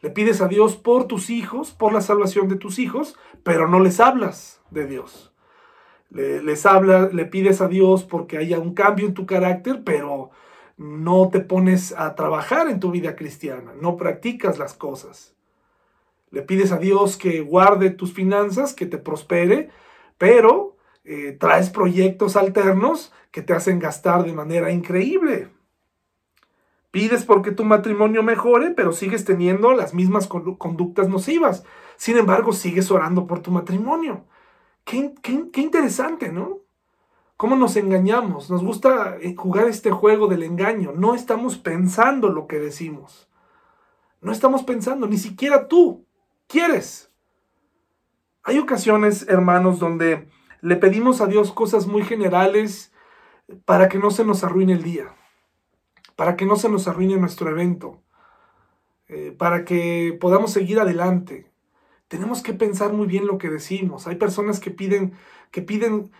Le 0.02 0.10
pides 0.10 0.42
a 0.42 0.48
Dios 0.48 0.76
por 0.76 1.06
tus 1.06 1.30
hijos, 1.30 1.72
por 1.72 1.94
la 1.94 2.02
salvación 2.02 2.50
de 2.50 2.56
tus 2.56 2.78
hijos, 2.78 3.16
pero 3.44 3.68
no 3.68 3.80
les 3.80 4.00
hablas 4.00 4.62
de 4.70 4.86
Dios 4.86 5.31
le, 6.12 6.44
les 6.44 6.66
habla, 6.66 7.10
le 7.12 7.26
pides 7.26 7.62
a 7.62 7.68
Dios 7.68 8.04
porque 8.04 8.38
haya 8.38 8.60
un 8.60 8.74
cambio 8.74 9.08
en 9.08 9.14
tu 9.14 9.26
carácter, 9.26 9.84
pero 9.84 10.30
no 10.78 11.30
te 11.30 11.40
pones 11.40 11.94
a 11.98 12.16
trabajar 12.16 12.70
en 12.70 12.80
tu 12.80 12.92
vida 12.92 13.16
cristiana, 13.16 13.74
no 13.80 13.98
practicas 13.98 14.60
las 14.60 14.74
cosas. 14.74 15.36
Le 16.32 16.42
pides 16.42 16.72
a 16.72 16.78
Dios 16.78 17.18
que 17.18 17.42
guarde 17.42 17.90
tus 17.90 18.14
finanzas, 18.14 18.74
que 18.74 18.86
te 18.86 18.98
prospere, 18.98 19.70
pero 20.18 20.78
eh, 21.04 21.36
traes 21.40 21.70
proyectos 21.70 22.36
alternos 22.36 23.14
que 23.32 23.42
te 23.42 23.54
hacen 23.54 23.80
gastar 23.80 24.24
de 24.24 24.34
manera 24.34 24.72
increíble. 24.72 25.50
Pides 26.92 27.24
porque 27.24 27.52
tu 27.52 27.64
matrimonio 27.64 28.22
mejore, 28.22 28.72
pero 28.72 28.92
sigues 28.92 29.24
teniendo 29.24 29.74
las 29.74 29.94
mismas 29.94 30.28
conductas 30.28 31.08
nocivas. 31.08 31.64
Sin 31.96 32.18
embargo, 32.18 32.52
sigues 32.52 32.92
orando 32.92 33.28
por 33.28 33.40
tu 33.40 33.52
matrimonio. 33.52 34.26
Qué, 34.84 35.14
interesante, 35.56 36.32
¿no? 36.32 36.60
¿Cómo 37.38 37.56
nos 37.56 37.76
engañamos? 37.76 38.50
Nos 38.50 38.64
gusta 38.64 39.18
eh, 39.22 39.36
jugar 39.36 39.68
este 39.68 39.92
juego 39.92 40.28
del 40.28 40.44
engaño. 40.44 40.92
No 40.94 41.16
estamos 41.16 41.58
pensando 41.58 42.30
lo 42.30 42.48
que 42.48 42.60
decimos. 42.60 43.30
No 44.22 44.32
estamos 44.32 44.64
pensando, 44.64 45.08
ni 45.08 45.18
siquiera 45.18 45.68
tú 45.68 46.06
quieres. 46.48 47.12
Hay 48.44 48.60
ocasiones, 48.60 49.28
hermanos, 49.28 49.80
donde 49.80 50.30
le 50.62 50.76
pedimos 50.76 51.22
a 51.22 51.28
Dios 51.28 51.52
cosas 51.52 51.88
muy 51.88 52.04
generales 52.04 52.94
para 53.66 53.90
que 53.90 53.98
no 53.98 54.12
se 54.12 54.24
nos 54.24 54.44
arruine 54.44 54.74
el 54.74 54.84
día, 54.84 55.16
para 56.16 56.36
que 56.36 56.46
no 56.46 56.56
se 56.56 56.70
nos 56.70 56.88
arruine 56.88 57.18
nuestro 57.18 57.50
evento, 57.50 58.02
eh, 59.08 59.36
para 59.38 59.66
que 59.66 60.18
podamos 60.20 60.52
seguir 60.52 60.80
adelante 60.80 61.51
tenemos 62.12 62.44
que 62.44 62.52
pensar 62.52 62.92
muy 62.92 63.08
bien 63.08 63.26
lo 63.26 63.38
que 63.38 63.50
decimos. 63.50 64.06
Hay 64.06 64.18
personas 64.18 64.60
que 64.60 64.70
piden, 64.70 65.14
que 65.50 65.62
piden, 65.62 66.12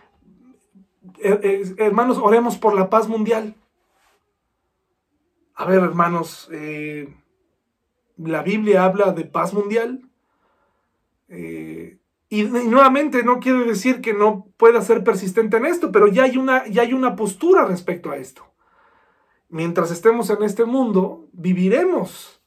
eh, 1.18 1.38
eh, 1.42 1.74
hermanos, 1.76 2.16
oremos 2.16 2.56
por 2.56 2.74
la 2.74 2.88
paz 2.88 3.08
mundial. 3.08 3.54
A 5.54 5.66
ver, 5.66 5.82
hermanos, 5.82 6.48
eh, 6.50 7.14
la 8.16 8.42
Biblia 8.42 8.86
habla 8.86 9.12
de 9.12 9.26
paz 9.26 9.52
mundial. 9.52 10.08
y, 11.28 12.44
nuevamente 12.44 13.22
no 13.22 13.38
quiere 13.40 13.64
decir 13.64 14.00
que 14.00 14.14
no 14.14 14.46
pueda 14.56 14.80
ser 14.80 15.04
persistente 15.04 15.58
en 15.58 15.66
esto, 15.66 15.92
pero 15.92 16.08
ya 16.08 16.22
hay 16.22 16.38
una, 16.38 16.66
ya 16.66 16.80
hay 16.82 16.94
una 16.94 17.16
postura 17.16 17.66
respecto 17.66 18.10
a 18.10 18.16
esto. 18.16 18.46
Mientras 19.50 19.90
estemos 19.90 20.30
en 20.30 20.42
este 20.42 20.64
mundo, 20.64 21.28
viviremos 21.32 22.41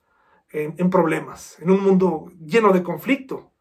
en, 0.55 0.89
problemas, 0.89 1.57
en 1.59 1.71
un 1.71 1.83
mundo 1.83 2.31
lleno 2.45 2.71
de 2.71 2.83
conflicto. 2.83 3.51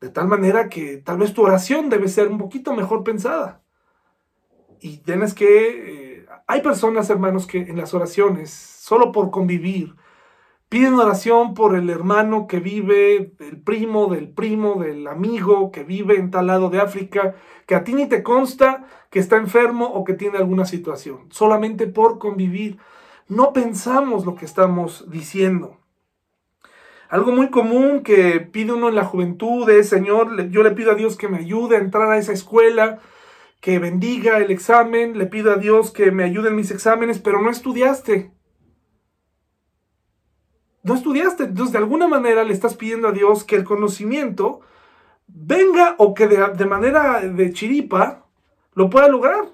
De 0.00 0.10
tal 0.10 0.28
manera 0.28 0.68
que 0.68 0.98
tal 0.98 1.18
vez 1.18 1.32
tu 1.32 1.42
oración 1.42 1.88
debe 1.88 2.08
ser 2.08 2.28
un 2.28 2.38
poquito 2.38 2.74
mejor 2.74 3.04
pensada. 3.04 3.62
Y 4.80 4.98
tienes 4.98 5.32
que... 5.32 6.18
Eh, 6.18 6.26
hay 6.46 6.60
personas, 6.60 7.08
hermanos, 7.08 7.46
que 7.46 7.58
en 7.58 7.76
las 7.76 7.94
oraciones, 7.94 8.50
solo 8.50 9.12
por 9.12 9.30
convivir, 9.30 9.94
piden 10.68 10.94
oración 10.94 11.54
por 11.54 11.76
el 11.76 11.88
hermano 11.88 12.46
que 12.46 12.58
vive, 12.58 13.34
el 13.38 13.60
primo 13.62 14.08
del 14.08 14.30
primo, 14.30 14.82
del 14.82 15.06
amigo 15.06 15.70
que 15.70 15.84
vive 15.84 16.16
en 16.16 16.30
tal 16.30 16.48
lado 16.48 16.68
de 16.68 16.80
África, 16.80 17.34
que 17.66 17.74
a 17.74 17.84
ti 17.84 17.94
ni 17.94 18.06
te 18.06 18.22
consta 18.22 18.86
que 19.10 19.18
está 19.18 19.36
enfermo 19.36 19.84
o 19.86 20.02
que 20.04 20.14
tiene 20.14 20.38
alguna 20.38 20.64
situación. 20.64 21.26
Solamente 21.30 21.86
por 21.86 22.18
convivir. 22.18 22.78
No 23.28 23.52
pensamos 23.52 24.24
lo 24.24 24.34
que 24.34 24.46
estamos 24.46 25.10
diciendo. 25.10 25.81
Algo 27.12 27.30
muy 27.30 27.50
común 27.50 28.02
que 28.02 28.40
pide 28.40 28.72
uno 28.72 28.88
en 28.88 28.94
la 28.94 29.04
juventud 29.04 29.68
es, 29.68 29.86
Señor, 29.90 30.48
yo 30.48 30.62
le 30.62 30.70
pido 30.70 30.92
a 30.92 30.94
Dios 30.94 31.18
que 31.18 31.28
me 31.28 31.36
ayude 31.36 31.76
a 31.76 31.80
entrar 31.80 32.10
a 32.10 32.16
esa 32.16 32.32
escuela, 32.32 33.00
que 33.60 33.78
bendiga 33.78 34.38
el 34.38 34.50
examen, 34.50 35.18
le 35.18 35.26
pido 35.26 35.52
a 35.52 35.56
Dios 35.56 35.90
que 35.90 36.10
me 36.10 36.24
ayude 36.24 36.48
en 36.48 36.56
mis 36.56 36.70
exámenes, 36.70 37.18
pero 37.18 37.42
no 37.42 37.50
estudiaste. 37.50 38.32
No 40.82 40.94
estudiaste, 40.94 41.44
entonces 41.44 41.72
de 41.72 41.78
alguna 41.80 42.08
manera 42.08 42.44
le 42.44 42.54
estás 42.54 42.76
pidiendo 42.76 43.08
a 43.08 43.12
Dios 43.12 43.44
que 43.44 43.56
el 43.56 43.64
conocimiento 43.64 44.62
venga 45.26 45.96
o 45.98 46.14
que 46.14 46.26
de, 46.28 46.64
manera 46.64 47.20
de 47.20 47.52
chiripa 47.52 48.24
lo 48.72 48.88
pueda 48.88 49.08
lograr. 49.08 49.50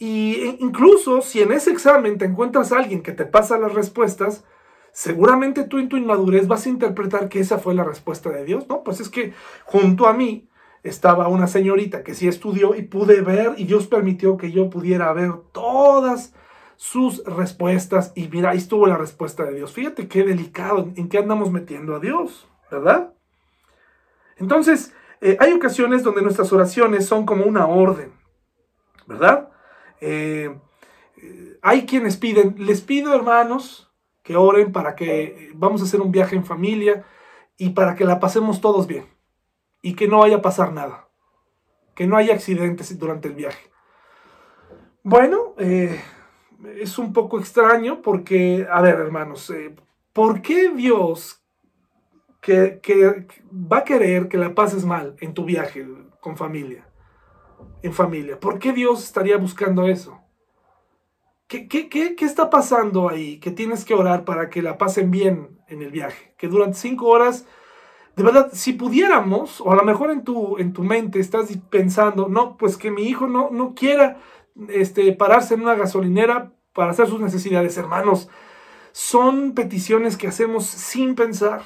Y 0.00 0.40
e, 0.40 0.56
incluso 0.58 1.22
si 1.22 1.40
en 1.40 1.52
ese 1.52 1.70
examen 1.70 2.18
te 2.18 2.24
encuentras 2.24 2.72
a 2.72 2.78
alguien 2.78 3.04
que 3.04 3.12
te 3.12 3.26
pasa 3.26 3.58
las 3.58 3.74
respuestas, 3.74 4.44
seguramente 4.92 5.64
tú 5.64 5.78
en 5.78 5.88
tu 5.88 5.96
inmadurez 5.96 6.48
vas 6.48 6.66
a 6.66 6.68
interpretar 6.68 7.28
que 7.28 7.40
esa 7.40 7.58
fue 7.58 7.74
la 7.74 7.84
respuesta 7.84 8.30
de 8.30 8.44
Dios. 8.44 8.68
No, 8.68 8.82
pues 8.82 9.00
es 9.00 9.08
que 9.08 9.32
junto 9.64 10.06
a 10.06 10.12
mí 10.12 10.48
estaba 10.82 11.28
una 11.28 11.46
señorita 11.46 12.02
que 12.02 12.14
sí 12.14 12.28
estudió 12.28 12.74
y 12.74 12.82
pude 12.82 13.20
ver 13.20 13.54
y 13.56 13.64
Dios 13.64 13.86
permitió 13.86 14.36
que 14.36 14.50
yo 14.50 14.70
pudiera 14.70 15.12
ver 15.12 15.32
todas 15.52 16.34
sus 16.76 17.22
respuestas 17.24 18.12
y 18.14 18.28
mira, 18.28 18.50
ahí 18.50 18.58
estuvo 18.58 18.86
la 18.86 18.96
respuesta 18.96 19.44
de 19.44 19.54
Dios. 19.54 19.72
Fíjate 19.72 20.08
qué 20.08 20.24
delicado, 20.24 20.90
en 20.96 21.08
qué 21.08 21.18
andamos 21.18 21.50
metiendo 21.50 21.94
a 21.94 22.00
Dios, 22.00 22.48
¿verdad? 22.70 23.12
Entonces, 24.36 24.94
eh, 25.20 25.36
hay 25.38 25.52
ocasiones 25.52 26.02
donde 26.02 26.22
nuestras 26.22 26.50
oraciones 26.52 27.04
son 27.04 27.26
como 27.26 27.44
una 27.44 27.66
orden. 27.66 28.20
¿verdad? 29.10 29.48
Eh, 30.00 30.56
eh, 31.16 31.58
hay 31.62 31.84
quienes 31.84 32.16
piden, 32.16 32.54
les 32.58 32.80
pido 32.80 33.12
hermanos 33.12 33.89
que 34.30 34.36
oren 34.36 34.70
para 34.70 34.94
que 34.94 35.50
vamos 35.56 35.80
a 35.80 35.84
hacer 35.86 36.00
un 36.00 36.12
viaje 36.12 36.36
en 36.36 36.44
familia 36.44 37.04
y 37.56 37.70
para 37.70 37.96
que 37.96 38.04
la 38.04 38.20
pasemos 38.20 38.60
todos 38.60 38.86
bien 38.86 39.06
y 39.82 39.96
que 39.96 40.06
no 40.06 40.20
vaya 40.20 40.36
a 40.36 40.42
pasar 40.42 40.72
nada, 40.72 41.08
que 41.96 42.06
no 42.06 42.16
haya 42.16 42.32
accidentes 42.32 42.96
durante 42.96 43.26
el 43.26 43.34
viaje. 43.34 43.72
Bueno, 45.02 45.54
eh, 45.58 46.00
es 46.76 46.96
un 46.96 47.12
poco 47.12 47.40
extraño 47.40 48.02
porque, 48.02 48.68
a 48.70 48.80
ver 48.80 49.00
hermanos, 49.00 49.52
¿por 50.12 50.40
qué 50.42 50.68
Dios 50.68 51.44
que, 52.40 52.78
que, 52.80 53.26
va 53.52 53.78
a 53.78 53.84
querer 53.84 54.28
que 54.28 54.38
la 54.38 54.54
pases 54.54 54.84
mal 54.84 55.16
en 55.18 55.34
tu 55.34 55.44
viaje 55.44 55.84
con 56.20 56.36
familia? 56.36 56.86
En 57.82 57.92
familia. 57.92 58.38
¿Por 58.38 58.60
qué 58.60 58.72
Dios 58.72 59.02
estaría 59.02 59.36
buscando 59.38 59.88
eso? 59.88 60.19
¿Qué, 61.50 61.66
qué, 61.66 61.88
qué, 61.88 62.14
qué 62.14 62.24
está 62.26 62.48
pasando 62.48 63.08
ahí? 63.08 63.40
Que 63.40 63.50
tienes 63.50 63.84
que 63.84 63.92
orar 63.92 64.24
para 64.24 64.48
que 64.50 64.62
la 64.62 64.78
pasen 64.78 65.10
bien 65.10 65.58
en 65.66 65.82
el 65.82 65.90
viaje. 65.90 66.32
Que 66.38 66.46
durante 66.46 66.78
cinco 66.78 67.08
horas, 67.08 67.44
de 68.14 68.22
verdad, 68.22 68.50
si 68.52 68.72
pudiéramos, 68.72 69.60
o 69.60 69.72
a 69.72 69.74
lo 69.74 69.82
mejor 69.82 70.12
en 70.12 70.22
tu, 70.22 70.58
en 70.58 70.72
tu 70.72 70.84
mente 70.84 71.18
estás 71.18 71.48
pensando, 71.68 72.28
no, 72.28 72.56
pues 72.56 72.76
que 72.76 72.92
mi 72.92 73.02
hijo 73.02 73.26
no, 73.26 73.50
no 73.50 73.74
quiera 73.74 74.18
este, 74.68 75.12
pararse 75.12 75.54
en 75.54 75.62
una 75.62 75.74
gasolinera 75.74 76.52
para 76.72 76.92
hacer 76.92 77.08
sus 77.08 77.20
necesidades, 77.20 77.76
hermanos. 77.76 78.28
Son 78.92 79.52
peticiones 79.52 80.16
que 80.16 80.28
hacemos 80.28 80.66
sin 80.66 81.16
pensar, 81.16 81.62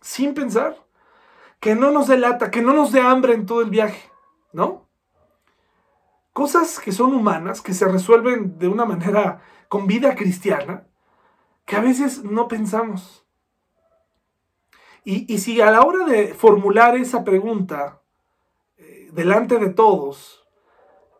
sin 0.00 0.32
pensar. 0.32 0.82
Que 1.60 1.74
no 1.74 1.90
nos 1.90 2.08
delata, 2.08 2.50
que 2.50 2.62
no 2.62 2.72
nos 2.72 2.90
dé 2.90 3.02
hambre 3.02 3.34
en 3.34 3.44
todo 3.44 3.60
el 3.60 3.68
viaje, 3.68 4.10
¿no? 4.54 4.83
Cosas 6.34 6.80
que 6.80 6.92
son 6.92 7.14
humanas, 7.14 7.62
que 7.62 7.72
se 7.72 7.86
resuelven 7.86 8.58
de 8.58 8.68
una 8.68 8.84
manera 8.84 9.40
con 9.68 9.86
vida 9.86 10.14
cristiana, 10.16 10.86
que 11.64 11.76
a 11.76 11.80
veces 11.80 12.24
no 12.24 12.48
pensamos. 12.48 13.24
Y, 15.06 15.38
si 15.38 15.60
a 15.60 15.70
la 15.70 15.82
hora 15.82 16.06
de 16.06 16.34
formular 16.34 16.96
esa 16.96 17.24
pregunta 17.24 18.00
eh, 18.78 19.10
delante 19.12 19.58
de 19.58 19.68
todos, 19.68 20.46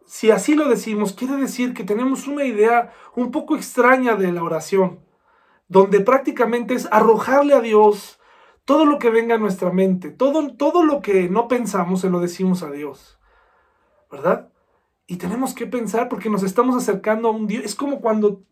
si 0.06 0.30
así 0.30 0.54
lo 0.54 0.68
decimos, 0.68 1.12
quiere 1.12 1.36
decir 1.36 1.74
que 1.74 1.84
tenemos 1.84 2.26
una 2.26 2.44
idea 2.44 2.92
un 3.14 3.30
poco 3.30 3.56
extraña 3.56 4.16
de 4.16 4.32
la 4.32 4.42
oración, 4.42 5.00
donde 5.68 6.00
prácticamente 6.00 6.74
es 6.74 6.88
arrojarle 6.90 7.54
a 7.54 7.60
Dios 7.60 8.18
todo 8.64 8.84
lo 8.84 8.98
que 8.98 9.10
venga 9.10 9.34
a 9.34 9.38
nuestra 9.38 9.70
mente, 9.70 10.10
todo, 10.10 10.56
todo 10.56 10.82
lo 10.84 11.00
que 11.02 11.28
no 11.28 11.46
pensamos 11.46 12.00
se 12.00 12.10
lo 12.10 12.20
decimos 12.20 12.62
a 12.62 12.70
Dios, 12.70 13.20
¿verdad? 14.10 14.50
Y 15.06 15.16
tenemos 15.16 15.54
que 15.54 15.66
pensar 15.66 16.08
porque 16.08 16.30
nos 16.30 16.42
estamos 16.42 16.76
acercando 16.76 17.28
a 17.28 17.32
un 17.32 17.46
Dios. 17.46 17.64
Es 17.64 17.74
como 17.74 18.00
cuando 18.00 18.42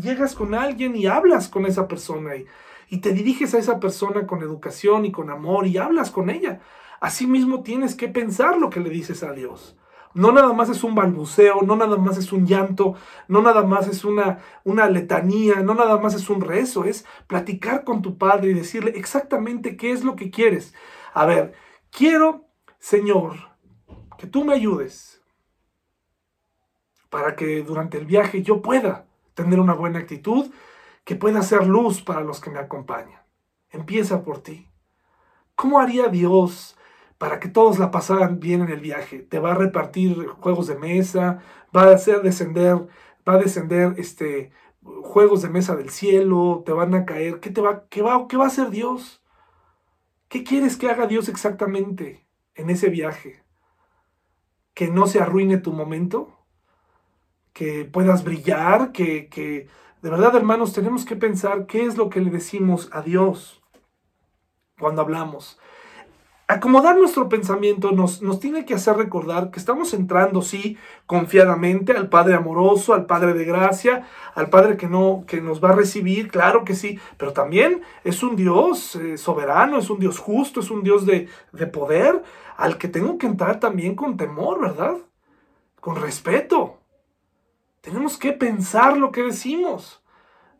llegas 0.00 0.34
con 0.34 0.54
alguien 0.54 0.96
y 0.96 1.06
hablas 1.06 1.48
con 1.48 1.66
esa 1.66 1.88
persona 1.88 2.36
y, 2.36 2.46
y 2.88 2.98
te 2.98 3.12
diriges 3.12 3.54
a 3.54 3.58
esa 3.58 3.80
persona 3.80 4.26
con 4.26 4.42
educación 4.42 5.04
y 5.04 5.12
con 5.12 5.30
amor 5.30 5.66
y 5.66 5.78
hablas 5.78 6.10
con 6.10 6.30
ella. 6.30 6.60
Asimismo 7.00 7.62
tienes 7.62 7.94
que 7.94 8.08
pensar 8.08 8.58
lo 8.58 8.70
que 8.70 8.80
le 8.80 8.90
dices 8.90 9.22
a 9.22 9.32
Dios. 9.32 9.76
No 10.14 10.32
nada 10.32 10.54
más 10.54 10.70
es 10.70 10.82
un 10.82 10.94
balbuceo, 10.94 11.60
no 11.60 11.76
nada 11.76 11.98
más 11.98 12.16
es 12.16 12.32
un 12.32 12.46
llanto, 12.46 12.94
no 13.28 13.42
nada 13.42 13.64
más 13.64 13.86
es 13.86 14.02
una, 14.02 14.38
una 14.64 14.88
letanía, 14.88 15.56
no 15.56 15.74
nada 15.74 15.98
más 15.98 16.14
es 16.14 16.30
un 16.30 16.40
rezo, 16.40 16.84
es 16.84 17.04
platicar 17.26 17.84
con 17.84 18.00
tu 18.00 18.16
padre 18.16 18.50
y 18.50 18.54
decirle 18.54 18.92
exactamente 18.96 19.76
qué 19.76 19.90
es 19.92 20.04
lo 20.04 20.16
que 20.16 20.30
quieres. 20.30 20.72
A 21.12 21.26
ver, 21.26 21.52
quiero, 21.90 22.46
Señor, 22.78 23.34
que 24.16 24.26
tú 24.26 24.42
me 24.42 24.54
ayudes 24.54 25.15
para 27.10 27.36
que 27.36 27.62
durante 27.62 27.98
el 27.98 28.06
viaje 28.06 28.42
yo 28.42 28.62
pueda 28.62 29.06
tener 29.34 29.60
una 29.60 29.74
buena 29.74 29.98
actitud, 29.98 30.50
que 31.04 31.14
pueda 31.14 31.42
ser 31.42 31.66
luz 31.66 32.02
para 32.02 32.22
los 32.22 32.40
que 32.40 32.50
me 32.50 32.58
acompañan. 32.58 33.20
Empieza 33.70 34.22
por 34.22 34.42
ti. 34.42 34.68
¿Cómo 35.54 35.78
haría 35.78 36.08
Dios 36.08 36.76
para 37.18 37.38
que 37.40 37.48
todos 37.48 37.78
la 37.78 37.90
pasaran 37.90 38.40
bien 38.40 38.62
en 38.62 38.70
el 38.70 38.80
viaje? 38.80 39.20
Te 39.20 39.38
va 39.38 39.52
a 39.52 39.54
repartir 39.54 40.26
juegos 40.26 40.66
de 40.66 40.76
mesa, 40.76 41.40
va 41.74 41.84
a 41.84 41.94
hacer 41.94 42.22
descender, 42.22 42.88
va 43.26 43.34
a 43.34 43.38
descender 43.38 43.94
este 43.98 44.50
juegos 44.82 45.42
de 45.42 45.48
mesa 45.48 45.76
del 45.76 45.90
cielo, 45.90 46.62
te 46.64 46.72
van 46.72 46.94
a 46.94 47.04
caer. 47.04 47.40
¿Qué 47.40 47.50
te 47.50 47.60
va, 47.60 47.86
qué 47.88 48.02
va, 48.02 48.26
qué 48.28 48.36
va 48.36 48.44
a 48.44 48.48
hacer 48.48 48.70
Dios? 48.70 49.22
¿Qué 50.28 50.44
quieres 50.44 50.76
que 50.76 50.90
haga 50.90 51.06
Dios 51.06 51.28
exactamente 51.28 52.26
en 52.54 52.70
ese 52.70 52.88
viaje? 52.88 53.42
¿Que 54.74 54.88
no 54.88 55.06
se 55.06 55.20
arruine 55.20 55.58
tu 55.58 55.72
momento? 55.72 56.35
Que 57.56 57.86
puedas 57.86 58.22
brillar, 58.22 58.92
que, 58.92 59.28
que 59.28 59.66
de 60.02 60.10
verdad 60.10 60.36
hermanos 60.36 60.74
tenemos 60.74 61.06
que 61.06 61.16
pensar 61.16 61.64
qué 61.64 61.86
es 61.86 61.96
lo 61.96 62.10
que 62.10 62.20
le 62.20 62.30
decimos 62.30 62.90
a 62.92 63.00
Dios 63.00 63.62
cuando 64.78 65.00
hablamos. 65.00 65.58
Acomodar 66.48 66.98
nuestro 66.98 67.30
pensamiento 67.30 67.92
nos, 67.92 68.20
nos, 68.20 68.40
tiene 68.40 68.66
que 68.66 68.74
hacer 68.74 68.98
recordar 68.98 69.50
que 69.50 69.58
estamos 69.58 69.94
entrando, 69.94 70.42
sí, 70.42 70.76
confiadamente 71.06 71.92
al 71.92 72.10
Padre 72.10 72.34
amoroso, 72.34 72.92
al 72.92 73.06
Padre 73.06 73.32
de 73.32 73.46
gracia, 73.46 74.06
al 74.34 74.50
Padre 74.50 74.76
que, 74.76 74.86
no, 74.86 75.24
que 75.26 75.40
nos 75.40 75.64
va 75.64 75.70
a 75.70 75.76
recibir, 75.76 76.28
claro 76.28 76.62
que 76.62 76.74
sí, 76.74 77.00
pero 77.16 77.32
también 77.32 77.80
es 78.04 78.22
un 78.22 78.36
Dios 78.36 78.96
eh, 78.96 79.16
soberano, 79.16 79.78
es 79.78 79.88
un 79.88 79.98
Dios 79.98 80.18
justo, 80.18 80.60
es 80.60 80.70
un 80.70 80.82
Dios 80.82 81.06
de, 81.06 81.26
de 81.52 81.66
poder, 81.66 82.22
al 82.58 82.76
que 82.76 82.88
tengo 82.88 83.16
que 83.16 83.26
entrar 83.26 83.60
también 83.60 83.94
con 83.94 84.18
temor, 84.18 84.60
¿verdad? 84.60 84.98
Con 85.80 85.96
respeto. 85.96 86.80
Tenemos 87.86 88.18
que 88.18 88.32
pensar 88.32 88.96
lo 88.96 89.12
que 89.12 89.22
decimos. 89.22 90.02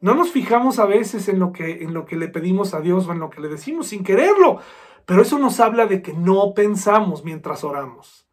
No 0.00 0.14
nos 0.14 0.30
fijamos 0.30 0.78
a 0.78 0.86
veces 0.86 1.26
en 1.26 1.40
lo 1.40 1.52
que, 1.52 1.82
en 1.82 1.92
lo 1.92 2.06
que 2.06 2.14
le 2.14 2.28
pedimos 2.28 2.72
a 2.72 2.80
Dios 2.80 3.08
o 3.08 3.12
en 3.12 3.18
lo 3.18 3.30
que 3.30 3.40
le 3.40 3.48
decimos 3.48 3.88
sin 3.88 4.04
quererlo, 4.04 4.60
pero 5.06 5.22
eso 5.22 5.36
nos 5.40 5.58
habla 5.58 5.86
de 5.86 6.02
que 6.02 6.12
no 6.12 6.54
pensamos 6.54 7.24
mientras 7.24 7.64
oramos. 7.64 8.28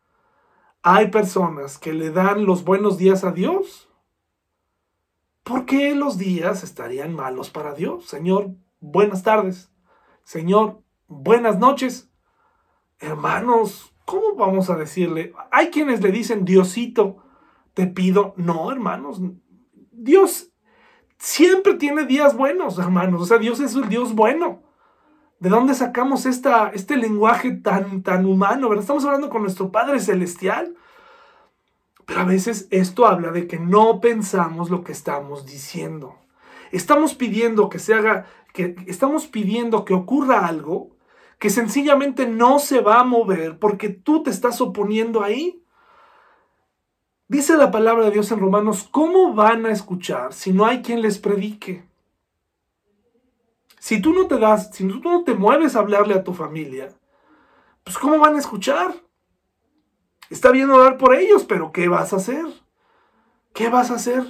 Hay 0.84 1.08
personas 1.08 1.80
que 1.80 1.92
le 1.92 2.12
dan 2.12 2.46
los 2.46 2.64
buenos 2.64 3.00
días 3.00 3.24
a 3.24 3.32
Dios. 3.32 3.90
¿Por 5.42 5.66
qué 5.66 5.96
los 5.96 6.20
días 6.20 6.64
estarían 6.64 7.16
malos 7.16 7.50
para 7.50 7.74
Dios? 7.74 8.06
Señor, 8.06 8.52
buenas 8.80 9.24
tardes. 9.24 9.72
Señor, 10.24 10.84
buenas 11.08 11.58
noches. 11.58 12.12
Hermanos, 13.00 13.92
¿cómo 14.06 14.36
vamos 14.36 14.70
a 14.70 14.76
decirle? 14.76 15.34
Hay 15.50 15.72
quienes 15.72 16.00
le 16.04 16.12
dicen 16.12 16.46
Diosito 16.46 17.24
te 17.74 17.88
pido, 17.88 18.34
no, 18.38 18.72
hermanos, 18.72 19.22
Dios 19.92 20.52
siempre 21.18 21.76
tiene 21.76 22.06
días 22.06 22.36
buenos, 22.36 22.78
hermanos, 22.80 23.22
o 23.22 23.26
sea, 23.26 23.38
Dios 23.38 23.60
es 23.60 23.76
un 23.76 23.90
Dios 23.90 24.14
bueno. 24.14 24.64
¿De 25.40 25.50
dónde 25.50 25.74
sacamos 25.74 26.26
esta, 26.26 26.70
este 26.70 26.96
lenguaje 26.96 27.52
tan, 27.52 28.02
tan 28.02 28.26
humano? 28.26 28.70
¿verdad? 28.70 28.84
Estamos 28.84 29.04
hablando 29.04 29.30
con 29.30 29.42
nuestro 29.42 29.72
Padre 29.74 30.00
Celestial. 30.00 30.74
Pero 32.06 32.22
a 32.22 32.26
veces 32.26 32.68
esto 32.72 33.06
habla 33.06 33.32
de 33.32 33.48
que 33.48 33.60
no 33.60 34.00
pensamos 34.00 34.70
lo 34.70 34.84
que 34.84 34.92
estamos 34.92 35.46
diciendo. 35.46 36.16
Estamos 36.72 37.14
pidiendo 37.14 37.70
que 37.70 37.80
se 37.80 37.94
haga, 37.94 38.26
que 38.54 38.76
estamos 38.88 39.28
pidiendo 39.28 39.86
que 39.86 39.94
ocurra 39.94 40.48
algo 40.48 40.94
que 41.40 41.50
sencillamente 41.50 42.26
no 42.26 42.60
se 42.60 42.80
va 42.80 43.02
a 43.02 43.04
mover 43.04 43.60
porque 43.60 43.90
tú 43.90 44.24
te 44.24 44.30
estás 44.30 44.62
oponiendo 44.62 45.24
ahí. 45.24 45.63
Dice 47.34 47.58
la 47.58 47.72
palabra 47.72 48.06
de 48.06 48.12
Dios 48.12 48.32
en 48.32 48.40
Romanos, 48.40 48.88
¿cómo 48.92 49.34
van 49.34 49.66
a 49.66 49.72
escuchar 49.72 50.34
si 50.34 50.54
no 50.54 50.68
hay 50.68 50.84
quien 50.84 51.02
les 51.02 51.18
predique? 51.18 51.84
Si 53.80 54.00
tú 54.00 54.14
no 54.14 54.28
te 54.28 54.38
das, 54.38 54.70
si 54.72 54.88
tú 54.88 55.00
no 55.00 55.24
te 55.24 55.34
mueves 55.34 55.76
a 55.76 55.80
hablarle 55.80 56.14
a 56.14 56.24
tu 56.24 56.36
familia, 56.36 56.90
pues 57.84 57.98
¿cómo 57.98 58.20
van 58.20 58.36
a 58.36 58.38
escuchar? 58.38 58.94
Está 60.30 60.52
bien 60.52 60.70
orar 60.70 61.00
por 61.00 61.16
ellos, 61.16 61.44
pero 61.44 61.72
¿qué 61.72 61.88
vas 61.88 62.14
a 62.14 62.18
hacer? 62.18 62.46
¿Qué 63.52 63.68
vas 63.68 63.90
a 63.90 63.96
hacer? 63.96 64.24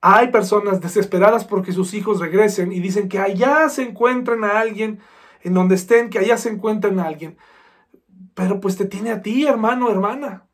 Hay 0.00 0.32
personas 0.32 0.80
desesperadas 0.80 1.44
porque 1.44 1.70
sus 1.70 1.94
hijos 1.94 2.18
regresen 2.18 2.72
y 2.72 2.80
dicen 2.80 3.08
que 3.08 3.20
allá 3.20 3.68
se 3.68 3.84
encuentran 3.84 4.42
a 4.42 4.58
alguien, 4.58 4.98
en 5.42 5.54
donde 5.54 5.76
estén, 5.76 6.10
que 6.10 6.18
allá 6.18 6.38
se 6.38 6.48
encuentran 6.48 6.98
a 6.98 7.06
alguien. 7.06 7.38
Pero 8.34 8.58
pues 8.58 8.76
te 8.76 8.84
tiene 8.84 9.12
a 9.12 9.22
ti, 9.22 9.46
hermano, 9.46 9.92
hermana 9.92 10.48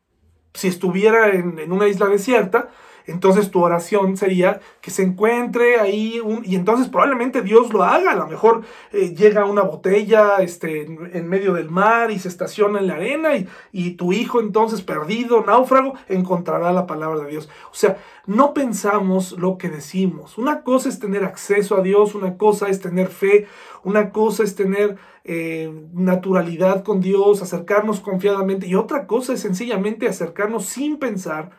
si 0.54 0.68
estuviera 0.68 1.30
en, 1.30 1.72
una 1.72 1.88
isla 1.88 2.06
desierta, 2.06 2.68
Entonces 3.06 3.50
tu 3.50 3.60
oración 3.62 4.16
sería 4.16 4.60
que 4.80 4.90
se 4.90 5.02
encuentre 5.02 5.80
ahí 5.80 6.20
y 6.44 6.54
entonces 6.54 6.88
probablemente 6.88 7.42
Dios 7.42 7.72
lo 7.72 7.82
haga. 7.82 8.12
A 8.12 8.16
lo 8.16 8.26
mejor 8.26 8.62
eh, 8.92 9.14
llega 9.14 9.46
una 9.46 9.62
botella 9.62 10.36
este, 10.36 10.82
en, 10.82 11.28
medio 11.28 11.54
del 11.54 11.70
mar 11.70 12.10
y 12.12 12.18
se 12.18 12.28
estaciona 12.28 12.78
en 12.78 12.86
la 12.86 12.94
arena 12.94 13.36
y, 13.36 13.48
y 13.72 13.92
tu 13.92 14.12
hijo 14.12 14.40
entonces 14.40 14.82
perdido, 14.82 15.42
náufrago, 15.44 15.94
encontrará 16.08 16.72
la 16.72 16.86
palabra 16.86 17.24
de 17.24 17.30
Dios. 17.30 17.48
O 17.72 17.74
sea, 17.74 17.96
no 18.26 18.54
pensamos 18.54 19.32
lo 19.32 19.58
que 19.58 19.70
decimos. 19.70 20.38
Una 20.38 20.62
cosa 20.62 20.88
es 20.88 21.00
tener 21.00 21.24
acceso 21.24 21.76
a 21.76 21.82
Dios, 21.82 22.14
una 22.14 22.36
cosa 22.36 22.68
es 22.68 22.80
tener 22.80 23.08
fe, 23.08 23.46
una 23.82 24.10
cosa 24.10 24.44
es 24.44 24.54
tener 24.54 24.98
eh, 25.24 25.70
naturalidad 25.92 26.82
con 26.82 27.00
Dios, 27.00 27.42
acercarnos 27.42 28.00
confiadamente 28.00 28.66
y 28.66 28.74
otra 28.74 29.06
cosa 29.06 29.34
es 29.34 29.40
sencillamente 29.40 30.08
acercarnos 30.08 30.66
sin 30.66 30.98
pensar, 30.98 31.50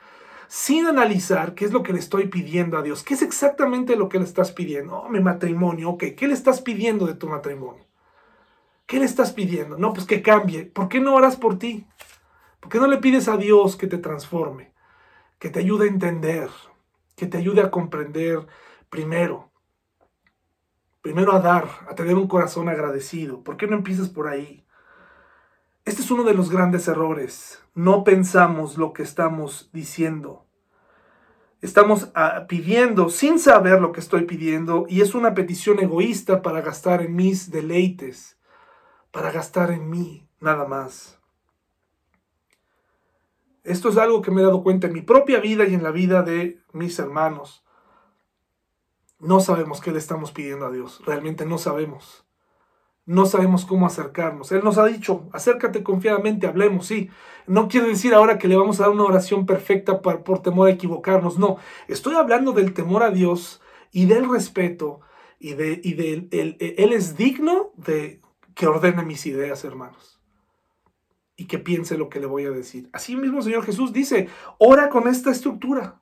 sin 0.47 0.87
analizar 0.87 1.53
qué 1.53 1.65
es 1.65 1.71
lo 1.71 1.83
que 1.83 1.93
le 1.93 1.99
estoy 1.99 2.27
pidiendo 2.27 2.77
a 2.77 2.81
Dios, 2.81 3.03
qué 3.03 3.13
es 3.13 3.21
exactamente 3.21 3.95
lo 3.95 4.09
que 4.09 4.17
le 4.17 4.25
estás 4.25 4.51
pidiendo. 4.51 4.97
Oh, 4.97 5.09
mi 5.09 5.19
matrimonio, 5.19 5.91
ok, 5.91 6.03
¿qué 6.17 6.27
le 6.27 6.33
estás 6.33 6.61
pidiendo 6.61 7.05
de 7.05 7.13
tu 7.13 7.27
matrimonio? 7.27 7.85
¿Qué 8.87 8.99
le 8.99 9.05
estás 9.05 9.31
pidiendo? 9.31 9.77
No, 9.77 9.93
pues 9.93 10.05
que 10.05 10.21
cambie. 10.21 10.65
¿Por 10.65 10.89
qué 10.89 10.99
no 10.99 11.15
oras 11.15 11.37
por 11.37 11.57
ti? 11.57 11.85
¿Por 12.59 12.69
qué 12.69 12.79
no 12.79 12.87
le 12.87 12.97
pides 12.97 13.27
a 13.29 13.37
Dios 13.37 13.77
que 13.77 13.87
te 13.87 13.97
transforme, 13.97 14.73
que 15.39 15.49
te 15.49 15.59
ayude 15.59 15.85
a 15.85 15.91
entender, 15.91 16.49
que 17.15 17.25
te 17.27 17.37
ayude 17.37 17.61
a 17.61 17.71
comprender 17.71 18.45
primero? 18.89 19.50
Primero 21.01 21.33
a 21.33 21.39
dar, 21.39 21.67
a 21.89 21.95
tener 21.95 22.15
un 22.15 22.27
corazón 22.27 22.69
agradecido. 22.69 23.43
¿Por 23.43 23.57
qué 23.57 23.67
no 23.67 23.75
empiezas 23.75 24.09
por 24.09 24.27
ahí? 24.27 24.65
Este 25.83 26.01
es 26.01 26.11
uno 26.11 26.23
de 26.23 26.35
los 26.35 26.51
grandes 26.51 26.87
errores. 26.87 27.63
No 27.73 28.03
pensamos 28.03 28.77
lo 28.77 28.93
que 28.93 29.01
estamos 29.01 29.69
diciendo. 29.73 30.45
Estamos 31.61 32.09
ah, 32.15 32.45
pidiendo 32.47 33.09
sin 33.09 33.39
saber 33.39 33.81
lo 33.81 33.91
que 33.91 33.99
estoy 33.99 34.25
pidiendo 34.25 34.85
y 34.87 35.01
es 35.01 35.15
una 35.15 35.33
petición 35.33 35.79
egoísta 35.79 36.41
para 36.41 36.61
gastar 36.61 37.01
en 37.01 37.15
mis 37.15 37.51
deleites, 37.51 38.37
para 39.11 39.31
gastar 39.31 39.71
en 39.71 39.89
mí, 39.89 40.27
nada 40.39 40.65
más. 40.67 41.19
Esto 43.63 43.89
es 43.89 43.97
algo 43.97 44.23
que 44.23 44.31
me 44.31 44.41
he 44.41 44.43
dado 44.43 44.63
cuenta 44.63 44.87
en 44.87 44.93
mi 44.93 45.01
propia 45.01 45.39
vida 45.39 45.65
y 45.65 45.75
en 45.75 45.83
la 45.83 45.91
vida 45.91 46.23
de 46.23 46.59
mis 46.73 46.97
hermanos. 46.97 47.63
No 49.21 49.39
sabemos 49.39 49.81
qué 49.81 49.91
le 49.91 49.99
estamos 49.99 50.31
pidiendo 50.31 50.65
a 50.65 50.71
Dios, 50.71 51.01
realmente 51.05 51.45
no 51.45 51.57
sabemos. 51.57 52.25
No 53.05 53.25
sabemos 53.25 53.65
cómo 53.65 53.87
acercarnos. 53.87 54.51
Él 54.51 54.63
nos 54.63 54.77
ha 54.77 54.85
dicho, 54.85 55.27
acércate 55.33 55.83
confiadamente, 55.83 56.47
hablemos, 56.47 56.85
sí. 56.85 57.09
No 57.47 57.67
quiere 57.67 57.87
decir 57.87 58.13
ahora 58.13 58.37
que 58.37 58.47
le 58.47 58.55
vamos 58.55 58.79
a 58.79 58.83
dar 58.83 58.91
una 58.91 59.03
oración 59.03 59.45
perfecta 59.45 60.01
por, 60.01 60.23
por 60.23 60.41
temor 60.41 60.67
a 60.67 60.71
equivocarnos, 60.71 61.39
no. 61.39 61.57
Estoy 61.87 62.15
hablando 62.15 62.51
del 62.51 62.73
temor 62.73 63.03
a 63.03 63.11
Dios 63.11 63.61
y 63.91 64.05
del 64.05 64.29
respeto 64.29 65.01
y 65.39 65.53
de, 65.53 65.81
y 65.83 65.99
él, 65.99 66.57
él 66.59 66.93
es 66.93 67.17
digno 67.17 67.71
de 67.75 68.21
que 68.53 68.67
ordene 68.67 69.03
mis 69.03 69.25
ideas, 69.25 69.63
hermanos 69.63 70.21
y 71.41 71.45
que 71.45 71.57
piense 71.57 71.97
lo 71.97 72.07
que 72.07 72.19
le 72.19 72.27
voy 72.27 72.45
a 72.45 72.51
decir. 72.51 72.87
Así 72.93 73.15
mismo 73.15 73.41
Señor 73.41 73.65
Jesús 73.65 73.91
dice, 73.91 74.29
ora 74.59 74.89
con 74.89 75.07
esta 75.07 75.31
estructura. 75.31 75.99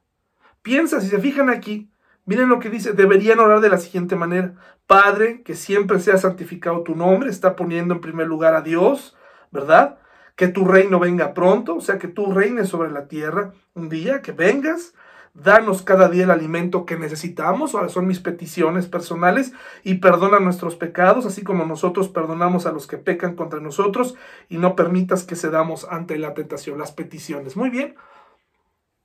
Piensa, 0.62 1.00
si 1.00 1.08
se 1.08 1.20
fijan 1.20 1.50
aquí, 1.50 1.90
Miren 2.26 2.50
lo 2.50 2.60
que 2.60 2.70
dice, 2.70 2.94
deberían 2.94 3.40
orar 3.40 3.62
de 3.62 3.70
la 3.70 3.78
siguiente 3.78 4.16
manera. 4.16 4.54
Padre, 4.86 5.44
que 5.44 5.56
siempre 5.56 6.00
sea 6.00 6.18
santificado 6.18 6.84
tu 6.84 6.96
nombre, 6.96 7.30
está 7.30 7.56
poniendo 7.56 7.94
en 7.94 8.02
primer 8.02 8.28
lugar 8.28 8.56
a 8.56 8.62
Dios, 8.62 9.16
¿verdad? 9.52 10.00
Que 10.36 10.48
tu 10.48 10.66
reino 10.66 11.00
venga 11.00 11.34
pronto, 11.34 11.76
o 11.76 11.82
sea, 11.82 11.98
que 11.98 12.08
tú 12.08 12.32
reines 12.32 12.70
sobre 12.70 12.92
la 12.92 13.08
tierra 13.08 13.54
un 13.74 13.90
día, 13.90 14.22
que 14.22 14.32
vengas, 14.32 14.94
danos 15.34 15.82
cada 15.82 16.10
día 16.10 16.24
el 16.24 16.32
alimento 16.32 16.86
que 16.86 16.98
necesitamos, 16.98 17.76
ahora 17.76 17.90
son 17.90 18.08
mis 18.08 18.20
peticiones 18.20 18.88
personales, 18.88 19.54
y 19.84 19.96
perdona 19.96 20.40
nuestros 20.40 20.76
pecados, 20.76 21.26
así 21.26 21.44
como 21.44 21.66
nosotros 21.66 22.10
perdonamos 22.10 22.66
a 22.66 22.72
los 22.72 22.88
que 22.88 22.98
pecan 22.98 23.36
contra 23.36 23.60
nosotros, 23.60 24.16
y 24.50 24.58
no 24.58 24.76
permitas 24.76 25.24
que 25.24 25.36
cedamos 25.36 25.88
ante 25.90 26.18
la 26.18 26.34
tentación, 26.34 26.80
las 26.80 26.92
peticiones. 26.92 27.56
Muy 27.56 27.70
bien, 27.70 27.96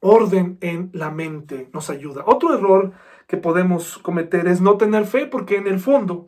orden 0.04 0.58
en 0.60 0.90
la 0.92 1.10
mente 1.10 1.70
nos 1.72 1.88
ayuda. 1.88 2.24
Otro 2.26 2.54
error 2.54 2.92
que 3.26 3.38
podemos 3.38 3.96
cometer 3.98 4.46
es 4.46 4.60
no 4.60 4.76
tener 4.76 5.06
fe 5.06 5.26
porque 5.26 5.56
en 5.56 5.66
el 5.66 5.80
fondo 5.80 6.26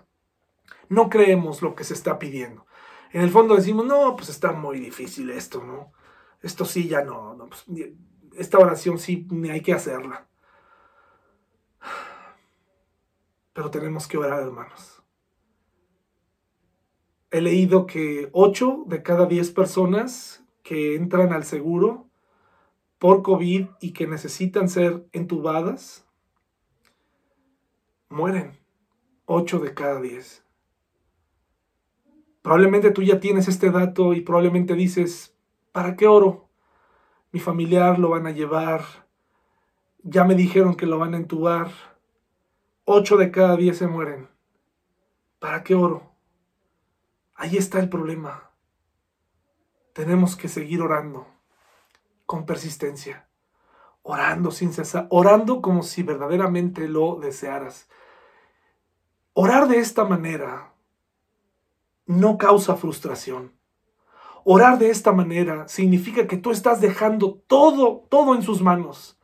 no 0.88 1.10
creemos 1.10 1.60
lo 1.60 1.74
que 1.74 1.84
se 1.84 1.92
está 1.92 2.18
pidiendo. 2.18 2.66
En 3.12 3.20
el 3.20 3.28
fondo 3.28 3.54
decimos, 3.54 3.84
no, 3.84 4.16
pues 4.16 4.30
está 4.30 4.52
muy 4.52 4.80
difícil 4.80 5.28
esto, 5.28 5.62
¿no? 5.62 5.92
Esto 6.40 6.64
sí, 6.64 6.88
ya 6.88 7.04
no, 7.04 7.36
pues, 7.48 7.66
esta 8.38 8.58
oración 8.58 8.98
sí, 8.98 9.26
ni 9.30 9.50
hay 9.50 9.60
que 9.60 9.74
hacerla. 9.74 10.26
Pero 13.52 13.70
tenemos 13.70 14.08
que 14.08 14.16
orar, 14.16 14.42
hermanos. 14.42 15.02
He 17.30 17.42
leído 17.42 17.84
que 17.84 18.30
8 18.32 18.84
de 18.86 19.02
cada 19.02 19.26
10 19.26 19.50
personas 19.50 20.42
que 20.62 20.94
entran 20.94 21.34
al 21.34 21.44
seguro 21.44 22.05
por 22.98 23.22
COVID 23.22 23.68
y 23.80 23.92
que 23.92 24.06
necesitan 24.06 24.68
ser 24.68 25.06
entubadas 25.12 26.06
mueren 28.08 28.58
8 29.26 29.58
de 29.58 29.74
cada 29.74 30.00
10. 30.00 30.44
Probablemente 32.42 32.90
tú 32.92 33.02
ya 33.02 33.20
tienes 33.20 33.48
este 33.48 33.70
dato 33.70 34.14
y 34.14 34.20
probablemente 34.20 34.74
dices, 34.74 35.36
¿para 35.72 35.96
qué 35.96 36.06
oro? 36.06 36.48
Mi 37.32 37.40
familiar 37.40 37.98
lo 37.98 38.10
van 38.10 38.26
a 38.26 38.30
llevar, 38.30 38.82
ya 40.02 40.24
me 40.24 40.34
dijeron 40.34 40.76
que 40.76 40.86
lo 40.86 40.98
van 40.98 41.14
a 41.14 41.18
entubar, 41.18 41.70
8 42.84 43.16
de 43.16 43.30
cada 43.32 43.56
10 43.56 43.76
se 43.76 43.88
mueren. 43.88 44.28
¿Para 45.40 45.64
qué 45.64 45.74
oro? 45.74 46.12
Ahí 47.34 47.56
está 47.56 47.80
el 47.80 47.88
problema. 47.88 48.50
Tenemos 49.92 50.36
que 50.36 50.48
seguir 50.48 50.80
orando 50.80 51.35
con 52.26 52.44
persistencia 52.44 53.26
orando 54.06 54.52
sin 54.52 54.72
cesar, 54.72 55.08
orando 55.10 55.60
como 55.60 55.82
si 55.82 56.04
verdaderamente 56.04 56.88
lo 56.88 57.16
desearas. 57.16 57.88
Orar 59.32 59.66
de 59.68 59.78
esta 59.78 60.04
manera 60.04 60.72
no 62.06 62.38
causa 62.38 62.76
frustración. 62.76 63.52
Orar 64.44 64.78
de 64.78 64.90
esta 64.90 65.10
manera 65.10 65.66
significa 65.66 66.28
que 66.28 66.36
tú 66.36 66.52
estás 66.52 66.80
dejando 66.80 67.42
todo, 67.48 68.06
todo 68.08 68.36
en 68.36 68.42
sus 68.42 68.62
manos 68.62 69.18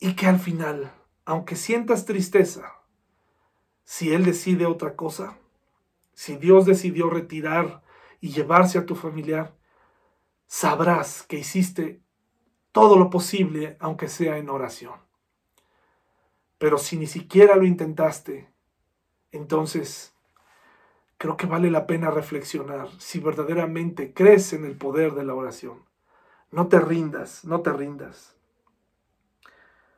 y 0.00 0.14
que 0.16 0.26
al 0.26 0.40
final, 0.40 0.92
aunque 1.24 1.54
sientas 1.54 2.04
tristeza, 2.04 2.72
si 3.84 4.12
Él 4.12 4.24
decide 4.24 4.66
otra 4.66 4.96
cosa, 4.96 5.38
si 6.12 6.36
Dios 6.36 6.66
decidió 6.66 7.08
retirar 7.08 7.82
y 8.20 8.30
llevarse 8.30 8.78
a 8.78 8.86
tu 8.86 8.96
familiar, 8.96 9.54
sabrás 10.46 11.22
que 11.22 11.38
hiciste 11.38 12.01
todo 12.72 12.98
lo 12.98 13.10
posible, 13.10 13.76
aunque 13.80 14.08
sea 14.08 14.38
en 14.38 14.48
oración. 14.48 14.94
Pero 16.58 16.78
si 16.78 16.96
ni 16.96 17.06
siquiera 17.06 17.56
lo 17.56 17.64
intentaste, 17.64 18.50
entonces 19.30 20.14
creo 21.18 21.36
que 21.36 21.46
vale 21.46 21.70
la 21.70 21.86
pena 21.86 22.10
reflexionar 22.10 22.88
si 22.98 23.20
verdaderamente 23.20 24.12
crees 24.12 24.52
en 24.52 24.64
el 24.64 24.76
poder 24.76 25.14
de 25.14 25.24
la 25.24 25.34
oración. 25.34 25.84
No 26.50 26.68
te 26.68 26.80
rindas, 26.80 27.44
no 27.44 27.60
te 27.60 27.72
rindas. 27.72 28.36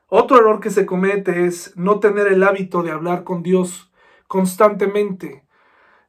Otro 0.08 0.36
error 0.36 0.60
que 0.60 0.70
se 0.70 0.86
comete 0.86 1.46
es 1.46 1.76
no 1.76 1.98
tener 2.00 2.28
el 2.28 2.42
hábito 2.42 2.82
de 2.82 2.90
hablar 2.90 3.24
con 3.24 3.42
Dios 3.42 3.92
constantemente. 4.28 5.43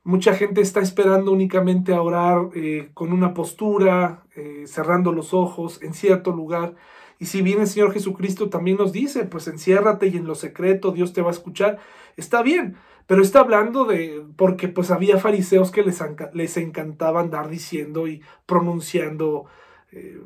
Mucha 0.05 0.35
gente 0.35 0.61
está 0.61 0.81
esperando 0.81 1.31
únicamente 1.31 1.91
a 1.91 1.99
orar 1.99 2.49
eh, 2.53 2.91
con 2.93 3.11
una 3.11 3.33
postura, 3.33 4.21
eh, 4.35 4.65
cerrando 4.67 5.11
los 5.11 5.33
ojos 5.33 5.81
en 5.81 5.95
cierto 5.95 6.31
lugar. 6.31 6.75
Y 7.17 7.25
si 7.25 7.41
bien 7.41 7.59
el 7.59 7.65
Señor 7.65 7.91
Jesucristo 7.91 8.47
también 8.47 8.77
nos 8.77 8.91
dice, 8.91 9.23
pues 9.23 9.47
enciérrate 9.47 10.05
y 10.05 10.17
en 10.17 10.27
lo 10.27 10.35
secreto 10.35 10.91
Dios 10.91 11.11
te 11.11 11.23
va 11.23 11.29
a 11.29 11.31
escuchar, 11.31 11.79
está 12.17 12.43
bien, 12.43 12.77
pero 13.07 13.23
está 13.23 13.39
hablando 13.39 13.85
de, 13.85 14.23
porque 14.35 14.67
pues 14.67 14.91
había 14.91 15.17
fariseos 15.17 15.71
que 15.71 15.81
les, 15.81 15.99
les 16.33 16.57
encantaba 16.57 17.21
andar 17.21 17.49
diciendo 17.49 18.07
y 18.07 18.21
pronunciando 18.45 19.45
eh, 19.91 20.19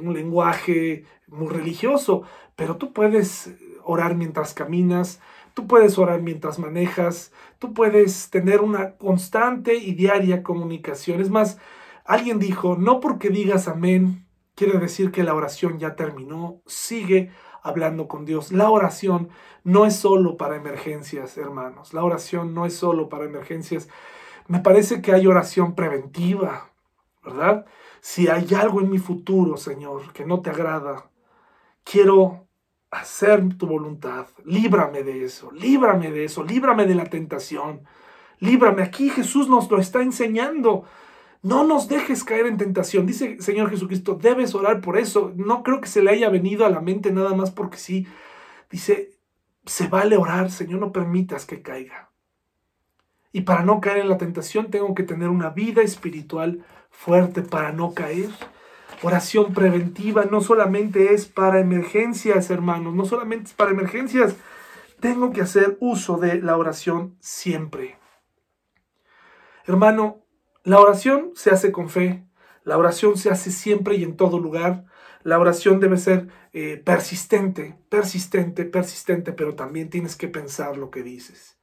un 0.00 0.14
lenguaje 0.14 1.06
muy 1.26 1.48
religioso, 1.48 2.22
pero 2.54 2.76
tú 2.76 2.92
puedes 2.92 3.52
orar 3.82 4.14
mientras 4.14 4.54
caminas, 4.54 5.20
Tú 5.54 5.68
puedes 5.68 5.98
orar 5.98 6.20
mientras 6.20 6.58
manejas, 6.58 7.32
tú 7.64 7.72
puedes 7.72 8.28
tener 8.28 8.60
una 8.60 8.96
constante 8.98 9.74
y 9.74 9.94
diaria 9.94 10.42
comunicación. 10.42 11.22
Es 11.22 11.30
más, 11.30 11.58
alguien 12.04 12.38
dijo, 12.38 12.76
no 12.76 13.00
porque 13.00 13.30
digas 13.30 13.68
amén, 13.68 14.26
quiere 14.54 14.78
decir 14.78 15.10
que 15.10 15.22
la 15.22 15.34
oración 15.34 15.78
ya 15.78 15.96
terminó, 15.96 16.60
sigue 16.66 17.30
hablando 17.62 18.06
con 18.06 18.26
Dios. 18.26 18.52
La 18.52 18.68
oración 18.68 19.30
no 19.62 19.86
es 19.86 19.96
solo 19.96 20.36
para 20.36 20.56
emergencias, 20.56 21.38
hermanos. 21.38 21.94
La 21.94 22.04
oración 22.04 22.52
no 22.52 22.66
es 22.66 22.76
solo 22.76 23.08
para 23.08 23.24
emergencias. 23.24 23.88
Me 24.46 24.60
parece 24.60 25.00
que 25.00 25.14
hay 25.14 25.26
oración 25.26 25.74
preventiva, 25.74 26.70
¿verdad? 27.24 27.64
Si 28.02 28.28
hay 28.28 28.52
algo 28.52 28.82
en 28.82 28.90
mi 28.90 28.98
futuro, 28.98 29.56
Señor, 29.56 30.12
que 30.12 30.26
no 30.26 30.42
te 30.42 30.50
agrada, 30.50 31.08
quiero 31.82 32.43
hacer 33.00 33.56
tu 33.56 33.66
voluntad. 33.66 34.26
Líbrame 34.44 35.02
de 35.02 35.24
eso, 35.24 35.50
líbrame 35.52 36.10
de 36.10 36.24
eso, 36.24 36.44
líbrame 36.44 36.86
de 36.86 36.94
la 36.94 37.04
tentación. 37.04 37.82
Líbrame. 38.40 38.82
Aquí 38.82 39.10
Jesús 39.10 39.48
nos 39.48 39.70
lo 39.70 39.78
está 39.78 40.02
enseñando. 40.02 40.84
No 41.42 41.64
nos 41.64 41.88
dejes 41.88 42.24
caer 42.24 42.46
en 42.46 42.56
tentación. 42.56 43.06
Dice 43.06 43.40
Señor 43.40 43.70
Jesucristo, 43.70 44.18
debes 44.20 44.54
orar 44.54 44.80
por 44.80 44.98
eso. 44.98 45.32
No 45.36 45.62
creo 45.62 45.80
que 45.80 45.88
se 45.88 46.02
le 46.02 46.10
haya 46.10 46.28
venido 46.28 46.64
a 46.64 46.70
la 46.70 46.80
mente 46.80 47.12
nada 47.12 47.34
más 47.34 47.50
porque 47.50 47.76
sí. 47.76 48.06
Dice, 48.70 49.12
se 49.66 49.88
vale 49.88 50.16
orar, 50.16 50.50
Señor, 50.50 50.80
no 50.80 50.92
permitas 50.92 51.46
que 51.46 51.62
caiga. 51.62 52.10
Y 53.32 53.42
para 53.42 53.62
no 53.62 53.80
caer 53.80 53.98
en 53.98 54.08
la 54.08 54.18
tentación 54.18 54.70
tengo 54.70 54.94
que 54.94 55.02
tener 55.02 55.28
una 55.28 55.50
vida 55.50 55.82
espiritual 55.82 56.64
fuerte 56.90 57.42
para 57.42 57.72
no 57.72 57.92
caer. 57.92 58.30
Oración 59.04 59.52
preventiva 59.52 60.24
no 60.24 60.40
solamente 60.40 61.12
es 61.12 61.26
para 61.26 61.60
emergencias, 61.60 62.48
hermanos, 62.48 62.94
no 62.94 63.04
solamente 63.04 63.48
es 63.48 63.52
para 63.52 63.70
emergencias. 63.70 64.34
Tengo 64.98 65.30
que 65.30 65.42
hacer 65.42 65.76
uso 65.80 66.16
de 66.16 66.40
la 66.40 66.56
oración 66.56 67.14
siempre. 67.20 67.98
Hermano, 69.66 70.24
la 70.62 70.80
oración 70.80 71.32
se 71.34 71.50
hace 71.50 71.70
con 71.70 71.90
fe, 71.90 72.26
la 72.62 72.78
oración 72.78 73.18
se 73.18 73.28
hace 73.28 73.50
siempre 73.50 73.96
y 73.96 74.04
en 74.04 74.16
todo 74.16 74.38
lugar. 74.38 74.86
La 75.22 75.38
oración 75.38 75.80
debe 75.80 75.98
ser 75.98 76.28
eh, 76.54 76.80
persistente, 76.82 77.76
persistente, 77.90 78.64
persistente, 78.64 79.34
pero 79.34 79.54
también 79.54 79.90
tienes 79.90 80.16
que 80.16 80.28
pensar 80.28 80.78
lo 80.78 80.90
que 80.90 81.02
dices. 81.02 81.53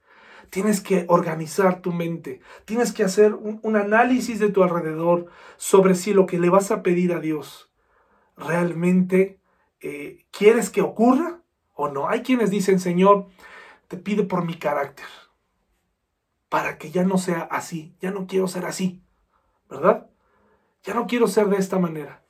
Tienes 0.52 0.82
que 0.82 1.06
organizar 1.08 1.80
tu 1.80 1.92
mente, 1.94 2.42
tienes 2.66 2.92
que 2.92 3.04
hacer 3.04 3.32
un, 3.32 3.74
análisis 3.74 4.38
de 4.38 4.50
tu 4.50 4.62
alrededor 4.62 5.30
sobre 5.56 5.94
si 5.94 6.12
lo 6.12 6.26
que 6.26 6.38
le 6.38 6.50
vas 6.50 6.70
a 6.70 6.82
pedir 6.82 7.14
a 7.14 7.20
Dios 7.20 7.72
realmente 8.36 9.40
eh, 9.80 10.26
quieres 10.30 10.68
que 10.68 10.82
ocurra 10.82 11.40
o 11.72 11.88
no. 11.88 12.06
Hay 12.06 12.20
quienes 12.20 12.50
dicen, 12.50 12.80
Señor, 12.80 13.28
te 13.88 13.96
pido 13.96 14.28
por 14.28 14.44
mi 14.44 14.52
carácter 14.52 15.06
para 16.50 16.76
que 16.76 16.90
ya 16.90 17.02
no 17.02 17.16
sea 17.16 17.48
así, 17.50 17.96
ya 18.02 18.10
no 18.10 18.26
quiero 18.26 18.46
ser 18.46 18.66
así, 18.66 19.00
¿verdad? 19.70 20.10
Ya 20.82 20.92
no 20.92 21.06
quiero 21.06 21.28
ser 21.28 21.46
de 21.46 21.56
esta 21.56 21.78
manera. 21.78 22.22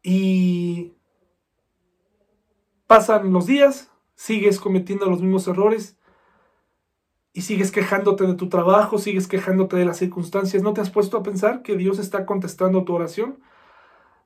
Y 0.00 0.94
pasan 2.86 3.32
los 3.32 3.46
días, 3.46 3.89
sigues 4.20 4.60
cometiendo 4.60 5.06
los 5.06 5.22
mismos 5.22 5.48
errores 5.48 5.98
y 7.32 7.40
sigues 7.40 7.72
quejándote 7.72 8.26
de 8.26 8.34
tu 8.34 8.50
trabajo, 8.50 8.98
sigues 8.98 9.26
quejándote 9.26 9.76
de 9.76 9.86
las 9.86 9.96
circunstancias. 9.96 10.62
¿No 10.62 10.74
te 10.74 10.82
has 10.82 10.90
puesto 10.90 11.16
a 11.16 11.22
pensar 11.22 11.62
que 11.62 11.74
Dios 11.74 11.98
está 11.98 12.26
contestando 12.26 12.84
tu 12.84 12.94
oración? 12.94 13.38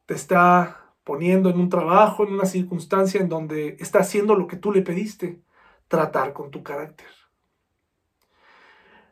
Te 0.07 0.15
está 0.15 0.91
poniendo 1.05 1.49
en 1.49 1.61
un 1.61 1.69
trabajo, 1.69 2.25
en 2.25 2.33
una 2.33 2.45
circunstancia 2.45 3.21
en 3.21 3.29
donde 3.29 3.77
está 3.79 4.01
haciendo 4.01 4.35
lo 4.35 4.49
que 4.49 4.57
tú 4.57 4.73
le 4.73 4.83
pediste 4.83 5.41
tratar 5.87 6.33
con 6.33 6.51
tu 6.51 6.65
carácter. 6.65 7.07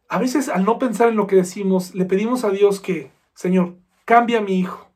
A 0.09 0.19
veces 0.19 0.49
al 0.49 0.65
no 0.65 0.81
pensar 0.81 1.11
en 1.11 1.17
lo 1.17 1.29
que 1.29 1.37
decimos, 1.37 1.95
le 1.95 2.07
pedimos 2.07 2.43
a 2.43 2.51
Dios 2.51 2.81
que, 2.81 3.13
Señor, 3.35 3.77
cambia 4.05 4.39
a 4.39 4.43
mi 4.43 4.59
hijo. 4.59 4.91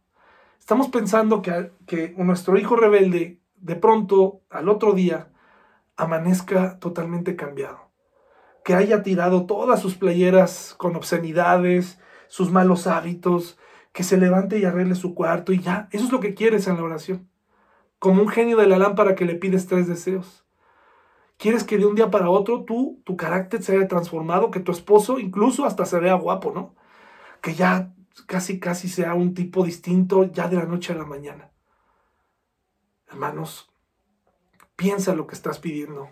Estamos 0.58 0.88
pensando 0.88 1.42
que, 1.42 1.70
que 1.86 2.12
nuestro 2.18 2.58
hijo 2.58 2.74
rebelde 2.74 3.40
de 3.54 3.76
pronto 3.76 4.40
al 4.50 4.68
otro 4.68 4.92
día 4.92 5.30
amanezca 5.96 6.78
totalmente 6.78 7.36
cambiado. 7.36 7.90
Que 8.64 8.74
haya 8.74 9.02
tirado 9.02 9.46
todas 9.46 9.80
sus 9.80 9.96
playeras 9.96 10.74
con 10.76 10.96
obscenidades, 10.96 12.00
sus 12.28 12.50
malos 12.50 12.86
hábitos, 12.86 13.58
que 13.92 14.02
se 14.02 14.16
levante 14.18 14.58
y 14.58 14.64
arregle 14.64 14.94
su 14.94 15.14
cuarto 15.14 15.52
y 15.52 15.60
ya. 15.60 15.88
Eso 15.90 16.04
es 16.04 16.12
lo 16.12 16.20
que 16.20 16.34
quieres 16.34 16.66
en 16.66 16.76
la 16.76 16.82
oración. 16.82 17.28
Como 17.98 18.22
un 18.22 18.28
genio 18.28 18.56
de 18.56 18.66
la 18.66 18.78
lámpara 18.78 19.14
que 19.14 19.24
le 19.24 19.36
pides 19.36 19.66
tres 19.66 19.86
deseos. 19.88 20.44
Quieres 21.38 21.64
que 21.64 21.78
de 21.78 21.86
un 21.86 21.94
día 21.94 22.10
para 22.10 22.30
otro 22.30 22.64
tú, 22.64 23.02
tu 23.04 23.16
carácter 23.16 23.62
se 23.62 23.76
haya 23.76 23.88
transformado, 23.88 24.50
que 24.50 24.60
tu 24.60 24.72
esposo 24.72 25.18
incluso 25.18 25.64
hasta 25.64 25.84
se 25.84 25.98
vea 26.00 26.14
guapo, 26.14 26.50
¿no? 26.50 26.74
Que 27.40 27.54
ya 27.54 27.94
casi, 28.26 28.58
casi 28.58 28.88
sea 28.88 29.14
un 29.14 29.34
tipo 29.34 29.64
distinto 29.64 30.24
ya 30.24 30.48
de 30.48 30.56
la 30.56 30.64
noche 30.64 30.92
a 30.92 30.96
la 30.96 31.04
mañana. 31.04 31.50
Hermanos, 33.08 33.70
piensa 34.76 35.14
lo 35.14 35.26
que 35.26 35.34
estás 35.34 35.58
pidiendo. 35.58 36.08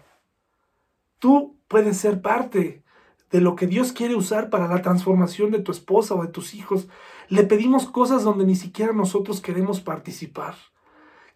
Tú 1.18 1.56
puedes 1.68 1.96
ser 1.96 2.20
parte 2.20 2.82
de 3.30 3.40
lo 3.40 3.56
que 3.56 3.66
Dios 3.66 3.92
quiere 3.92 4.14
usar 4.14 4.50
para 4.50 4.68
la 4.68 4.82
transformación 4.82 5.50
de 5.50 5.60
tu 5.60 5.72
esposa 5.72 6.14
o 6.14 6.22
de 6.22 6.28
tus 6.28 6.54
hijos. 6.54 6.88
Le 7.28 7.44
pedimos 7.44 7.86
cosas 7.86 8.24
donde 8.24 8.44
ni 8.44 8.56
siquiera 8.56 8.92
nosotros 8.92 9.40
queremos 9.40 9.80
participar. 9.80 10.54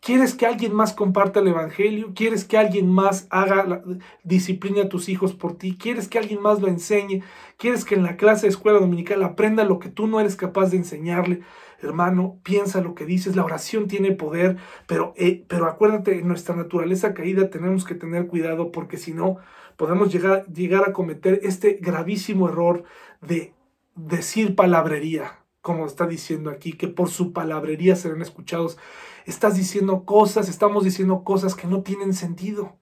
¿Quieres 0.01 0.35
que 0.35 0.47
alguien 0.47 0.73
más 0.75 0.93
comparta 0.93 1.41
el 1.41 1.49
Evangelio? 1.49 2.13
¿Quieres 2.15 2.45
que 2.45 2.57
alguien 2.57 2.89
más 2.89 3.27
haga 3.31 3.65
la, 3.65 3.83
disciplina 4.23 4.83
a 4.83 4.89
tus 4.89 5.09
hijos 5.09 5.35
por 5.35 5.59
ti? 5.59 5.77
¿Quieres 5.77 6.09
que 6.09 6.19
alguien 6.19 6.41
más 6.41 6.61
lo 6.61 6.69
enseñe? 6.69 7.23
¿Quieres 7.57 7.85
que 7.85 7.97
en 7.97 8.05
la 8.05 8.17
clase 8.17 8.43
de 8.43 8.51
escuela 8.51 8.79
dominical 8.79 9.23
aprenda 9.25 9.65
lo 9.65 9.81
que 9.81 9.89
tú 9.89 10.07
no 10.07 10.21
eres 10.21 10.37
capaz 10.37 10.71
de 10.71 10.77
enseñarle? 10.77 11.43
Hermano, 11.81 12.41
piensa 12.43 12.81
lo 12.81 12.95
que 12.95 13.07
dices. 13.07 13.37
La 13.37 13.45
oración 13.45 13.89
tiene 13.89 14.13
poder, 14.13 14.57
pero, 14.87 15.15
eh, 15.17 15.45
pero 15.49 15.67
acuérdate, 15.67 16.19
en 16.19 16.29
nuestra 16.29 16.57
naturaleza 16.57 17.15
caída 17.15 17.51
tenemos 17.51 17.85
que 17.85 17.95
tener 17.95 18.27
cuidado 18.27 18.73
porque 18.73 18.97
si 18.97 19.13
no, 19.13 19.37
podemos 19.77 20.13
llegar, 20.13 20.47
llegar 20.47 20.89
a 20.89 20.93
cometer 20.93 21.41
este 21.43 21.79
gravísimo 21.81 22.49
error 22.49 22.85
de 23.21 23.55
decir 23.95 24.57
palabrería, 24.57 25.39
como 25.61 25.87
está 25.87 26.07
diciendo 26.07 26.51
aquí, 26.51 26.73
que 26.73 26.89
por 26.89 27.11
su 27.11 27.33
palabrería 27.33 27.95
serán 27.95 28.23
escuchados 28.23 28.79
estás 29.29 29.57
diciendo 29.57 30.05
cosas, 30.05 30.49
estamos 30.49 30.85
diciendo 30.85 31.23
cosas 31.23 31.55
que 31.55 31.67
no 31.67 31.83
tienen 31.83 32.15
sentido. 32.15 32.79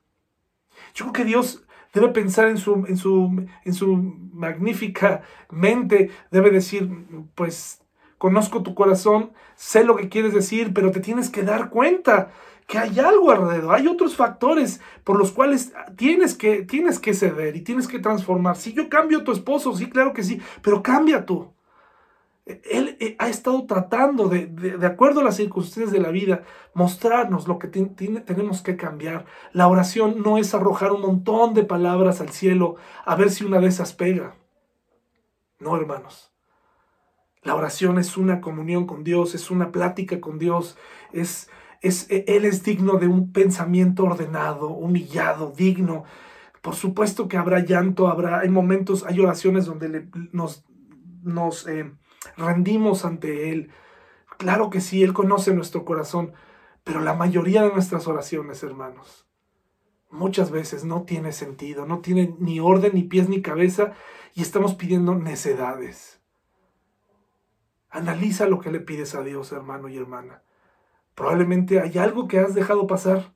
Yo 0.95 1.07
creo 1.07 1.13
que 1.13 1.25
Dios 1.25 1.65
debe 1.93 2.09
pensar 2.11 2.49
en 2.49 2.57
su, 2.57 2.87
en 2.87 2.97
su, 2.97 3.47
en 3.65 3.75
su 3.75 3.97
magnífica 4.33 5.23
mente, 5.51 6.11
debe 6.31 6.51
decir, 6.51 6.89
pues 7.35 7.83
conozco 8.19 8.63
tu 8.63 8.75
corazón, 8.75 9.33
sé 9.55 9.85
lo 9.85 9.97
que 9.97 10.09
quieres 10.09 10.35
decir, 10.35 10.73
pero 10.75 10.91
te 10.91 11.01
tienes 11.01 11.31
que 11.31 11.43
dar 11.43 11.71
cuenta 11.71 12.31
que 12.67 12.79
hay 12.79 12.99
algo 12.99 13.31
alrededor, 13.31 13.75
hay 13.75 13.87
otros 13.87 14.17
factores 14.17 14.81
por 15.05 15.19
los 15.19 15.31
cuales 15.31 15.73
tienes 15.97 16.35
que, 16.35 16.63
tienes 16.63 16.99
que 16.99 17.15
ceder 17.15 17.57
y 17.57 17.61
tienes 17.61 17.87
que 17.87 18.01
transformar. 18.01 18.57
Si 18.57 18.73
yo 18.73 18.89
cambio 18.89 19.19
a 19.19 19.25
tu 19.25 19.33
esposo, 19.33 19.75
sí, 19.77 19.89
claro 19.89 20.13
que 20.13 20.25
sí, 20.25 20.41
pero 20.63 20.83
cambia 20.83 21.25
tú. 21.25 21.53
Él 22.45 22.97
eh, 23.01 23.17
ha 23.19 23.29
estado 23.29 23.67
tratando, 23.67 24.29
de, 24.29 24.47
de, 24.47 24.87
acuerdo 24.87 25.21
a 25.21 25.25
las 25.25 25.37
circunstancias 25.37 25.91
de 25.91 25.99
la 25.99 26.11
vida, 26.11 26.43
mostrarnos 26.75 27.49
lo 27.49 27.59
que 27.59 27.67
tenemos 27.67 28.63
que 28.63 28.77
cambiar. 28.77 29.27
La 29.53 29.67
oración 29.67 30.23
no 30.23 30.39
es 30.39 30.55
arrojar 30.55 30.93
un 30.93 31.03
montón 31.03 31.55
de 31.55 31.65
palabras 31.65 32.21
al 32.21 32.31
cielo 32.31 32.77
a 33.05 33.17
ver 33.17 33.31
si 33.31 33.45
una 33.45 33.59
de 33.59 33.67
esas 33.67 33.95
pega. 33.95 34.35
No, 35.59 35.77
hermanos. 35.77 36.36
La 37.47 37.55
oración 37.55 37.97
es 37.99 38.17
una 38.17 38.41
comunión 38.41 38.89
con 38.89 39.05
Dios, 39.05 39.37
es 39.37 39.53
una 39.53 39.71
plática 39.71 40.21
con 40.21 40.37
Dios, 40.37 40.77
es, 41.13 41.49
es, 41.81 42.11
e, 42.11 42.25
Él 42.27 42.45
es 42.45 42.65
digno 42.65 42.95
de 42.95 43.07
un 43.07 43.31
pensamiento 43.31 44.03
ordenado, 44.03 44.71
humillado, 44.71 45.53
digno. 45.57 46.03
Por 46.61 46.75
supuesto 46.75 47.29
que 47.29 47.37
habrá 47.37 47.61
llanto, 47.61 48.09
habrá, 48.09 48.41
hay 48.41 48.49
momentos, 48.49 49.05
hay 49.05 49.21
oraciones 49.21 49.65
donde 49.67 50.09
nos, 50.33 50.65
nos 51.23 51.69
eh, 51.69 51.93
rendimos 52.37 53.05
ante 53.05 53.53
Él. 53.53 53.71
Claro 54.39 54.69
que 54.69 54.81
sí, 54.81 55.05
Él 55.05 55.13
conoce 55.13 55.55
nuestro 55.55 55.85
corazón, 55.85 56.33
pero 56.83 57.01
la 57.01 57.15
mayoría 57.15 57.63
de 57.63 57.73
nuestras 57.73 58.09
oraciones, 58.09 58.61
hermanos, 58.65 59.29
muchas 60.11 60.51
veces 60.51 60.85
no 60.85 61.05
tiene 61.05 61.31
sentido, 61.31 61.87
no 61.87 62.01
tiene 62.01 62.35
ni 62.41 62.59
orden, 62.59 62.95
ni 62.95 63.05
pies, 63.05 63.29
ni 63.29 63.41
cabeza, 63.41 63.93
y 64.35 64.43
estamos 64.43 64.75
pidiendo 64.75 65.15
necedades. 65.15 66.17
Analiza 67.91 68.47
lo 68.47 68.61
que 68.61 68.71
le 68.71 68.81
pides 68.81 69.15
a 69.15 69.23
Dios, 69.23 69.53
hermano 69.53 69.89
y 69.89 69.97
hermana. 69.97 70.43
Probablemente 71.15 71.81
hay 71.81 71.99
algo 71.99 72.29
que 72.29 72.39
has 72.39 72.55
dejado 72.55 72.87
pasar. 72.87 73.33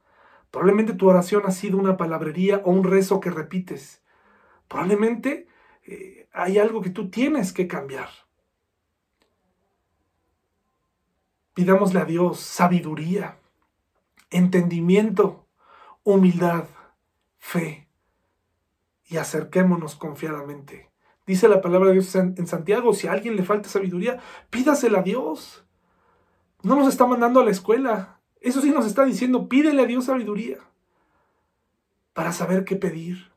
Probablemente 0.50 0.92
tu 0.92 1.08
oración 1.08 1.42
ha 1.46 1.50
sido 1.50 1.78
una 1.78 1.96
palabrería 1.96 2.60
o 2.64 2.70
un 2.70 2.84
rezo 2.84 3.20
que 3.20 3.30
repites. 3.30 4.02
Probablemente 4.68 5.48
eh, 5.86 6.28
hay 6.32 6.58
algo 6.58 6.82
que 6.82 6.90
tú 6.90 7.10
tienes 7.10 7.52
que 7.52 7.66
cambiar. 7.66 8.08
Pidámosle 11.54 12.00
a 12.00 12.04
Dios 12.04 12.40
sabiduría, 12.40 13.38
entendimiento, 14.30 15.46
humildad, 16.04 16.64
fe 17.38 17.88
y 19.06 19.16
acerquémonos 19.16 19.96
confiadamente. 19.96 20.89
Dice 21.30 21.46
la 21.46 21.60
palabra 21.60 21.90
de 21.90 21.92
Dios 21.92 22.12
en 22.16 22.46
Santiago, 22.48 22.92
si 22.92 23.06
a 23.06 23.12
alguien 23.12 23.36
le 23.36 23.44
falta 23.44 23.68
sabiduría, 23.68 24.18
pídasela 24.50 24.98
a 24.98 25.02
Dios. 25.02 25.64
No 26.64 26.74
nos 26.74 26.88
está 26.88 27.06
mandando 27.06 27.38
a 27.38 27.44
la 27.44 27.52
escuela. 27.52 28.20
Eso 28.40 28.60
sí 28.60 28.70
nos 28.70 28.84
está 28.84 29.04
diciendo, 29.04 29.48
pídele 29.48 29.80
a 29.80 29.86
Dios 29.86 30.06
sabiduría 30.06 30.58
para 32.14 32.32
saber 32.32 32.64
qué 32.64 32.74
pedir. 32.74 33.30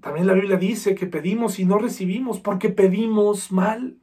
También 0.00 0.26
la 0.26 0.32
Biblia 0.32 0.56
dice 0.56 0.96
que 0.96 1.06
pedimos 1.06 1.60
y 1.60 1.64
no 1.64 1.78
recibimos 1.78 2.40
porque 2.40 2.68
pedimos 2.68 3.52
mal. 3.52 4.00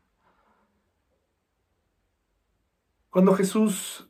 Cuando 3.10 3.34
Jesús 3.34 4.10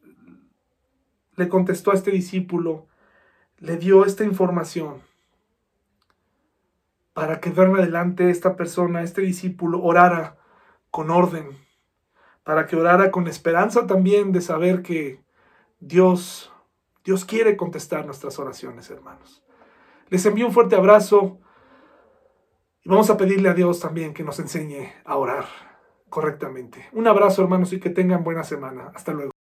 le 1.37 1.49
contestó 1.49 1.89
a 1.89 1.95
este 1.95 2.11
discípulo, 2.11 2.85
le 3.57 3.77
dio 3.77 4.05
esta 4.05 4.23
información 4.23 5.01
para 7.15 7.39
que 7.39 7.49
de 7.49 7.63
en 7.63 7.75
adelante 7.77 8.29
esta 8.29 8.57
persona, 8.57 9.01
este 9.01 9.21
discípulo, 9.21 9.81
orara 9.81 10.35
con 10.91 11.09
orden, 11.09 11.47
para 12.43 12.65
que 12.67 12.75
orara 12.75 13.09
con 13.09 13.29
esperanza 13.29 13.87
también 13.87 14.33
de 14.33 14.41
saber 14.41 14.81
que 14.81 15.23
Dios, 15.79 16.51
Dios 17.05 17.23
quiere 17.23 17.55
contestar 17.55 18.05
nuestras 18.05 18.37
oraciones, 18.37 18.89
hermanos. 18.89 19.45
Les 20.09 20.25
envío 20.25 20.45
un 20.45 20.51
fuerte 20.51 20.75
abrazo 20.75 21.39
y 22.83 22.89
vamos 22.89 23.09
a 23.09 23.15
pedirle 23.15 23.47
a 23.47 23.53
Dios 23.53 23.79
también 23.79 24.13
que 24.13 24.25
nos 24.25 24.37
enseñe 24.39 24.91
a 25.05 25.15
orar 25.15 25.45
correctamente. 26.09 26.85
Un 26.91 27.07
abrazo, 27.07 27.43
hermanos, 27.43 27.71
y 27.71 27.79
que 27.79 27.91
tengan 27.91 28.25
buena 28.25 28.43
semana. 28.43 28.91
Hasta 28.93 29.13
luego. 29.13 29.34